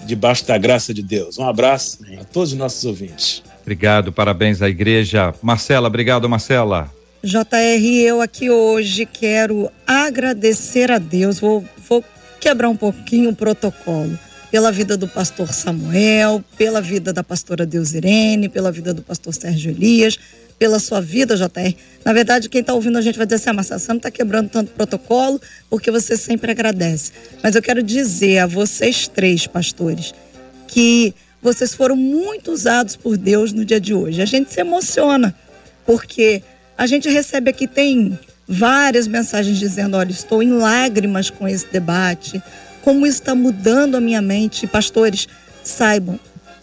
debaixo 0.05 0.47
da 0.47 0.59
graça 0.59 0.93
de 0.93 1.03
Deus. 1.03 1.39
Um 1.39 1.49
abraço 1.49 2.01
a 2.21 2.25
todos 2.25 2.53
os 2.53 2.59
nossos 2.59 2.85
ouvintes. 2.85 3.43
Obrigado, 3.63 4.13
parabéns 4.13 4.61
à 4.61 4.69
igreja. 4.69 5.33
Marcela, 5.41 5.89
obrigado, 5.89 6.29
Marcela. 6.29 7.00
JR, 7.23 7.85
eu 8.03 8.23
aqui 8.23 8.49
hoje 8.49 9.05
quero 9.05 9.71
agradecer 9.87 10.91
a 10.91 10.97
Deus, 10.97 11.39
vou, 11.39 11.63
vou 11.87 12.03
quebrar 12.41 12.71
um 12.71 12.77
pouquinho 12.77 13.29
o 13.29 13.37
protocolo. 13.37 14.19
Pela 14.51 14.73
vida 14.73 14.97
do 14.97 15.07
pastor 15.07 15.53
Samuel, 15.53 16.43
pela 16.57 16.81
vida 16.81 17.13
da 17.13 17.23
pastora 17.23 17.67
Deusirene, 17.67 18.49
pela 18.49 18.73
vida 18.73 18.95
do 18.95 19.03
pastor 19.03 19.35
Sérgio 19.35 19.71
Elias, 19.71 20.19
pela 20.59 20.81
sua 20.81 21.03
vida, 21.03 21.37
JR. 21.37 21.77
Na 22.03 22.15
verdade, 22.15 22.49
quem 22.49 22.63
está 22.63 22.73
ouvindo 22.73 22.97
a 22.97 23.03
gente 23.03 23.19
vai 23.19 23.27
dizer 23.27 23.37
assim: 23.37 23.51
ah, 23.51 23.53
Marcelo, 23.53 23.81
você 23.81 23.89
não 23.89 23.99
está 23.99 24.11
quebrando 24.11 24.49
tanto 24.49 24.73
protocolo, 24.73 25.39
porque 25.69 25.91
você 25.91 26.17
sempre 26.17 26.51
agradece. 26.51 27.13
Mas 27.43 27.55
eu 27.55 27.61
quero 27.61 27.83
dizer 27.83 28.39
a 28.39 28.47
vocês 28.47 29.07
três, 29.07 29.47
pastores, 29.47 30.15
que 30.67 31.15
vocês 31.43 31.75
foram 31.75 31.97
muito 31.97 32.51
usados 32.51 32.97
por 32.97 33.19
Deus 33.19 33.53
no 33.53 33.63
dia 33.63 33.79
de 33.79 33.93
hoje. 33.93 34.23
A 34.23 34.27
gente 34.27 34.53
se 34.53 34.61
emociona, 34.61 35.35
porque 35.85 36.43
a 36.81 36.87
gente 36.87 37.11
recebe 37.11 37.51
aqui, 37.51 37.67
tem 37.67 38.19
várias 38.49 39.07
mensagens 39.07 39.59
dizendo: 39.59 39.99
olha, 39.99 40.11
estou 40.11 40.43
em 40.43 40.51
lágrimas 40.51 41.29
com 41.29 41.47
esse 41.47 41.67
debate, 41.67 42.43
como 42.81 43.07
está 43.07 43.35
mudando 43.35 43.97
a 43.97 44.01
minha 44.01 44.23
mente. 44.23 44.67
Pastores, 44.67 45.29
saibam, 45.63 46.19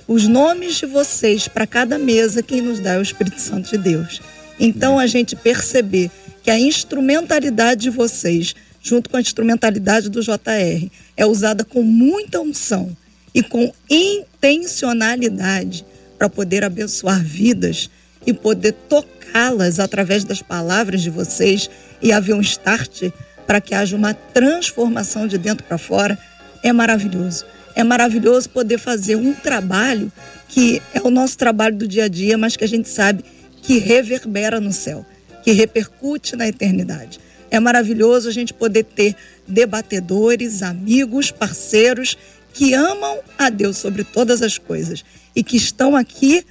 os 0.08 0.28
nomes 0.28 0.78
de 0.78 0.88
vocês 0.88 1.48
para 1.48 1.68
cada 1.68 2.00
mesa, 2.00 2.42
quem 2.42 2.62
nos 2.62 2.80
dá 2.80 2.94
é 2.94 2.98
o 2.98 3.04
Espírito 3.04 3.40
Santo 3.40 3.70
de 3.70 3.78
Deus. 3.78 4.20
Então 4.60 4.98
a 4.98 5.06
gente 5.06 5.36
perceber 5.36 6.10
que 6.42 6.50
a 6.50 6.60
instrumentalidade 6.60 7.82
de 7.82 7.92
vocês, 7.92 8.56
junto 8.82 9.12
com 9.12 9.18
a 9.18 9.22
instrumentalidade 9.22 10.10
do 10.10 10.24
JR, 10.24 10.90
é 11.16 11.28
usada 11.28 11.64
com 11.64 11.84
muita 11.84 12.42
unção 12.42 12.98
e 13.36 13.44
com 13.44 13.72
intencionalidade 13.88 15.86
para 16.18 16.28
poder 16.28 16.64
abençoar 16.64 17.24
vidas 17.24 17.92
e 18.28 18.34
poder 18.34 18.74
tocá-las 18.74 19.80
através 19.80 20.26
das 20.26 20.42
palavras 20.42 21.02
de 21.02 21.10
vocês 21.10 21.70
e 22.02 22.12
haver 22.12 22.36
um 22.36 22.42
start 22.42 23.10
para 23.48 23.62
que 23.62 23.74
haja 23.74 23.96
uma 23.96 24.14
transformação 24.14 25.26
de 25.26 25.38
dentro 25.38 25.66
para 25.66 25.78
fora, 25.78 26.20
é 26.62 26.74
maravilhoso. 26.74 27.46
É 27.74 27.84
maravilhoso 27.84 28.50
poder 28.50 28.78
fazer 28.78 29.16
um 29.16 29.34
trabalho 29.34 30.12
que 30.50 30.82
é 30.94 31.02
o 31.02 31.10
nosso 31.10 31.38
trabalho 31.38 31.76
do 31.76 31.88
dia 31.88 32.06
a 32.06 32.08
dia, 32.08 32.38
mas 32.38 32.58
que 32.58 32.64
a 32.64 32.68
gente 32.68 32.90
sabe 32.90 33.24
que 33.62 33.78
reverbera 33.78 34.60
no 34.60 34.74
céu, 34.74 35.06
que 35.44 35.52
repercute 35.52 36.36
na 36.36 36.48
eternidade. 36.48 37.20
É 37.50 37.60
maravilhoso 37.60 38.28
a 38.28 38.32
gente 38.32 38.54
poder 38.54 38.84
ter 38.84 39.16
debatedores, 39.48 40.62
amigos, 40.62 41.32
parceiros 41.32 42.18
que 42.54 42.74
amam 42.74 43.20
a 43.38 43.50
Deus 43.50 43.78
sobre 43.78 44.04
todas 44.04 44.42
as 44.42 44.58
coisas 44.58 45.06
e 45.36 45.44
que 45.44 45.56
estão 45.56 45.96
aqui 45.96 46.44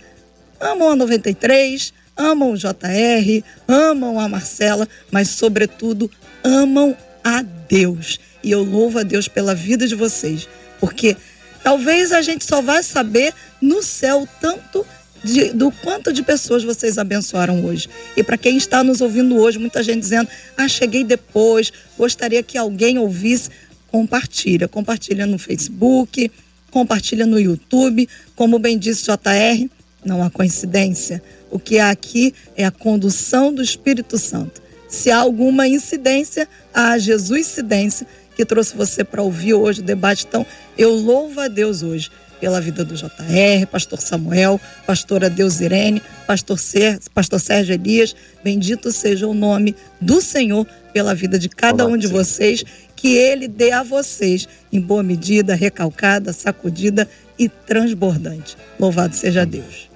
amam 0.60 0.90
a 0.90 0.96
93, 0.96 1.92
amam 2.16 2.52
o 2.52 2.56
JR, 2.56 3.44
amam 3.68 4.18
a 4.18 4.28
Marcela, 4.28 4.88
mas, 5.10 5.28
sobretudo, 5.30 6.10
amam 6.42 6.96
a 7.22 7.42
Deus. 7.42 8.18
E 8.42 8.50
eu 8.50 8.62
louvo 8.62 8.98
a 8.98 9.02
Deus 9.02 9.28
pela 9.28 9.54
vida 9.54 9.86
de 9.86 9.94
vocês, 9.94 10.48
porque 10.80 11.16
talvez 11.62 12.12
a 12.12 12.22
gente 12.22 12.44
só 12.44 12.62
vai 12.62 12.82
saber 12.82 13.34
no 13.60 13.82
céu 13.82 14.26
tanto 14.40 14.86
de, 15.24 15.52
do 15.52 15.72
quanto 15.72 16.12
de 16.12 16.22
pessoas 16.22 16.62
vocês 16.62 16.98
abençoaram 16.98 17.64
hoje. 17.64 17.88
E 18.16 18.22
para 18.22 18.38
quem 18.38 18.56
está 18.56 18.84
nos 18.84 19.00
ouvindo 19.00 19.36
hoje, 19.36 19.58
muita 19.58 19.82
gente 19.82 20.00
dizendo: 20.00 20.28
Ah, 20.56 20.68
cheguei 20.68 21.02
depois, 21.02 21.72
gostaria 21.98 22.42
que 22.42 22.56
alguém 22.56 22.98
ouvisse. 22.98 23.50
Compartilha, 23.88 24.68
compartilha 24.68 25.26
no 25.26 25.38
Facebook, 25.38 26.30
compartilha 26.70 27.26
no 27.26 27.40
YouTube. 27.40 28.08
Como 28.34 28.58
bem 28.58 28.78
disse 28.78 29.04
JR, 29.04 29.68
não 30.06 30.22
há 30.22 30.30
coincidência. 30.30 31.22
O 31.50 31.58
que 31.58 31.78
há 31.78 31.90
aqui 31.90 32.34
é 32.56 32.64
a 32.64 32.70
condução 32.70 33.52
do 33.52 33.62
Espírito 33.62 34.18
Santo. 34.18 34.62
Se 34.88 35.10
há 35.10 35.18
alguma 35.18 35.66
incidência, 35.66 36.48
há 36.72 36.96
Jesus 36.96 37.48
incidência 37.48 38.06
que 38.36 38.44
trouxe 38.44 38.76
você 38.76 39.02
para 39.02 39.22
ouvir 39.22 39.54
hoje 39.54 39.80
o 39.80 39.84
debate. 39.84 40.26
Então, 40.28 40.46
eu 40.76 40.94
louvo 40.94 41.40
a 41.40 41.48
Deus 41.48 41.82
hoje 41.82 42.10
pela 42.38 42.60
vida 42.60 42.84
do 42.84 42.94
JR, 42.94 43.66
pastor 43.70 43.98
Samuel, 43.98 44.60
pastora 44.86 45.30
Deus 45.30 45.60
Irene, 45.60 46.02
pastor, 46.26 46.58
Ser, 46.58 46.98
pastor 47.14 47.40
Sérgio 47.40 47.74
Elias. 47.74 48.14
Bendito 48.44 48.92
seja 48.92 49.26
o 49.26 49.34
nome 49.34 49.74
do 50.00 50.20
Senhor 50.20 50.66
pela 50.92 51.14
vida 51.14 51.38
de 51.38 51.48
cada 51.48 51.84
Olá, 51.84 51.94
um 51.94 51.96
de 51.96 52.06
vocês, 52.06 52.62
que 52.94 53.16
ele 53.16 53.48
dê 53.48 53.72
a 53.72 53.82
vocês 53.82 54.46
em 54.72 54.80
boa 54.80 55.02
medida, 55.02 55.54
recalcada, 55.54 56.32
sacudida 56.32 57.08
e 57.38 57.48
transbordante. 57.48 58.56
Louvado 58.78 59.14
seja 59.14 59.44
Deus. 59.46 59.95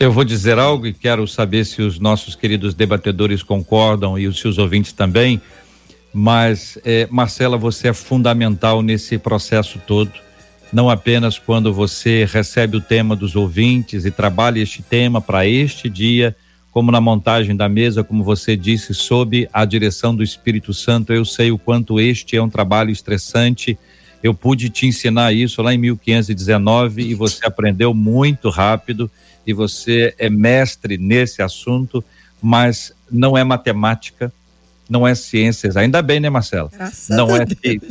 Eu 0.00 0.10
vou 0.10 0.24
dizer 0.24 0.58
algo 0.58 0.86
e 0.86 0.92
quero 0.92 1.28
saber 1.28 1.64
se 1.64 1.82
os 1.82 2.00
nossos 2.00 2.34
queridos 2.34 2.74
debatedores 2.74 3.42
concordam 3.42 4.18
e 4.18 4.26
os 4.26 4.40
seus 4.40 4.58
ouvintes 4.58 4.92
também. 4.92 5.40
Mas, 6.12 6.76
é, 6.84 7.06
Marcela, 7.10 7.56
você 7.56 7.88
é 7.88 7.92
fundamental 7.92 8.82
nesse 8.82 9.16
processo 9.18 9.78
todo 9.86 10.10
não 10.72 10.88
apenas 10.88 11.38
quando 11.38 11.72
você 11.72 12.24
recebe 12.30 12.76
o 12.76 12.80
tema 12.80 13.16
dos 13.16 13.34
ouvintes 13.34 14.04
e 14.04 14.10
trabalha 14.10 14.60
este 14.60 14.82
tema 14.82 15.20
para 15.20 15.46
este 15.46 15.88
dia, 15.88 16.36
como 16.70 16.92
na 16.92 17.00
montagem 17.00 17.56
da 17.56 17.68
mesa, 17.68 18.04
como 18.04 18.22
você 18.22 18.56
disse, 18.56 18.94
sob 18.94 19.48
a 19.52 19.64
direção 19.64 20.14
do 20.14 20.22
Espírito 20.22 20.72
Santo. 20.72 21.12
Eu 21.12 21.24
sei 21.24 21.50
o 21.50 21.58
quanto 21.58 21.98
este 21.98 22.36
é 22.36 22.42
um 22.42 22.48
trabalho 22.48 22.90
estressante. 22.90 23.76
Eu 24.22 24.32
pude 24.32 24.70
te 24.70 24.86
ensinar 24.86 25.32
isso 25.32 25.60
lá 25.60 25.74
em 25.74 25.78
1519 25.78 27.02
e 27.02 27.14
você 27.14 27.44
aprendeu 27.44 27.92
muito 27.92 28.48
rápido 28.48 29.10
e 29.46 29.52
você 29.52 30.14
é 30.18 30.28
mestre 30.28 30.98
nesse 30.98 31.42
assunto, 31.42 32.04
mas 32.40 32.92
não 33.10 33.36
é 33.36 33.44
matemática, 33.44 34.32
não 34.88 35.06
é 35.06 35.14
ciência 35.14 35.68
exata. 35.68 35.84
Ainda 35.84 36.02
bem, 36.02 36.18
né, 36.18 36.28
Marcela? 36.28 36.70
não 37.08 37.36
é, 37.36 37.46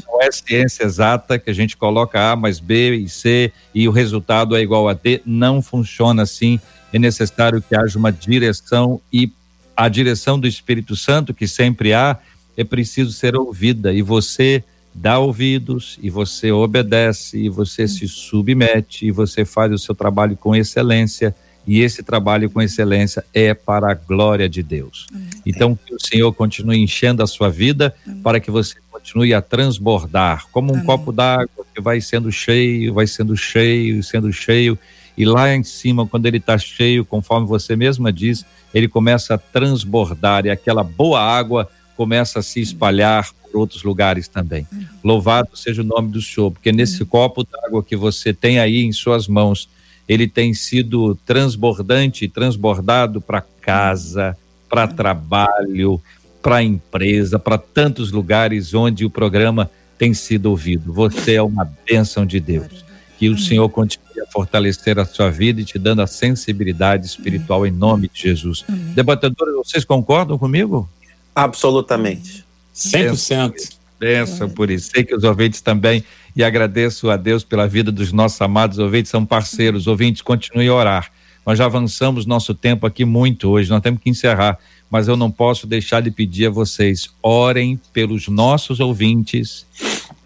não 0.06 0.22
é 0.22 0.32
ciência 0.32 0.84
exata 0.84 1.40
que 1.40 1.50
a 1.50 1.54
gente 1.54 1.78
coloca 1.78 2.32
A 2.32 2.36
mais 2.36 2.60
B 2.60 2.96
e 2.96 3.10
C 3.10 3.54
e 3.74 3.88
o 3.88 3.92
resultado 3.92 4.56
é 4.56 4.62
igual 4.62 4.90
a 4.90 4.94
D. 4.94 5.22
Não 5.26 5.62
funciona 5.62 6.24
assim. 6.24 6.60
É 6.92 7.00
necessário 7.00 7.62
que 7.62 7.76
haja 7.76 7.98
uma 7.98 8.12
direção 8.12 9.00
e 9.14 9.32
a 9.78 9.88
direção 9.88 10.38
do 10.38 10.46
Espírito 10.46 10.94
Santo, 10.96 11.34
que 11.34 11.48
sempre 11.48 11.94
há, 11.94 12.18
é 12.58 12.66
preciso 12.66 13.14
ser 13.14 13.38
ouvida. 13.38 13.94
E 13.94 14.02
você 14.02 14.62
dá 15.02 15.18
ouvidos, 15.18 15.98
e 16.02 16.10
você 16.10 16.52
obedece, 16.52 17.38
e 17.38 17.50
você 17.50 17.88
se 17.88 18.08
submete, 18.08 19.06
e 19.06 19.12
você 19.12 19.46
faz 19.46 19.72
o 19.72 19.78
seu 19.78 19.96
trabalho 19.96 20.36
com 20.36 20.56
excelência 20.56 21.34
e 21.70 21.82
esse 21.82 22.02
trabalho 22.02 22.50
com 22.50 22.60
excelência 22.60 23.24
é 23.32 23.54
para 23.54 23.92
a 23.92 23.94
glória 23.94 24.50
de 24.50 24.64
Deus. 24.64 25.06
Então, 25.46 25.76
que 25.76 25.94
o 25.94 26.00
Senhor 26.00 26.34
continue 26.34 26.82
enchendo 26.82 27.22
a 27.22 27.28
sua 27.28 27.48
vida 27.48 27.94
para 28.24 28.40
que 28.40 28.50
você 28.50 28.76
continue 28.90 29.36
a 29.36 29.42
transbordar, 29.42 30.48
como 30.52 30.72
um 30.72 30.78
Amém. 30.78 30.86
copo 30.86 31.12
d'água 31.12 31.66
que 31.72 31.80
vai 31.80 32.02
sendo 32.02 32.32
cheio, 32.32 32.92
vai 32.94 33.06
sendo 33.06 33.38
cheio, 33.38 34.02
sendo 34.02 34.34
cheio, 34.34 34.80
e 35.16 35.26
lá 35.26 35.54
em 35.54 35.64
cima, 35.64 36.08
quando 36.08 36.26
ele 36.26 36.38
está 36.38 36.58
cheio, 36.58 37.06
conforme 37.06 37.46
você 37.46 37.76
mesma 37.76 38.12
diz, 38.12 38.44
ele 38.74 38.88
começa 38.88 39.36
a 39.36 39.38
transbordar 39.38 40.48
e 40.48 40.50
aquela 40.50 40.84
boa 40.84 41.22
água 41.22 41.70
começa 42.00 42.40
a 42.40 42.42
se 42.42 42.62
espalhar 42.62 43.30
por 43.52 43.60
outros 43.60 43.84
lugares 43.84 44.30
também. 44.30 44.66
Louvado 45.04 45.50
seja 45.54 45.82
o 45.82 45.86
nome 45.86 46.10
do 46.14 46.22
Senhor, 46.22 46.50
porque 46.50 46.72
nesse 46.72 47.04
copo 47.04 47.44
d'água 47.44 47.84
que 47.84 47.98
você 47.98 48.34
tem 48.34 48.58
aí 48.58 48.86
em 48.86 48.94
suas 48.94 49.28
mãos, 49.28 49.68
ele 50.08 50.26
tem 50.26 50.54
sido 50.54 51.14
transbordante, 51.26 52.26
transbordado 52.30 53.20
para 53.20 53.42
casa, 53.42 54.38
para 54.70 54.88
trabalho, 54.88 56.02
para 56.42 56.64
empresa, 56.64 57.38
para 57.38 57.58
tantos 57.58 58.14
lugares 58.14 58.74
onde 58.74 59.04
o 59.04 59.10
programa 59.10 59.70
tem 59.98 60.14
sido 60.14 60.46
ouvido. 60.46 60.94
Você 60.94 61.34
é 61.34 61.42
uma 61.42 61.70
bênção 61.86 62.26
de 62.26 62.40
Deus. 62.40 62.86
Que 63.18 63.28
o 63.28 63.38
Senhor 63.38 63.68
continue 63.68 64.22
a 64.22 64.32
fortalecer 64.32 64.98
a 64.98 65.04
sua 65.04 65.30
vida 65.30 65.60
e 65.60 65.66
te 65.66 65.78
dando 65.78 66.02
a 66.02 66.08
sensibilidade 66.08 67.06
espiritual 67.06 67.68
em 67.68 67.72
nome 67.72 68.08
de 68.08 68.22
Jesus. 68.22 68.64
Debatedores, 68.96 69.54
vocês 69.56 69.84
concordam 69.84 70.38
comigo? 70.38 70.90
Absolutamente. 71.36 72.46
100%. 72.76 73.78
Benção 74.00 74.50
por 74.50 74.70
isso. 74.70 74.92
Sei 74.94 75.04
que 75.04 75.14
os 75.14 75.24
ouvintes 75.24 75.60
também 75.60 76.04
e 76.36 76.44
agradeço 76.44 77.10
a 77.10 77.18
Deus 77.18 77.44
pela 77.44 77.68
vida 77.68 77.92
dos 77.92 78.14
nossos 78.14 78.40
amados 78.42 78.80
ouvintes, 78.80 79.12
são 79.12 79.26
parceiros. 79.26 79.88
Ouvintes, 79.88 80.22
continue 80.22 80.70
a 80.70 80.74
orar. 80.74 81.12
Nós 81.46 81.58
já 81.58 81.66
avançamos 81.66 82.26
nosso 82.26 82.54
tempo 82.54 82.86
aqui 82.86 83.04
muito 83.04 83.50
hoje, 83.50 83.70
nós 83.70 83.82
temos 83.82 84.00
que 84.02 84.10
encerrar, 84.10 84.58
mas 84.90 85.08
eu 85.08 85.18
não 85.18 85.32
posso 85.32 85.66
deixar 85.66 86.02
de 86.02 86.12
pedir 86.12 86.48
a 86.48 86.50
vocês: 86.50 87.10
orem 87.22 87.80
pelos 87.92 88.28
nossos 88.28 88.80
ouvintes, 88.80 89.66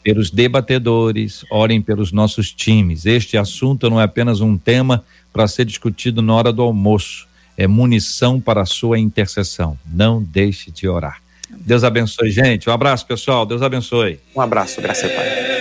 pelos 0.04 0.30
debatedores, 0.30 1.46
orem 1.50 1.82
pelos 1.82 2.12
nossos 2.12 2.52
times. 2.52 3.06
Este 3.06 3.38
assunto 3.38 3.90
não 3.90 4.00
é 4.00 4.04
apenas 4.04 4.42
um 4.42 4.58
tema 4.58 5.04
para 5.32 5.48
ser 5.48 5.66
discutido 5.66 6.22
na 6.22 6.34
hora 6.34 6.52
do 6.52 6.62
almoço, 6.62 7.28
é 7.58 7.68
munição 7.68 8.40
para 8.40 8.62
a 8.62 8.66
sua 8.66 9.00
intercessão. 9.00 9.78
Não 9.86 10.22
deixe 10.22 10.72
de 10.72 10.88
orar. 10.88 11.22
Deus 11.50 11.84
abençoe, 11.84 12.32
gente. 12.32 12.70
Um 12.70 12.74
abraço, 12.74 13.06
pessoal. 13.06 13.46
Deus 13.46 13.62
abençoe. 13.62 14.20
Um 14.36 14.42
abraço, 14.42 14.82
graça 14.82 15.06
e 15.06 15.10
paz. 15.10 15.54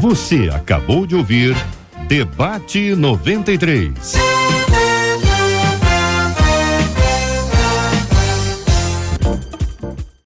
Você 0.00 0.48
acabou 0.52 1.06
de 1.06 1.16
ouvir 1.16 1.56
Debate 2.06 2.94
93. 2.94 4.14